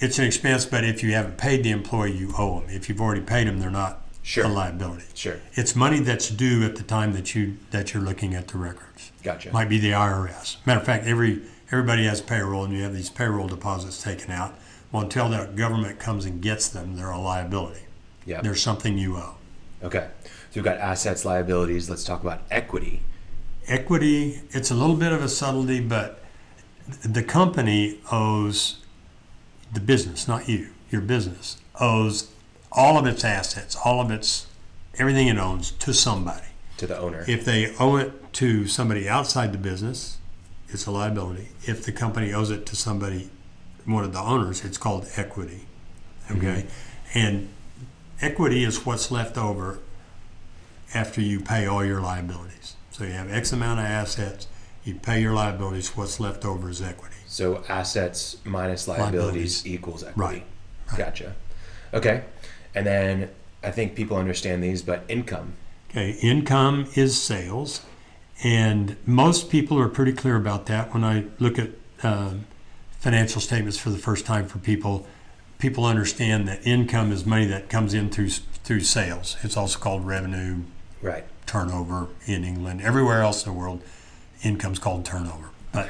It's 0.00 0.18
an 0.18 0.24
expense, 0.24 0.64
but 0.64 0.82
if 0.84 1.02
you 1.02 1.12
haven't 1.12 1.36
paid 1.36 1.62
the 1.62 1.70
employee, 1.70 2.12
you 2.12 2.32
owe 2.38 2.60
them. 2.60 2.70
If 2.70 2.88
you've 2.88 3.00
already 3.00 3.20
paid 3.20 3.46
them, 3.46 3.60
they're 3.60 3.70
not 3.70 4.02
Sure. 4.22 4.44
a 4.44 4.48
liability. 4.48 5.04
Sure. 5.14 5.36
It's 5.54 5.76
money 5.76 6.00
that's 6.00 6.28
due 6.30 6.64
at 6.64 6.76
the 6.76 6.82
time 6.82 7.12
that 7.14 7.34
you 7.34 7.56
that 7.70 7.92
you're 7.92 8.02
looking 8.02 8.34
at 8.34 8.48
the 8.48 8.58
records. 8.58 9.12
Gotcha. 9.22 9.52
Might 9.52 9.68
be 9.68 9.78
the 9.78 9.92
IRS. 9.92 10.56
Matter 10.66 10.80
of 10.80 10.86
fact, 10.86 11.06
every 11.06 11.42
everybody 11.70 12.04
has 12.06 12.20
payroll, 12.20 12.64
and 12.64 12.72
you 12.74 12.82
have 12.82 12.94
these 12.94 13.10
payroll 13.10 13.46
deposits 13.48 14.02
taken 14.02 14.30
out. 14.30 14.54
Well, 14.92 15.02
until 15.02 15.28
the 15.28 15.46
government 15.54 15.98
comes 15.98 16.24
and 16.24 16.40
gets 16.42 16.68
them, 16.68 16.96
they're 16.96 17.10
a 17.10 17.18
liability. 17.20 17.82
yeah. 18.26 18.40
They're 18.42 18.54
something 18.56 18.98
you 18.98 19.16
owe. 19.16 19.34
Okay. 19.82 20.08
So 20.50 20.56
we've 20.56 20.64
got 20.64 20.78
assets, 20.78 21.24
liabilities. 21.24 21.88
Let's 21.88 22.04
talk 22.04 22.22
about 22.22 22.42
equity. 22.50 23.02
Equity, 23.68 24.40
it's 24.50 24.70
a 24.70 24.74
little 24.74 24.96
bit 24.96 25.12
of 25.12 25.22
a 25.22 25.28
subtlety, 25.28 25.80
but 25.80 26.18
the 27.02 27.22
company 27.22 27.98
owes 28.10 28.78
the 29.72 29.80
business, 29.80 30.26
not 30.26 30.48
you, 30.48 30.70
your 30.90 31.00
business, 31.00 31.58
owes 31.80 32.30
all 32.72 32.98
of 32.98 33.06
its 33.06 33.24
assets, 33.24 33.76
all 33.84 34.00
of 34.00 34.10
its 34.10 34.46
everything 34.98 35.28
it 35.28 35.38
owns 35.38 35.70
to 35.72 35.94
somebody. 35.94 36.46
to 36.76 36.86
the 36.86 36.98
owner. 36.98 37.24
If 37.28 37.44
they 37.44 37.74
owe 37.78 37.96
it 37.96 38.32
to 38.34 38.66
somebody 38.66 39.08
outside 39.08 39.52
the 39.52 39.58
business, 39.58 40.18
it's 40.68 40.86
a 40.86 40.90
liability. 40.90 41.48
If 41.64 41.84
the 41.84 41.92
company 41.92 42.32
owes 42.32 42.50
it 42.50 42.66
to 42.66 42.76
somebody, 42.76 43.30
one 43.84 44.04
of 44.04 44.12
the 44.12 44.20
owners, 44.20 44.64
it's 44.64 44.78
called 44.78 45.08
equity. 45.16 45.66
Okay? 46.30 46.66
Mm-hmm. 46.66 47.18
And 47.18 47.48
equity 48.20 48.64
is 48.64 48.86
what's 48.86 49.10
left 49.10 49.36
over 49.36 49.78
after 50.94 51.20
you 51.20 51.40
pay 51.40 51.66
all 51.66 51.84
your 51.84 52.00
liabilities. 52.00 52.76
So 52.90 53.04
you 53.04 53.12
have 53.12 53.32
X 53.32 53.52
amount 53.52 53.80
of 53.80 53.86
assets, 53.86 54.46
you 54.84 54.94
pay 54.94 55.20
your 55.20 55.34
liabilities, 55.34 55.96
what's 55.96 56.20
left 56.20 56.44
over 56.44 56.68
is 56.68 56.82
equity. 56.82 57.16
So 57.30 57.62
assets 57.68 58.36
minus 58.44 58.88
liabilities, 58.88 59.14
Liabilities. 59.64 59.66
equals 59.66 60.02
equity. 60.02 60.20
Right. 60.20 60.44
Right. 60.88 60.98
Gotcha. 60.98 61.36
Okay. 61.94 62.24
And 62.74 62.84
then 62.84 63.30
I 63.62 63.70
think 63.70 63.94
people 63.94 64.16
understand 64.16 64.62
these, 64.64 64.82
but 64.82 65.04
income. 65.08 65.52
Okay, 65.90 66.10
income 66.22 66.86
is 66.94 67.20
sales, 67.20 67.82
and 68.42 68.96
most 69.06 69.48
people 69.50 69.78
are 69.78 69.88
pretty 69.88 70.12
clear 70.12 70.36
about 70.36 70.66
that. 70.66 70.92
When 70.92 71.04
I 71.04 71.24
look 71.38 71.58
at 71.58 71.70
um, 72.02 72.46
financial 72.98 73.40
statements 73.40 73.76
for 73.78 73.90
the 73.90 73.98
first 73.98 74.24
time 74.26 74.46
for 74.46 74.58
people, 74.58 75.06
people 75.58 75.84
understand 75.84 76.48
that 76.48 76.64
income 76.66 77.12
is 77.12 77.24
money 77.26 77.46
that 77.46 77.68
comes 77.68 77.94
in 77.94 78.08
through 78.10 78.30
through 78.64 78.80
sales. 78.80 79.36
It's 79.42 79.56
also 79.56 79.78
called 79.78 80.04
revenue, 80.06 80.62
Right. 81.02 81.24
turnover 81.46 82.08
in 82.26 82.44
England. 82.44 82.82
Everywhere 82.82 83.20
else 83.22 83.44
in 83.46 83.52
the 83.52 83.58
world, 83.58 83.82
income's 84.42 84.78
called 84.78 85.04
turnover. 85.04 85.50
But 85.72 85.88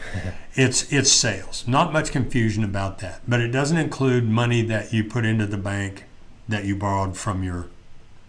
it's 0.54 0.92
it's 0.92 1.10
sales. 1.10 1.64
Not 1.66 1.92
much 1.92 2.12
confusion 2.12 2.64
about 2.64 2.98
that. 2.98 3.22
But 3.26 3.40
it 3.40 3.48
doesn't 3.48 3.76
include 3.76 4.28
money 4.28 4.62
that 4.62 4.92
you 4.92 5.04
put 5.04 5.24
into 5.24 5.46
the 5.46 5.56
bank 5.56 6.04
that 6.48 6.64
you 6.64 6.76
borrowed 6.76 7.16
from 7.16 7.42
your 7.42 7.68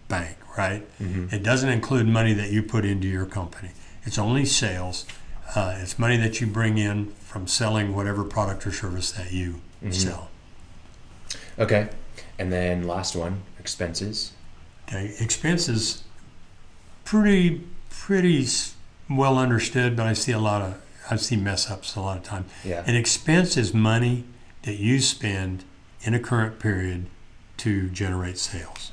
bank, 0.08 0.36
right? 0.56 0.86
It 1.32 1.42
doesn't 1.42 1.68
include 1.68 2.06
money 2.06 2.32
that 2.34 2.50
you 2.50 2.62
put 2.62 2.84
into 2.84 3.08
your 3.08 3.26
company. 3.26 3.70
It's 4.04 4.18
only 4.18 4.44
sales. 4.44 5.06
Uh, 5.54 5.76
it's 5.80 5.98
money 5.98 6.16
that 6.16 6.40
you 6.40 6.46
bring 6.46 6.78
in 6.78 7.10
from 7.20 7.46
selling 7.46 7.94
whatever 7.94 8.24
product 8.24 8.66
or 8.66 8.72
service 8.72 9.12
that 9.12 9.32
you 9.32 9.60
sell. 9.90 10.30
Okay. 11.58 11.88
And 12.38 12.52
then 12.52 12.86
last 12.86 13.14
one, 13.14 13.42
expenses. 13.58 14.32
Okay, 14.88 15.14
expenses 15.20 16.04
pretty 17.04 17.62
pretty 17.90 18.46
well 19.08 19.38
understood, 19.38 19.96
but 19.96 20.06
I 20.06 20.12
see 20.12 20.32
a 20.32 20.38
lot 20.38 20.62
of 20.62 20.82
I 21.12 21.16
see 21.16 21.36
mess 21.36 21.70
ups 21.70 21.94
a 21.94 22.00
lot 22.00 22.16
of 22.16 22.22
time. 22.22 22.46
Yeah. 22.64 22.82
An 22.86 22.96
expense 22.96 23.56
is 23.56 23.74
money 23.74 24.24
that 24.62 24.78
you 24.78 25.00
spend 25.00 25.64
in 26.02 26.14
a 26.14 26.18
current 26.18 26.58
period 26.58 27.06
to 27.58 27.88
generate 27.90 28.38
sales. 28.38 28.92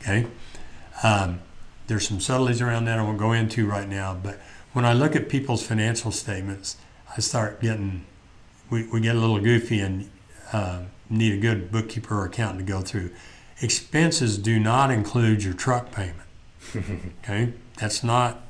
Okay, 0.00 0.26
um, 1.02 1.40
there's 1.86 2.06
some 2.06 2.20
subtleties 2.20 2.60
around 2.60 2.84
that 2.84 2.98
I 2.98 3.02
won't 3.02 3.18
go 3.18 3.32
into 3.32 3.66
right 3.66 3.88
now, 3.88 4.14
but 4.14 4.38
when 4.72 4.84
I 4.84 4.92
look 4.92 5.16
at 5.16 5.28
people's 5.28 5.66
financial 5.66 6.10
statements, 6.12 6.76
I 7.16 7.20
start 7.20 7.60
getting 7.60 8.04
we, 8.70 8.86
we 8.88 9.00
get 9.00 9.16
a 9.16 9.18
little 9.18 9.40
goofy 9.40 9.80
and 9.80 10.10
uh, 10.52 10.82
need 11.08 11.32
a 11.32 11.38
good 11.38 11.72
bookkeeper 11.72 12.20
or 12.20 12.26
accountant 12.26 12.66
to 12.66 12.72
go 12.72 12.80
through. 12.80 13.10
Expenses 13.60 14.38
do 14.38 14.60
not 14.60 14.90
include 14.90 15.42
your 15.42 15.54
truck 15.54 15.90
payment. 15.90 16.28
okay, 17.24 17.54
that's 17.78 18.04
not 18.04 18.42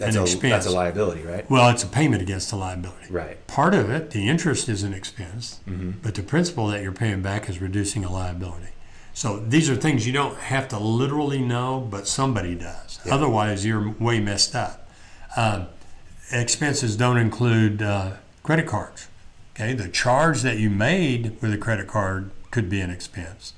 That's 0.00 0.16
An 0.16 0.22
a 0.22 0.24
expense. 0.24 0.50
that's 0.52 0.66
a 0.66 0.70
liability, 0.70 1.22
right? 1.22 1.48
well, 1.50 1.68
it's 1.68 1.84
a 1.84 1.86
payment 1.86 2.22
against 2.22 2.50
a 2.52 2.56
liability. 2.56 3.06
Right. 3.10 3.46
Part 3.46 3.74
of 3.74 3.90
it, 3.90 4.10
the 4.10 4.28
interest 4.28 4.68
is 4.68 4.82
an 4.82 4.92
expense, 4.94 5.60
Mm-hmm. 5.68 5.90
but 6.02 6.14
the 6.14 6.22
principal 6.22 6.66
that 6.68 6.82
you're 6.82 6.90
paying 6.92 7.20
back 7.22 7.48
is 7.50 7.60
reducing 7.60 8.04
a 8.04 8.10
liability. 8.10 8.68
So 9.12 9.38
these 9.38 9.68
are 9.68 9.76
things 9.76 10.06
you 10.06 10.12
don't 10.14 10.36
have 10.38 10.68
to 10.68 10.78
literally 10.78 11.40
know, 11.42 11.86
but 11.90 12.08
somebody 12.08 12.54
does. 12.54 12.98
Yeah. 13.04 13.14
Otherwise, 13.14 13.66
you're 13.66 13.90
way 14.00 14.20
messed 14.20 14.54
up. 14.56 14.88
Um, 15.36 15.66
expenses 16.32 16.96
don't 16.96 17.18
include 17.18 17.82
uh, 17.82 18.12
credit 18.42 18.66
cards. 18.66 19.08
Okay, 19.54 19.74
the 19.74 19.88
charge 19.88 20.42
that 20.42 20.58
you 20.58 20.70
made 20.70 21.36
with 21.42 21.52
a 21.52 21.58
credit 21.58 21.86
card 21.88 22.30
could 22.50 22.70
be 22.70 22.80
an 22.80 22.88
expense, 22.90 23.52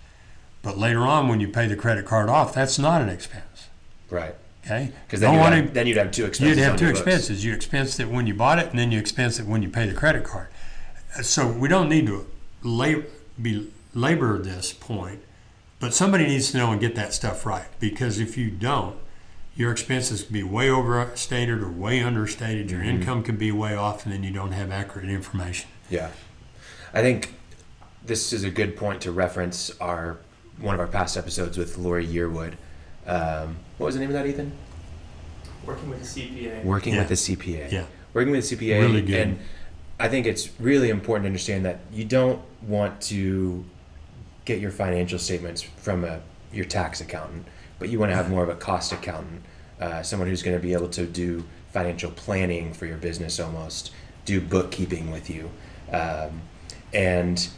but 0.63 0.77
later 0.77 1.01
on, 1.03 1.29
when 1.29 1.39
you 1.39 1.49
pay 1.49 1.67
the 1.69 1.77
credit 1.77 2.05
card 2.07 2.29
off, 2.29 2.53
that's 2.55 2.79
not 2.79 3.01
an 3.01 3.09
expense. 3.09 3.69
Right. 4.11 4.35
Okay, 4.65 4.93
Because 5.07 5.21
then, 5.21 5.31
Don't 5.31 5.35
you'd 5.39 5.41
wanna- 5.43 5.57
have, 5.57 5.75
then 5.75 5.87
you'd 5.89 5.97
have 5.97 6.13
two 6.13 6.25
expenses. 6.25 6.57
You'd 6.57 6.63
have 6.63 6.73
on 6.75 6.79
two 6.79 6.85
your 6.87 6.95
books. 6.95 7.07
expenses. 7.07 7.45
You 7.45 7.53
expense 7.53 7.99
it 7.99 8.09
when 8.09 8.27
you 8.29 8.35
bought 8.35 8.59
it, 8.61 8.71
and 8.71 8.79
then 8.79 8.93
you 8.93 8.99
expense 9.01 9.39
it 9.41 9.47
when 9.47 9.63
you 9.63 9.69
pay 9.69 9.89
the 9.89 9.95
credit 9.95 10.23
card. 10.25 10.49
Uh, 11.19 11.23
So 11.23 11.49
we 11.49 11.69
don't 11.69 11.89
need 11.89 12.07
to 12.07 12.27
labor, 12.63 13.07
be 13.41 13.71
labor 13.93 14.39
this 14.39 14.73
point, 14.73 15.21
but 15.81 15.93
somebody 15.95 16.27
needs 16.27 16.53
to 16.53 16.59
know 16.59 16.71
and 16.71 16.81
get 16.81 16.95
that 16.95 17.13
stuff 17.13 17.45
right. 17.45 17.67
Because 17.81 18.21
if 18.21 18.39
you 18.39 18.51
don't, 18.51 18.97
your 19.57 19.73
expenses 19.73 20.23
can 20.23 20.33
be 20.33 20.43
way 20.45 20.71
overstated 20.71 21.61
or 21.61 21.69
way 21.69 22.01
understated. 22.01 22.71
Your 22.71 22.81
Mm-hmm. 22.83 22.89
income 23.01 23.23
can 23.25 23.37
be 23.37 23.51
way 23.51 23.75
off, 23.75 24.05
and 24.07 24.15
then 24.15 24.23
you 24.23 24.31
don't 24.31 24.53
have 24.53 24.71
accurate 24.71 25.09
information. 25.09 25.69
Yeah, 25.91 26.11
I 26.95 27.03
think 27.03 27.35
this 28.07 28.33
is 28.33 28.45
a 28.45 28.51
good 28.51 28.77
point 28.77 29.01
to 29.03 29.11
reference 29.13 29.73
our 29.81 30.19
one 30.59 30.75
of 30.75 30.81
our 30.81 30.87
past 30.87 31.17
episodes 31.17 31.59
with 31.59 31.77
Lori 31.79 32.07
Yearwood. 32.07 32.53
Um, 33.07 33.57
what 33.79 33.87
was 33.87 33.95
the 33.95 34.01
name 34.01 34.11
of 34.11 34.15
that, 34.15 34.27
Ethan? 34.27 34.53
Working 35.67 35.91
with 35.91 36.03
a 36.03 36.05
CPA. 36.05 36.65
Working 36.65 36.95
Yeah. 36.95 36.99
with 37.01 37.09
the 37.09 37.17
CPA. 37.17 37.69
Yeah. 37.71 37.85
Working 38.15 38.33
with 38.33 38.49
the 38.49 38.57
CPA. 38.57 38.81
Really 38.81 39.03
good. 39.03 39.15
And 39.21 39.39
I 39.99 40.09
think 40.09 40.27
it's 40.27 40.51
really 40.59 40.91
important 40.91 41.25
to 41.25 41.29
understand 41.29 41.65
that 41.65 41.81
you 41.93 42.05
don't 42.05 42.41
want 42.67 43.01
to 43.03 43.65
get 44.45 44.61
your 44.61 44.71
financial 44.71 45.19
statements 45.19 45.63
from 45.63 46.05
a 46.05 46.21
your 46.53 46.65
tax 46.67 47.01
accountant, 47.01 47.47
but 47.79 47.89
you 47.89 47.99
want 47.99 48.11
to 48.11 48.17
have 48.17 48.29
more 48.29 48.43
of 48.43 48.49
a 48.51 48.55
cost 48.55 48.93
accountant, 48.93 49.43
uh, 49.81 50.03
someone 50.03 50.29
who's 50.29 50.43
going 50.43 50.55
to 50.57 50.63
be 50.63 50.75
able 50.75 50.89
to 50.89 51.07
do 51.07 51.45
financial 51.73 52.11
planning 52.11 52.75
for 52.75 52.85
your 52.85 52.99
business 52.99 53.41
almost, 53.41 53.91
do 54.27 54.39
bookkeeping 54.39 55.11
with 55.11 55.31
you. 55.31 55.51
Um, 55.91 56.43
and 56.93 57.49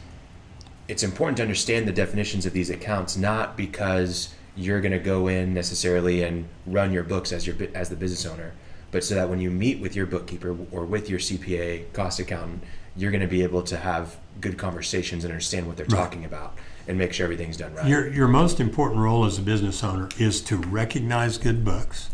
it's 0.87 1.03
important 1.03 1.35
to 1.37 1.43
understand 1.43 1.87
the 1.87 1.91
definitions 1.91 2.45
of 2.45 2.53
these 2.53 2.69
accounts, 2.69 3.17
not 3.17 3.57
because 3.57 4.33
you're 4.55 4.81
going 4.81 4.91
to 4.91 4.99
go 4.99 5.27
in 5.27 5.53
necessarily 5.53 6.23
and 6.23 6.45
run 6.65 6.91
your 6.93 7.03
books 7.03 7.31
as 7.31 7.45
your 7.45 7.55
as 7.73 7.89
the 7.89 7.95
business 7.95 8.25
owner, 8.25 8.53
but 8.91 9.03
so 9.03 9.15
that 9.15 9.29
when 9.29 9.39
you 9.41 9.51
meet 9.51 9.79
with 9.79 9.95
your 9.95 10.05
bookkeeper 10.05 10.55
or 10.71 10.85
with 10.85 11.09
your 11.09 11.19
CPA 11.19 11.91
cost 11.93 12.19
accountant, 12.19 12.63
you're 12.95 13.11
going 13.11 13.21
to 13.21 13.27
be 13.27 13.43
able 13.43 13.61
to 13.63 13.77
have 13.77 14.17
good 14.39 14.57
conversations 14.57 15.23
and 15.23 15.31
understand 15.31 15.67
what 15.67 15.75
they're 15.77 15.85
Right. 15.87 15.97
talking 15.97 16.23
about 16.25 16.57
and 16.87 16.97
make 16.97 17.11
sure 17.13 17.25
everything's 17.25 17.57
done 17.57 17.73
right. 17.73 17.87
Your, 17.87 18.07
your 18.13 18.27
most 18.27 18.59
important 18.59 19.01
role 19.01 19.25
as 19.25 19.37
a 19.37 19.41
business 19.41 19.83
owner 19.83 20.07
is 20.19 20.39
to 20.41 20.57
recognize 20.57 21.37
good 21.37 21.65
books. 21.65 22.09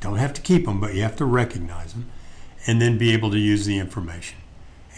Don't 0.00 0.16
have 0.16 0.32
to 0.34 0.40
keep 0.40 0.64
them, 0.66 0.80
but 0.80 0.94
you 0.94 1.02
have 1.02 1.16
to 1.16 1.24
recognize 1.24 1.92
them 1.92 2.10
and 2.66 2.80
then 2.80 2.96
be 2.98 3.12
able 3.12 3.30
to 3.30 3.38
use 3.38 3.66
the 3.66 3.78
information. 3.78 4.38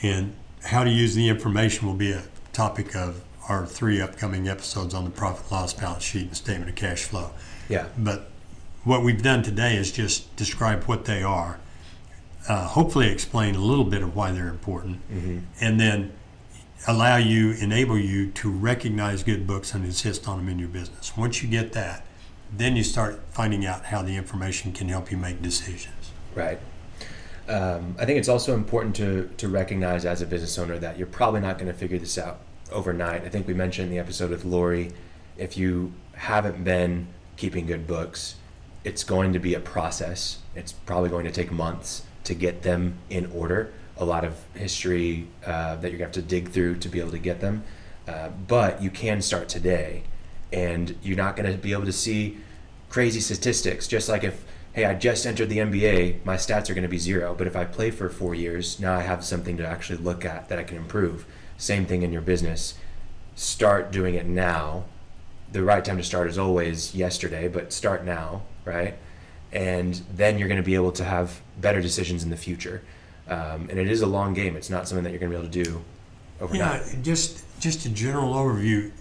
And 0.03 0.35
how 0.65 0.85
to 0.85 0.91
use 0.91 1.15
the 1.15 1.29
information 1.29 1.87
will 1.87 1.95
be 1.95 2.13
a 2.13 2.25
topic 2.53 2.95
of 2.95 3.23
our 3.49 3.67
three 3.67 4.01
upcoming 4.01 4.49
episodes 4.49 4.95
on 4.95 5.05
the 5.05 5.11
profit 5.11 5.51
loss 5.51 5.73
balance 5.73 6.03
sheet 6.03 6.27
and 6.27 6.37
statement 6.37 6.69
of 6.69 6.75
cash 6.77 7.05
flow. 7.05 7.31
yeah, 7.69 7.89
But 7.97 8.31
what 8.85 9.03
we've 9.03 9.23
done 9.23 9.43
today 9.43 9.77
is 9.77 9.91
just 9.91 10.35
describe 10.37 10.85
what 10.85 11.05
they 11.05 11.23
are, 11.23 11.59
uh, 12.49 12.67
hopefully 12.69 13.11
explain 13.11 13.55
a 13.55 13.61
little 13.61 13.85
bit 13.85 14.03
of 14.03 14.15
why 14.15 14.31
they're 14.33 14.49
important, 14.49 15.01
and 15.61 15.81
then 15.81 16.13
allow 16.87 17.17
you, 17.17 17.53
enable 17.53 17.99
you 17.99 18.31
to 18.31 18.51
recognize 18.51 19.23
good 19.25 19.47
books 19.47 19.75
and 19.75 19.85
insist 19.85 20.29
on 20.29 20.39
them 20.39 20.49
in 20.49 20.59
your 20.59 20.69
business. 20.69 21.17
Once 21.17 21.43
you 21.43 21.49
get 21.49 21.73
that, 21.73 22.05
then 22.53 22.77
you 22.77 22.85
start 22.85 23.21
finding 23.31 23.67
out 23.67 23.87
how 23.87 24.03
the 24.03 24.15
information 24.15 24.73
can 24.73 24.89
help 24.89 25.11
you 25.11 25.17
make 25.17 25.43
decisions. 25.43 26.13
Right. 26.35 26.61
Um, 27.49 27.97
I 27.99 28.05
think 28.05 28.19
it's 28.19 28.29
also 28.29 28.55
important 28.55 28.97
to 28.97 29.31
to 29.37 29.49
recognize 29.49 30.05
as 30.05 30.21
a 30.21 30.27
business 30.27 30.59
owner 30.59 30.79
that 30.79 30.99
you're 30.99 31.07
probably 31.07 31.41
not 31.41 31.59
going 31.59 31.71
to 31.71 31.79
figure 31.79 31.99
this 31.99 32.19
out 32.19 32.41
overnight. 32.73 33.25
I 33.25 33.29
think 33.29 33.47
we 33.47 33.55
mentioned 33.55 33.87
in 33.87 33.93
the 33.93 33.99
episode 33.99 34.31
with 34.31 34.45
Lori, 34.45 34.93
if 35.37 35.57
you 35.57 35.93
haven't 36.15 36.65
been 36.65 37.09
keeping 37.37 37.67
good 37.67 37.87
books, 37.87 38.37
it's 38.85 39.05
going 39.05 39.33
to 39.33 39.39
be 39.39 39.55
a 39.55 39.61
process. 39.61 40.39
It's 40.55 40.73
probably 40.73 41.11
going 41.11 41.25
to 41.25 41.33
take 41.33 41.51
months 41.51 42.03
to 42.25 42.35
get 42.35 42.63
them 42.63 42.99
in 43.11 43.27
order. 43.33 43.73
A 43.99 44.05
lot 44.05 44.25
of 44.25 44.45
history 44.55 45.27
uh, 45.45 45.77
that 45.77 45.91
to 45.91 45.99
have 45.99 46.13
to 46.13 46.23
dig 46.23 46.51
through 46.51 46.77
to 46.77 46.89
be 46.89 47.01
able 47.01 47.11
to 47.11 47.19
get 47.19 47.41
them. 47.41 47.65
Uh, 48.07 48.29
but 48.47 48.83
you 48.83 48.91
can 48.91 49.21
start 49.21 49.49
today, 49.49 50.05
and 50.53 50.97
you're 51.03 51.17
not 51.17 51.37
going 51.37 51.51
to 51.51 51.59
be 51.59 51.73
able 51.73 51.87
to 51.87 51.93
see 51.93 52.39
crazy 52.89 53.21
statistics. 53.21 53.89
Just 53.89 54.09
like 54.09 54.23
if, 54.23 54.45
hey, 54.73 54.85
I 54.85 54.95
just 54.95 55.27
entered 55.27 55.49
the 55.49 55.59
NBA, 55.59 56.25
my 56.25 56.37
stats 56.37 56.71
are 56.71 56.75
going 56.75 56.83
to 56.83 56.89
be 56.89 56.99
zero. 56.99 57.35
But 57.37 57.47
if 57.47 57.57
I 57.57 57.65
play 57.65 57.91
for 57.91 58.09
four 58.09 58.35
years, 58.35 58.79
now 58.79 58.97
I 58.97 59.03
have 59.03 59.25
something 59.25 59.57
to 59.57 59.67
actually 59.67 59.99
look 59.99 60.25
at 60.25 60.49
that 60.49 60.59
I 60.59 60.63
can 60.63 60.77
improve. 60.77 61.27
Same 61.57 61.87
thing 61.87 62.03
in 62.03 62.13
your 62.13 62.23
business. 62.23 62.75
Start 63.35 63.91
doing 63.91 64.15
it 64.15 64.27
now. 64.27 64.85
The 65.53 65.63
right 65.63 65.85
time 65.85 65.97
to 65.97 66.03
start 66.03 66.29
is 66.29 66.39
always 66.39 66.95
yesterday, 66.95 67.49
but 67.49 67.73
start 67.73 68.05
now, 68.05 68.43
right? 68.65 68.95
And 69.53 69.95
then 70.15 70.39
you're 70.39 70.49
going 70.49 70.61
to 70.61 70.67
be 70.67 70.75
able 70.75 70.93
to 70.93 71.05
have 71.05 71.41
better 71.61 71.81
decisions 71.81 72.23
in 72.23 72.31
the 72.31 72.37
future. 72.37 72.83
Um, 73.29 73.69
and 73.71 73.79
it 73.79 73.89
is 73.89 74.03
a 74.03 74.07
long 74.07 74.35
game. 74.35 74.57
It's 74.57 74.71
not 74.71 74.89
something 74.89 75.05
that 75.05 75.11
you're 75.11 75.19
going 75.19 75.33
to 75.33 75.39
be 75.39 75.43
able 75.43 75.53
to 75.53 75.65
do 75.65 75.85
overnight. 76.41 76.83
Yeah, 76.87 77.03
just 77.03 77.45
just 77.59 77.87
a 77.87 77.89
general 77.89 78.35
overview. 78.35 78.93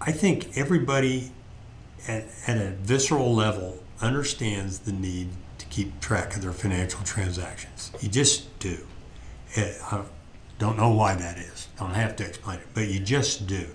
I 0.00 0.12
think 0.12 0.56
everybody 0.56 1.32
at, 2.08 2.26
at 2.46 2.56
a 2.56 2.70
visceral 2.70 3.34
level 3.34 3.82
understands 4.00 4.80
the 4.80 4.92
need 4.92 5.28
to 5.58 5.66
keep 5.66 6.00
track 6.00 6.36
of 6.36 6.42
their 6.42 6.52
financial 6.52 7.02
transactions. 7.02 7.92
You 8.00 8.08
just 8.08 8.58
do. 8.58 8.86
I 9.56 10.04
don't 10.60 10.76
know 10.76 10.90
why 10.90 11.16
that 11.16 11.38
is. 11.38 11.66
Don't 11.76 11.94
have 11.94 12.14
to 12.16 12.24
explain 12.24 12.58
it, 12.58 12.66
but 12.72 12.86
you 12.86 13.00
just 13.00 13.48
do. 13.48 13.66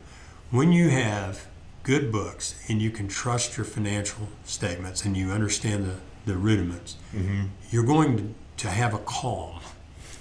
When 0.51 0.71
you 0.71 0.89
have 0.89 1.47
good 1.83 2.11
books 2.11 2.55
and 2.69 2.81
you 2.81 2.91
can 2.91 3.09
trust 3.09 3.57
your 3.57 3.65
financial 3.65 4.29
statements 4.45 5.03
and 5.03 5.17
you 5.17 5.31
understand 5.31 5.85
the, 5.85 5.95
the 6.31 6.37
rudiments, 6.37 6.95
mm-hmm. 7.13 7.47
you're 7.69 7.83
going 7.83 8.17
to, 8.17 8.63
to 8.63 8.69
have 8.69 8.93
a 8.93 8.99
calm 8.99 9.59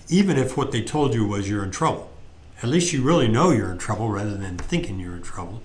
even 0.09 0.37
if 0.37 0.57
what 0.57 0.73
they 0.73 0.83
told 0.83 1.15
you 1.15 1.27
was 1.27 1.49
you're 1.49 1.65
in 1.65 1.71
trouble. 1.71 2.11
At 2.63 2.69
least 2.69 2.93
you 2.93 3.03
really 3.03 3.29
know 3.29 3.51
you're 3.51 3.73
in 3.73 3.79
trouble 3.79 4.09
rather 4.11 4.37
than 4.37 4.57
thinking 4.57 5.01
you're 5.01 5.17
in 5.17 5.23
trouble. 5.23 5.63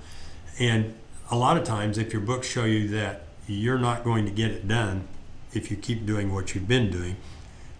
And 0.57 0.95
a 1.29 1.37
lot 1.37 1.57
of 1.57 1.63
times, 1.63 1.97
if 1.97 2.13
your 2.13 2.21
books 2.21 2.47
show 2.47 2.65
you 2.65 2.87
that 2.89 3.23
you're 3.47 3.77
not 3.77 4.03
going 4.03 4.25
to 4.25 4.31
get 4.31 4.51
it 4.51 4.67
done 4.67 5.07
if 5.53 5.71
you 5.71 5.77
keep 5.77 6.05
doing 6.05 6.33
what 6.33 6.53
you've 6.53 6.67
been 6.67 6.91
doing, 6.91 7.17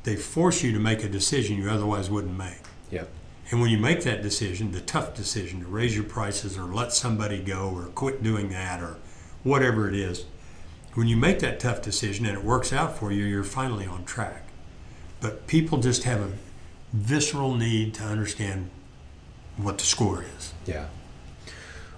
they 0.04 0.16
force 0.16 0.64
you 0.64 0.72
to 0.72 0.80
make 0.80 1.04
a 1.04 1.10
decision 1.10 1.58
you 1.58 1.70
otherwise 1.70 2.10
wouldn't 2.10 2.38
make. 2.38 2.62
Yep. 2.92 3.10
And 3.52 3.62
when 3.62 3.70
you 3.72 3.78
make 3.80 4.04
that 4.04 4.22
decision, 4.22 4.72
the 4.72 4.82
tough 4.82 5.16
decision 5.16 5.62
to 5.62 5.66
raise 5.68 5.96
your 5.96 6.04
prices 6.04 6.58
or 6.58 6.64
let 6.64 6.94
somebody 6.94 7.40
go 7.40 7.70
or 7.74 7.86
quit 7.86 8.22
doing 8.22 8.50
that 8.50 8.82
or 8.82 8.98
whatever 9.44 9.88
it 9.88 9.96
is, 9.96 10.26
when 10.94 11.08
you 11.08 11.18
make 11.18 11.40
that 11.40 11.60
tough 11.60 11.82
decision 11.82 12.26
and 12.26 12.38
it 12.38 12.44
works 12.44 12.72
out 12.72 12.98
for 12.98 13.12
you, 13.12 13.24
you're 13.24 13.44
finally 13.44 13.88
on 13.88 14.06
track. 14.06 14.44
But 15.22 15.48
people 15.48 15.80
just 15.80 16.04
have 16.04 16.22
a 16.22 16.32
visceral 16.94 17.56
need 17.56 17.94
to 17.96 18.04
understand 18.04 18.70
what 19.58 19.78
the 19.78 19.84
score 19.86 20.24
is. 20.38 20.54
Yeah. 20.66 20.86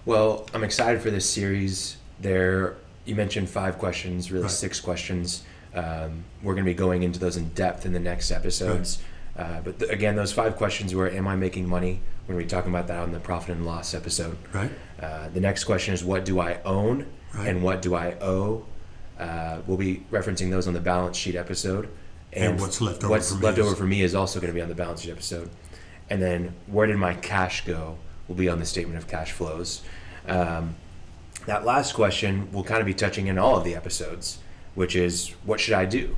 Well, 0.05 0.47
I'm 0.53 0.63
excited 0.63 1.01
for 1.01 1.11
this 1.11 1.29
series. 1.29 1.97
There, 2.19 2.75
you 3.05 3.15
mentioned 3.15 3.49
five 3.49 3.77
questions, 3.77 4.31
really 4.31 4.43
Right. 4.43 4.51
six 4.51 4.79
questions. 4.79 5.43
Um, 5.73 6.23
we're 6.41 6.53
going 6.53 6.65
to 6.65 6.69
be 6.71 6.75
going 6.75 7.03
into 7.03 7.19
those 7.19 7.37
in 7.37 7.49
depth 7.49 7.85
in 7.85 7.93
the 7.93 7.99
next 7.99 8.31
episodes. 8.31 8.99
Uh, 9.37 9.61
but 9.61 9.79
th- 9.79 9.91
again, 9.91 10.15
those 10.15 10.31
five 10.33 10.55
questions 10.55 10.93
were: 10.93 11.09
Am 11.09 11.27
I 11.27 11.35
making 11.35 11.67
money? 11.69 12.01
We're 12.27 12.35
going 12.35 12.47
to 12.47 12.53
be 12.53 12.57
talking 12.57 12.71
about 12.71 12.87
that 12.87 12.99
on 12.99 13.11
the 13.11 13.19
profit 13.19 13.55
and 13.55 13.65
loss 13.65 13.93
episode. 13.93 14.37
Right? 14.53 14.71
Uh, 15.01 15.29
the 15.29 15.39
next 15.39 15.63
question 15.63 15.93
is: 15.93 16.03
What 16.03 16.25
do 16.25 16.39
I 16.39 16.59
own 16.63 17.07
Right. 17.33 17.47
and 17.47 17.63
what 17.63 17.81
do 17.81 17.95
I 17.95 18.15
owe? 18.21 18.65
Uh, 19.17 19.59
we'll 19.67 19.77
be 19.77 20.03
referencing 20.11 20.49
those 20.51 20.67
on 20.67 20.73
the 20.73 20.79
balance 20.81 21.15
sheet 21.17 21.35
episode. 21.35 21.87
And 22.33 22.59
what's 22.59 22.81
left 22.81 23.03
over 23.03 23.11
what's 23.11 23.29
for 23.31 23.35
me 23.37 23.41
left 23.43 23.57
is- 23.57 23.65
over 23.65 23.75
for 23.75 23.83
me 23.85 24.01
is 24.01 24.15
also 24.15 24.39
going 24.39 24.49
to 24.51 24.55
be 24.55 24.61
on 24.61 24.69
the 24.69 24.75
balance 24.75 25.01
sheet 25.01 25.11
episode. 25.11 25.49
And 26.09 26.21
then 26.21 26.53
where 26.67 26.87
did 26.87 26.97
my 26.97 27.13
cash 27.13 27.65
go? 27.65 27.97
Will 28.27 28.35
be 28.35 28.49
on 28.49 28.59
the 28.59 28.65
statement 28.65 28.97
of 28.97 29.07
cash 29.07 29.31
flows. 29.31 29.81
Um, 30.27 30.75
that 31.45 31.65
last 31.65 31.93
question 31.93 32.51
will 32.51 32.63
kind 32.63 32.79
of 32.79 32.85
be 32.85 32.93
touching 32.93 33.27
in 33.27 33.37
all 33.37 33.57
of 33.57 33.63
the 33.63 33.75
episodes, 33.75 34.37
which 34.75 34.95
is 34.95 35.29
what 35.43 35.59
should 35.59 35.73
I 35.73 35.85
do? 35.85 36.15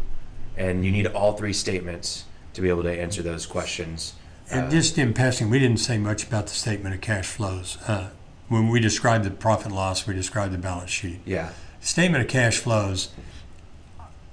And 0.57 0.83
you 0.85 0.91
need 0.91 1.07
all 1.07 1.33
three 1.33 1.53
statements 1.53 2.25
to 2.53 2.61
be 2.61 2.69
able 2.69 2.83
to 2.83 2.91
answer 2.91 3.21
those 3.21 3.45
questions. 3.45 4.13
And 4.51 4.65
Uh, 4.67 4.69
just 4.69 4.97
in 4.97 5.13
passing, 5.13 5.49
we 5.49 5.59
didn't 5.59 5.79
say 5.79 5.97
much 5.97 6.23
about 6.23 6.47
the 6.47 6.53
statement 6.53 6.93
of 6.95 7.01
cash 7.01 7.25
flows. 7.27 7.77
Uh, 7.87 8.09
when 8.49 8.69
we 8.69 8.79
described 8.79 9.23
the 9.25 9.31
profit 9.31 9.71
loss, 9.71 10.05
we 10.05 10.13
described 10.13 10.53
the 10.53 10.57
balance 10.57 10.91
sheet. 10.91 11.19
yeah, 11.25 11.49
Statement 11.81 12.23
of 12.23 12.29
cash 12.29 12.57
flows, 12.59 13.09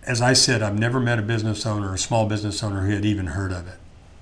as 0.07 0.21
I 0.21 0.35
said, 0.35 0.63
I've 0.63 0.79
never 0.79 1.01
met 1.01 1.19
a 1.19 1.23
business 1.23 1.67
owner, 1.67 1.93
a 1.95 1.99
small 1.99 2.27
business 2.27 2.63
owner, 2.63 2.83
who 2.83 2.93
had 2.95 3.05
even 3.05 3.29
heard 3.29 3.53
of 3.53 3.67
it. 3.67 3.79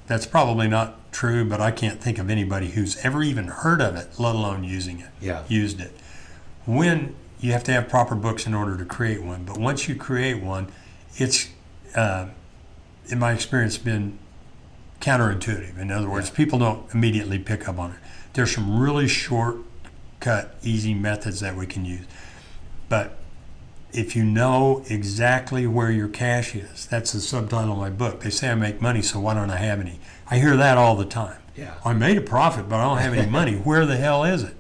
That's 0.07 0.25
probably 0.27 0.69
not 0.69 1.13
true, 1.13 1.45
but 1.45 1.61
I 1.61 1.71
can't 1.71 2.01
think 2.01 2.19
of 2.19 2.31
anybody 2.31 2.69
who's 2.71 2.97
ever 3.05 3.23
even 3.23 3.49
heard 3.49 3.81
of 3.83 3.97
it, 3.97 4.09
let 4.19 4.35
alone 4.35 4.65
using 4.65 5.01
it, 5.01 5.11
yeah, 5.21 5.43
used 5.49 5.81
it. 5.81 5.93
When 6.65 7.15
you 7.41 7.53
have 7.53 7.65
to 7.65 7.73
have 7.73 7.89
proper 7.89 8.15
books 8.15 8.47
in 8.47 8.55
order 8.55 8.77
to 8.77 8.85
create 8.85 9.23
one, 9.23 9.45
but 9.45 9.59
once 9.59 9.89
you 9.89 9.95
create 9.95 10.43
one, 10.43 10.69
it's, 11.17 11.49
uh, 11.95 12.27
in 13.09 13.19
my 13.19 13.33
experience, 13.33 13.79
been 13.79 14.19
counterintuitive. 15.01 15.79
In 15.79 15.91
other 15.91 16.09
words, 16.09 16.31
people 16.31 16.59
don't 16.59 16.93
immediately 16.93 17.39
pick 17.39 17.69
up 17.69 17.79
on 17.79 17.93
it. 17.93 17.97
There's 18.35 18.55
some 18.55 18.79
really 18.79 19.09
shortcut, 19.09 20.55
easy 20.63 20.95
methods 20.95 21.41
that 21.41 21.57
we 21.57 21.67
can 21.67 21.85
use. 21.85 22.05
But 22.89 23.17
if 23.93 24.15
you 24.15 24.25
know 24.25 24.85
exactly 24.89 25.67
where 25.67 25.91
your 25.91 26.09
cash 26.09 26.55
is, 26.55 26.87
that's 26.87 27.13
the 27.13 27.21
subtitle 27.21 27.73
of 27.73 27.79
my 27.79 27.91
book. 27.91 28.21
They 28.21 28.31
say 28.31 28.51
I 28.51 28.55
make 28.55 28.81
money, 28.83 29.03
so 29.03 29.21
why 29.21 29.35
don't 29.35 29.51
I 29.51 29.57
have 29.57 29.81
any? 29.81 29.99
I 30.31 30.39
hear 30.39 30.57
that 30.57 30.77
all 30.77 30.95
the 30.97 31.05
time. 31.05 31.41
yeah, 31.57 31.75
I 31.85 31.93
made 31.95 32.19
a 32.19 32.23
profit, 32.23 32.69
but 32.69 32.77
I 32.77 32.85
don't 32.85 32.99
have 32.99 33.15
any 33.15 33.31
money. 33.41 33.55
Where 33.55 33.87
the 33.87 33.97
hell 33.97 34.25
is 34.25 34.43
it? 34.43 34.55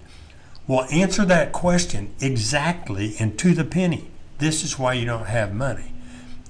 Well, 0.67 0.87
answer 0.91 1.25
that 1.25 1.53
question 1.53 2.15
exactly 2.21 3.15
and 3.19 3.39
to 3.39 3.55
the 3.55 3.65
penny. 3.65 4.11
This 4.39 4.63
is 4.63 4.79
why 4.79 4.93
you 4.95 5.05
don't 5.07 5.27
have 5.27 5.53
money. 5.55 5.93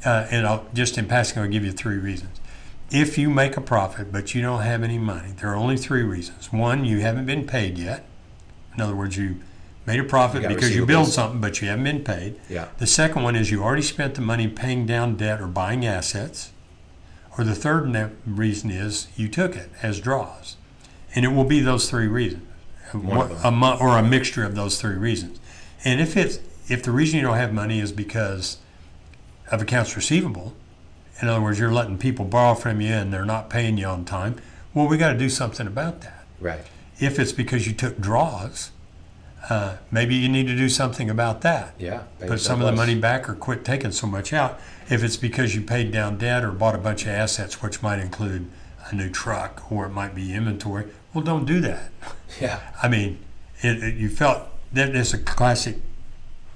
Uh, 0.04 0.26
and 0.30 0.46
I'll 0.46 0.66
just 0.74 0.96
in 0.98 1.06
passing, 1.06 1.42
I'll 1.42 1.48
give 1.48 1.64
you 1.64 1.72
three 1.72 1.96
reasons. 1.98 2.40
If 2.90 3.18
you 3.18 3.28
make 3.28 3.56
a 3.56 3.60
profit 3.60 4.10
but 4.12 4.34
you 4.34 4.40
don't 4.42 4.62
have 4.62 4.82
any 4.82 4.98
money, 4.98 5.32
there 5.40 5.50
are 5.50 5.56
only 5.56 5.76
three 5.76 6.02
reasons. 6.02 6.52
One, 6.52 6.84
you 6.84 7.00
haven't 7.00 7.26
been 7.26 7.46
paid 7.46 7.76
yet. 7.78 8.04
In 8.74 8.80
other 8.80 8.94
words, 8.94 9.16
you 9.16 9.40
made 9.86 9.98
a 10.00 10.04
profit 10.04 10.42
You 10.42 10.48
because 10.48 10.74
you 10.74 10.86
built 10.86 11.08
something, 11.08 11.40
but 11.40 11.60
you 11.60 11.68
haven't 11.68 11.84
been 11.84 12.04
paid. 12.04 12.36
yeah, 12.48 12.68
The 12.78 12.86
second 12.86 13.22
one 13.24 13.34
is 13.36 13.50
you 13.50 13.62
already 13.62 13.82
spent 13.82 14.14
the 14.14 14.20
money 14.20 14.46
paying 14.48 14.86
down 14.86 15.16
debt 15.16 15.40
or 15.40 15.46
buying 15.48 15.84
assets. 15.84 16.52
Or 17.36 17.44
the 17.44 17.54
third 17.54 18.12
reason 18.26 18.70
is 18.70 19.08
you 19.16 19.28
took 19.28 19.56
it 19.56 19.70
as 19.82 20.00
draws. 20.00 20.56
And 21.14 21.24
it 21.24 21.28
will 21.28 21.44
be 21.44 21.60
those 21.60 21.88
three 21.90 22.06
reasons. 22.08 22.42
One. 22.92 23.32
A 23.44 23.50
mo- 23.50 23.76
or 23.80 23.98
a 23.98 24.02
mixture 24.02 24.44
of 24.44 24.54
those 24.54 24.80
three 24.80 24.94
reasons. 24.96 25.38
And 25.84 26.00
if 26.00 26.16
it's 26.16 26.38
if 26.68 26.82
the 26.82 26.90
reason 26.90 27.18
you 27.18 27.24
don't 27.26 27.36
have 27.36 27.52
money 27.52 27.80
is 27.80 27.92
because 27.92 28.58
of 29.50 29.62
accounts 29.62 29.96
receivable, 29.96 30.54
in 31.20 31.28
other 31.28 31.40
words, 31.40 31.58
you're 31.58 31.72
letting 31.72 31.98
people 31.98 32.24
borrow 32.24 32.54
from 32.54 32.80
you 32.80 32.92
and 32.92 33.12
they're 33.12 33.24
not 33.24 33.50
paying 33.50 33.76
you 33.78 33.86
on 33.86 34.04
time, 34.04 34.36
well, 34.74 34.86
we 34.86 34.96
got 34.96 35.12
to 35.12 35.18
do 35.18 35.28
something 35.28 35.66
about 35.66 36.00
that. 36.02 36.24
right, 36.40 36.64
If 37.00 37.18
it's 37.18 37.32
because 37.32 37.66
you 37.66 37.72
took 37.72 37.98
draws, 37.98 38.70
uh, 39.48 39.76
maybe 39.90 40.14
you 40.14 40.28
need 40.28 40.46
to 40.46 40.56
do 40.56 40.68
something 40.68 41.08
about 41.08 41.40
that 41.42 41.74
yeah. 41.78 42.02
Put 42.20 42.40
some 42.40 42.60
of 42.60 42.66
the 42.66 42.72
money 42.72 42.94
back 42.94 43.28
or 43.28 43.34
quit 43.34 43.64
taking 43.64 43.92
so 43.92 44.06
much 44.06 44.32
out. 44.32 44.60
If 44.90 45.02
it's 45.02 45.16
because 45.16 45.54
you 45.54 45.62
paid 45.62 45.92
down 45.92 46.18
debt 46.18 46.44
or 46.44 46.50
bought 46.50 46.74
a 46.74 46.78
bunch 46.78 47.02
of 47.02 47.08
assets, 47.08 47.62
which 47.62 47.82
might 47.82 47.98
include 48.00 48.50
a 48.90 48.94
new 48.94 49.08
truck 49.08 49.70
or 49.70 49.86
it 49.86 49.90
might 49.90 50.14
be 50.14 50.34
inventory, 50.34 50.86
well, 51.14 51.24
don't 51.24 51.44
do 51.44 51.60
that. 51.60 51.90
Yeah, 52.40 52.60
I 52.82 52.88
mean, 52.88 53.18
it, 53.60 53.82
it, 53.82 53.94
you 53.94 54.08
felt 54.08 54.42
that. 54.72 54.94
is 54.94 55.14
a 55.14 55.18
classic 55.18 55.76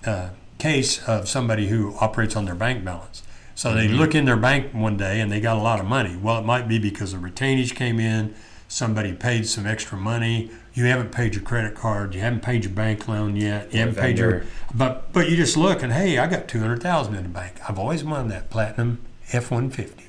uh, 0.04 0.30
case 0.62 1.02
of 1.08 1.28
somebody 1.28 1.66
who 1.66 1.96
operates 2.00 2.36
on 2.36 2.44
their 2.44 2.54
bank 2.54 2.84
balance. 2.84 3.24
So 3.56 3.74
they 3.74 3.88
mm-hmm. 3.88 3.96
look 3.96 4.14
in 4.14 4.26
their 4.26 4.36
bank 4.36 4.72
one 4.72 4.96
day 4.96 5.20
and 5.20 5.30
they 5.30 5.40
got 5.40 5.56
a 5.56 5.60
lot 5.60 5.80
of 5.80 5.86
money. 5.86 6.16
Well, 6.16 6.38
it 6.38 6.44
might 6.44 6.68
be 6.68 6.78
because 6.78 7.12
the 7.12 7.18
retainage 7.18 7.74
came 7.74 7.98
in, 7.98 8.34
somebody 8.68 9.12
paid 9.12 9.48
some 9.48 9.66
extra 9.66 9.98
money. 9.98 10.52
You 10.72 10.84
haven't 10.84 11.10
paid 11.10 11.34
your 11.34 11.42
credit 11.42 11.74
card, 11.74 12.14
you 12.14 12.20
haven't 12.20 12.42
paid 12.42 12.64
your 12.64 12.72
bank 12.72 13.08
loan 13.08 13.34
yet, 13.34 13.74
you 13.74 13.80
haven't 13.80 13.96
paid 13.96 14.18
your 14.18 14.44
but 14.72 15.12
but 15.12 15.28
you 15.28 15.36
just 15.36 15.56
look 15.56 15.82
and 15.82 15.92
hey, 15.92 16.16
I 16.18 16.28
got 16.28 16.48
two 16.48 16.60
hundred 16.60 16.80
thousand 16.80 17.16
in 17.16 17.24
the 17.24 17.28
bank. 17.28 17.56
I've 17.68 17.78
always 17.78 18.04
wanted 18.04 18.30
that 18.30 18.48
platinum 18.48 19.00
F 19.32 19.50
one 19.50 19.68
fifty. 19.68 20.06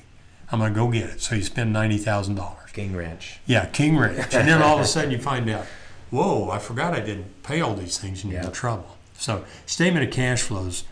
I'm 0.52 0.60
gonna 0.60 0.72
go 0.72 0.88
get 0.88 1.10
it. 1.10 1.20
So 1.20 1.34
you 1.34 1.42
spend 1.42 1.72
ninety 1.72 1.98
thousand 1.98 2.36
dollars. 2.36 2.70
King 2.72 2.96
Ranch. 2.96 3.40
Yeah, 3.46 3.66
King 3.66 3.98
Ranch. 3.98 4.34
And 4.34 4.48
then 4.48 4.62
all 4.62 4.76
of 4.76 4.80
a 4.80 4.86
sudden 4.86 5.10
you 5.10 5.18
find 5.18 5.48
out, 5.50 5.66
whoa, 6.10 6.50
I 6.50 6.58
forgot 6.58 6.94
I 6.94 7.00
didn't 7.00 7.42
pay 7.42 7.60
all 7.60 7.74
these 7.74 7.98
things 7.98 8.22
and 8.24 8.32
you're 8.32 8.42
in 8.42 8.52
trouble. 8.52 8.96
So 9.24 9.42
statement 9.64 10.04
of 10.04 10.12
cash 10.12 10.42
flows 10.42 10.84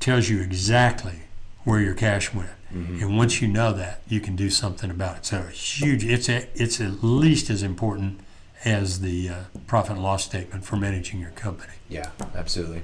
tells 0.00 0.28
you 0.28 0.42
exactly 0.42 1.22
where 1.64 1.80
your 1.80 1.94
cash 1.94 2.34
went. 2.34 2.50
And 2.70 3.16
once 3.16 3.40
you 3.40 3.48
know 3.48 3.72
that, 3.72 4.02
you 4.06 4.20
can 4.20 4.36
do 4.36 4.50
something 4.50 4.90
about 4.90 5.16
it. 5.16 5.24
So 5.24 5.42
huge 5.44 6.04
it's 6.04 6.28
a, 6.28 6.46
it's 6.54 6.78
at 6.78 7.02
least 7.02 7.48
as 7.48 7.62
important 7.62 8.20
as 8.66 9.00
the 9.00 9.30
uh, 9.30 9.34
profit 9.66 9.92
and 9.92 10.02
loss 10.02 10.24
statement 10.24 10.64
for 10.64 10.76
managing 10.76 11.20
your 11.20 11.30
company. 11.30 11.72
Yeah, 11.88 12.10
absolutely. 12.34 12.82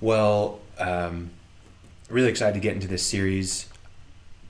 Well, 0.00 0.58
um, 0.78 1.30
really 2.10 2.28
excited 2.28 2.54
to 2.54 2.60
get 2.60 2.74
into 2.74 2.88
this 2.88 3.06
series. 3.06 3.68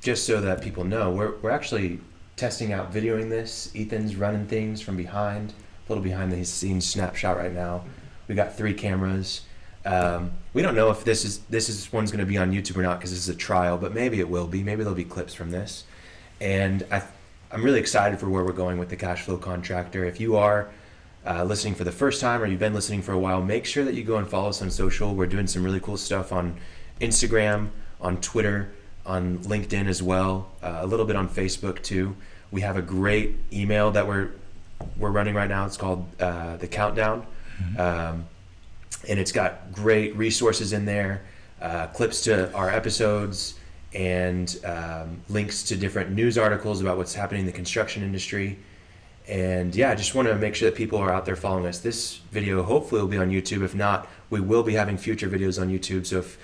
Just 0.01 0.25
so 0.25 0.41
that 0.41 0.63
people 0.63 0.85
know, 0.85 1.11
we're 1.11 1.37
we're 1.43 1.51
actually 1.51 2.01
testing 2.37 2.73
out 2.73 2.91
videoing 2.91 3.29
this. 3.29 3.71
Ethan's 3.77 4.17
running 4.17 4.47
things 4.47 4.81
from 4.81 4.97
behind, 4.97 5.53
a 5.53 5.93
little 5.93 6.03
behind 6.03 6.33
the 6.33 6.43
scenes 6.45 6.87
snapshot 6.89 7.37
right 7.37 7.53
now. 7.53 7.85
We 8.29 8.35
got 8.35 8.57
three 8.57 8.73
cameras. 8.73 9.43
Um, 9.85 10.33
we 10.55 10.63
don't 10.63 10.75
know 10.75 10.91
if 10.91 11.05
this 11.05 11.25
is 11.25 11.41
this 11.51 11.69
is 11.69 11.93
one's 11.93 12.11
going 12.11 12.25
to 12.25 12.27
be 12.27 12.39
on 12.39 12.53
YouTube 12.53 12.77
or 12.77 12.83
not 12.83 12.99
because 12.99 13.11
this 13.11 13.21
is 13.21 13.29
a 13.29 13.37
trial, 13.37 13.77
but 13.77 13.93
maybe 13.93 14.21
it 14.21 14.29
will 14.29 14.47
be. 14.47 14.63
Maybe 14.63 14.83
there'll 14.83 14.97
be 14.97 15.05
clips 15.05 15.35
from 15.35 15.51
this, 15.51 15.85
and 16.41 16.87
I, 16.91 17.03
I'm 17.53 17.63
really 17.63 17.81
excited 17.81 18.19
for 18.19 18.29
where 18.29 18.45
we're 18.45 18.53
going 18.53 18.79
with 18.79 18.89
the 18.89 18.97
cash 18.97 19.23
flow 19.23 19.37
contractor. 19.37 20.05
If 20.05 20.21
you 20.21 20.37
are 20.37 20.71
uh, 21.27 21.45
listening 21.45 21.75
for 21.75 21.85
the 21.85 21.93
first 21.93 22.21
time 22.21 22.43
or 22.43 22.47
you've 22.47 22.61
been 22.61 22.75
listening 22.75 23.03
for 23.03 23.13
a 23.13 23.19
while, 23.19 23.43
make 23.43 23.65
sure 23.65 23.85
that 23.85 23.95
you 23.95 24.05
go 24.05 24.17
and 24.17 24.29
follow 24.29 24.49
us 24.49 24.61
on 24.61 24.71
social. 24.71 25.15
We're 25.15 25.27
doing 25.27 25.47
some 25.47 25.65
really 25.65 25.81
cool 25.81 25.97
stuff 25.97 26.33
on 26.33 26.57
Instagram, 27.01 27.71
on 28.01 28.21
Twitter, 28.21 28.73
on 29.07 29.39
LinkedIn 29.39 29.87
as 29.87 30.03
well, 30.03 30.51
uh, 30.63 30.79
a 30.81 30.87
little 30.87 31.07
bit 31.07 31.17
on 31.17 31.29
Facebook 31.29 31.83
too. 31.83 32.17
We 32.51 32.61
have 32.63 32.77
a 32.77 32.83
great 32.83 33.37
email 33.53 33.91
that 33.93 34.07
we're 34.07 34.31
we're 34.99 35.11
running 35.11 35.35
right 35.35 35.49
now. 35.49 35.65
It's 35.67 35.77
called 35.77 36.07
uh, 36.21 36.57
the 36.57 36.67
Countdown, 36.67 37.27
um, 37.79 38.27
and 39.09 39.19
it's 39.19 39.33
got 39.33 39.73
great 39.73 40.17
resources 40.17 40.73
in 40.73 40.85
there, 40.85 41.25
uh, 41.61 41.87
clips 41.89 42.23
to 42.23 42.53
our 42.53 42.71
episodes, 42.71 43.55
and 43.95 44.59
um, 44.65 45.21
links 45.29 45.63
to 45.65 45.77
different 45.77 46.11
news 46.11 46.37
articles 46.37 46.81
about 46.81 46.97
what's 46.97 47.15
happening 47.15 47.41
in 47.41 47.47
the 47.47 47.53
construction 47.53 48.03
industry. 48.03 48.59
And 49.29 49.75
yeah, 49.75 49.91
I 49.91 49.95
just 49.95 50.15
want 50.15 50.29
to 50.29 50.35
make 50.35 50.55
sure 50.55 50.69
that 50.69 50.77
people 50.77 50.99
are 50.99 51.11
out 51.11 51.25
there 51.25 51.37
following 51.37 51.67
us. 51.67 51.79
This 51.79 52.17
video 52.31 52.63
hopefully 52.63 53.01
will 53.01 53.09
be 53.09 53.17
on 53.17 53.31
YouTube. 53.31 53.63
If 53.63 53.75
not, 53.75 54.09
we 54.29 54.41
will 54.41 54.63
be 54.63 54.75
having 54.75 54.99
future 54.99 55.29
videos 55.29 55.61
on 55.61 55.69
YouTube. 55.69 56.07
So 56.07 56.19
if 56.19 56.39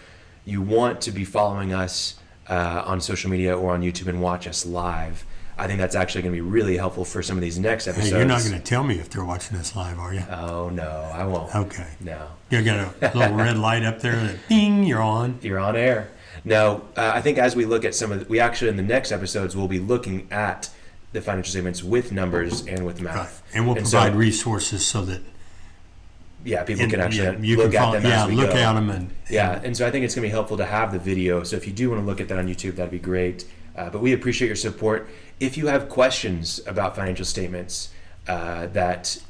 you 0.47 0.63
want 0.63 1.01
to 1.03 1.13
be 1.13 1.25
following 1.25 1.75
us 1.75 2.19
uh, 2.49 2.83
on 2.87 3.01
social 3.01 3.31
media 3.31 3.57
or 3.57 3.75
on 3.75 3.83
YouTube 3.83 4.07
and 4.07 4.23
watch 4.23 4.47
us 4.47 4.65
live, 4.65 5.27
I 5.61 5.67
think 5.67 5.79
that's 5.79 5.95
actually 5.95 6.23
going 6.23 6.35
to 6.35 6.37
be 6.43 6.49
really 6.49 6.77
helpful 6.77 7.05
for 7.05 7.23
some 7.23 7.37
of 7.37 7.43
these 7.43 7.59
next 7.59 7.85
Hey, 7.85 7.91
episodes. 7.93 8.13
you're 8.13 8.25
not 8.25 8.41
going 8.41 8.55
to 8.55 8.61
tell 8.61 8.83
me 8.83 8.99
if 8.99 9.11
they're 9.11 9.25
watching 9.25 9.59
this 9.59 9.77
live, 9.77 9.99
are 9.99 10.15
you? 10.15 10.25
Oh 10.31 10.71
no, 10.71 10.89
I 11.13 11.25
won't. 11.25 11.55
Okay. 11.55 11.87
No, 12.01 12.29
You 12.51 12.63
got 12.63 12.95
a 13.03 13.17
little 13.19 13.37
red 13.37 13.59
light 13.59 13.85
up 13.85 14.01
there 14.01 14.17
that 14.17 14.49
ding, 14.49 14.85
you're 14.85 15.03
on. 15.03 15.39
you're 15.43 15.59
on 15.59 15.77
air. 15.77 16.09
No, 16.45 16.83
uh, 16.97 17.13
I 17.15 17.21
think 17.21 17.37
as 17.39 17.55
we 17.55 17.67
look 17.67 17.85
at 17.85 17.95
some 17.95 18.11
of, 18.13 18.21
the, 18.21 18.27
we 18.27 18.41
actually 18.41 18.71
in 18.71 18.77
the 18.77 18.83
next 18.83 19.13
episodes 19.13 19.55
we'll 19.55 19.69
be 19.69 19.79
looking 19.81 20.27
at 20.31 20.71
the 21.13 21.21
financial 21.21 21.51
statements 21.51 21.83
with 21.83 22.11
numbers 22.13 22.67
and 22.67 22.87
with 22.87 23.03
Right. 23.03 23.15
math. 23.15 23.43
And 23.53 23.67
we'll 23.67 23.77
so, 23.77 23.83
provide 23.99 24.15
resources 24.15 24.87
so 24.87 25.03
that 25.07 25.21
yeah, 26.45 26.65
people 26.65 26.85
and, 26.85 26.91
can 26.91 27.01
actually 27.01 27.25
yeah, 27.25 27.39
you 27.39 27.57
look 27.59 27.73
can 27.73 27.77
at 27.77 27.81
follow, 27.85 27.93
them 28.01 28.11
yeah, 28.11 28.23
as 28.23 28.29
we 28.31 28.35
look 28.37 28.51
go. 28.53 28.57
at 28.57 28.73
them 28.73 28.89
and 28.89 29.11
Yeah, 29.29 29.61
and 29.63 29.77
so 29.77 29.87
I 29.87 29.91
think 29.91 30.05
it's 30.07 30.15
going 30.15 30.23
to 30.23 30.29
be 30.29 30.33
helpful 30.33 30.57
to 30.57 30.65
have 30.65 30.91
the 30.93 30.99
video. 30.99 31.43
So 31.43 31.57
if 31.57 31.67
you 31.67 31.73
do 31.73 31.91
want 31.91 32.01
to 32.01 32.07
look 32.07 32.21
at 32.21 32.29
that 32.29 32.39
on 32.39 32.49
YouTube, 32.49 32.77
that'd 32.77 32.91
be 32.91 32.99
great. 32.99 33.45
Uh, 33.77 33.91
but 33.91 34.01
we 34.01 34.13
appreciate 34.15 34.49
your 34.49 34.57
support. 34.57 35.09
If 35.41 35.57
you 35.57 35.69
have 35.69 35.89
questions 35.89 36.61
about 36.67 36.95
financial 36.95 37.25
statements 37.25 37.89
uh, 38.29 38.67
that 38.69 39.21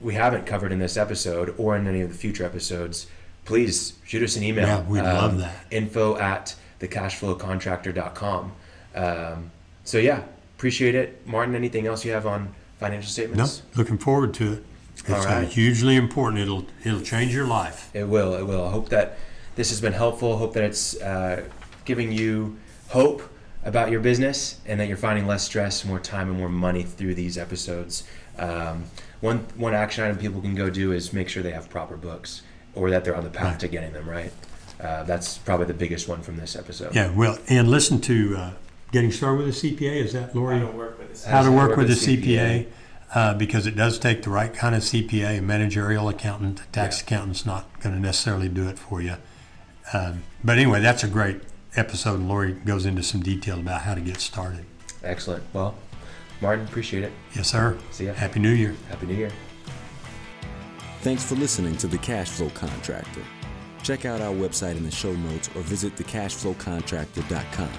we 0.00 0.14
haven't 0.14 0.46
covered 0.46 0.72
in 0.72 0.80
this 0.80 0.96
episode 0.96 1.54
or 1.56 1.76
in 1.76 1.86
any 1.86 2.00
of 2.00 2.08
the 2.08 2.14
future 2.14 2.44
episodes, 2.44 3.06
please 3.44 3.94
shoot 4.04 4.22
us 4.22 4.36
an 4.36 4.42
email. 4.42 4.66
Yeah, 4.66 4.82
we'd 4.82 5.02
love 5.02 5.38
that. 5.38 5.66
Info 5.70 6.16
at 6.16 6.56
thecashflowcontractor.com. 6.80 8.52
Um, 8.94 9.50
so 9.84 9.98
yeah, 9.98 10.22
appreciate 10.56 10.94
it. 10.94 11.26
Martin, 11.26 11.54
anything 11.54 11.86
else 11.86 12.04
you 12.04 12.12
have 12.12 12.26
on 12.26 12.52
financial 12.78 13.10
statements? 13.10 13.62
no, 13.74 13.78
looking 13.80 13.98
forward 13.98 14.34
to 14.34 14.54
it. 14.54 14.64
It's 14.96 15.08
uh, 15.08 15.28
right. 15.28 15.48
hugely 15.48 15.94
important. 15.94 16.42
It'll 16.42 16.66
it'll 16.84 17.00
change 17.00 17.32
your 17.32 17.46
life. 17.46 17.90
It 17.94 18.08
will. 18.08 18.34
It 18.34 18.42
will. 18.42 18.66
I 18.66 18.70
hope 18.70 18.88
that 18.88 19.18
this 19.54 19.70
has 19.70 19.80
been 19.80 19.92
helpful. 19.92 20.36
Hope 20.36 20.54
that 20.54 20.64
it's 20.64 21.00
uh, 21.00 21.44
giving 21.84 22.10
you 22.10 22.56
hope 22.88 23.22
about 23.64 23.90
your 23.90 24.00
business 24.00 24.60
and 24.66 24.78
that 24.80 24.88
you're 24.88 24.96
finding 24.96 25.26
less 25.26 25.44
stress, 25.44 25.84
more 25.84 25.98
time, 26.00 26.28
and 26.28 26.38
more 26.38 26.48
money 26.48 26.82
through 26.82 27.14
these 27.14 27.36
episodes. 27.36 28.04
Um, 28.38 28.84
one 29.20 29.38
one 29.56 29.74
action 29.74 30.04
item 30.04 30.16
people 30.18 30.40
can 30.40 30.54
go 30.54 30.70
do 30.70 30.92
is 30.92 31.12
make 31.12 31.28
sure 31.28 31.42
they 31.42 31.50
have 31.50 31.68
proper 31.68 31.96
books 31.96 32.42
or 32.74 32.88
that 32.90 33.04
they're 33.04 33.16
on 33.16 33.24
the 33.24 33.30
path 33.30 33.44
Right. 33.52 33.60
to 33.60 33.68
getting 33.68 33.92
them 33.92 34.08
right. 34.08 34.32
Uh, 34.80 35.02
that's 35.02 35.38
probably 35.38 35.66
the 35.66 35.74
biggest 35.74 36.06
one 36.08 36.22
from 36.22 36.36
this 36.36 36.54
episode. 36.54 36.94
Yeah, 36.94 37.10
well, 37.10 37.36
and 37.48 37.68
listen 37.68 38.00
to 38.02 38.36
uh, 38.36 38.50
getting 38.92 39.10
started 39.10 39.44
with 39.44 39.48
a 39.48 39.66
CPA. 39.66 40.04
Is 40.04 40.12
that 40.12 40.32
How 40.32 40.38
Lori? 40.38 40.60
to 40.60 40.66
work 40.66 40.98
with 41.00 41.08
this. 41.08 41.24
How 41.24 41.42
to 41.42 41.50
work 41.50 41.76
with 41.76 41.90
a 41.90 41.94
CPA, 41.96 42.66
uh, 43.12 43.34
because 43.34 43.66
it 43.66 43.74
does 43.74 43.98
take 43.98 44.22
the 44.22 44.30
right 44.30 44.54
kind 44.54 44.76
of 44.76 44.82
CPA. 44.82 45.38
A 45.38 45.42
managerial 45.42 46.08
accountant, 46.08 46.60
a 46.60 46.66
tax 46.66 46.98
Yeah. 46.98 47.02
accountant's 47.06 47.44
not 47.44 47.66
going 47.80 47.96
to 47.96 48.00
necessarily 48.00 48.48
do 48.48 48.68
it 48.68 48.78
for 48.78 49.02
you. 49.02 49.16
Um, 49.92 50.22
but 50.44 50.58
anyway, 50.58 50.80
that's 50.80 51.02
a 51.02 51.08
great 51.08 51.40
episode. 51.78 52.20
And 52.20 52.28
Lori 52.28 52.52
goes 52.52 52.84
into 52.84 53.02
some 53.02 53.22
detail 53.22 53.58
about 53.58 53.82
how 53.82 53.94
to 53.94 54.00
get 54.00 54.20
started. 54.20 54.64
Excellent. 55.02 55.42
Well, 55.52 55.74
Martin, 56.40 56.66
appreciate 56.66 57.04
it. 57.04 57.12
Yes, 57.34 57.48
sir. 57.48 57.78
See 57.90 58.06
ya. 58.06 58.12
Happy 58.12 58.40
New 58.40 58.52
Year. 58.52 58.74
Happy 58.88 59.06
New 59.06 59.14
Year. 59.14 59.30
Thanks 61.00 61.24
for 61.24 61.36
listening 61.36 61.76
to 61.78 61.86
The 61.86 61.98
Cash 61.98 62.30
Flow 62.30 62.50
Contractor. 62.50 63.22
Check 63.82 64.04
out 64.04 64.20
our 64.20 64.34
website 64.34 64.76
in 64.76 64.84
the 64.84 64.90
show 64.90 65.12
notes 65.12 65.48
or 65.54 65.62
visit 65.62 65.94
thecashflowcontractor.com. 65.96 67.70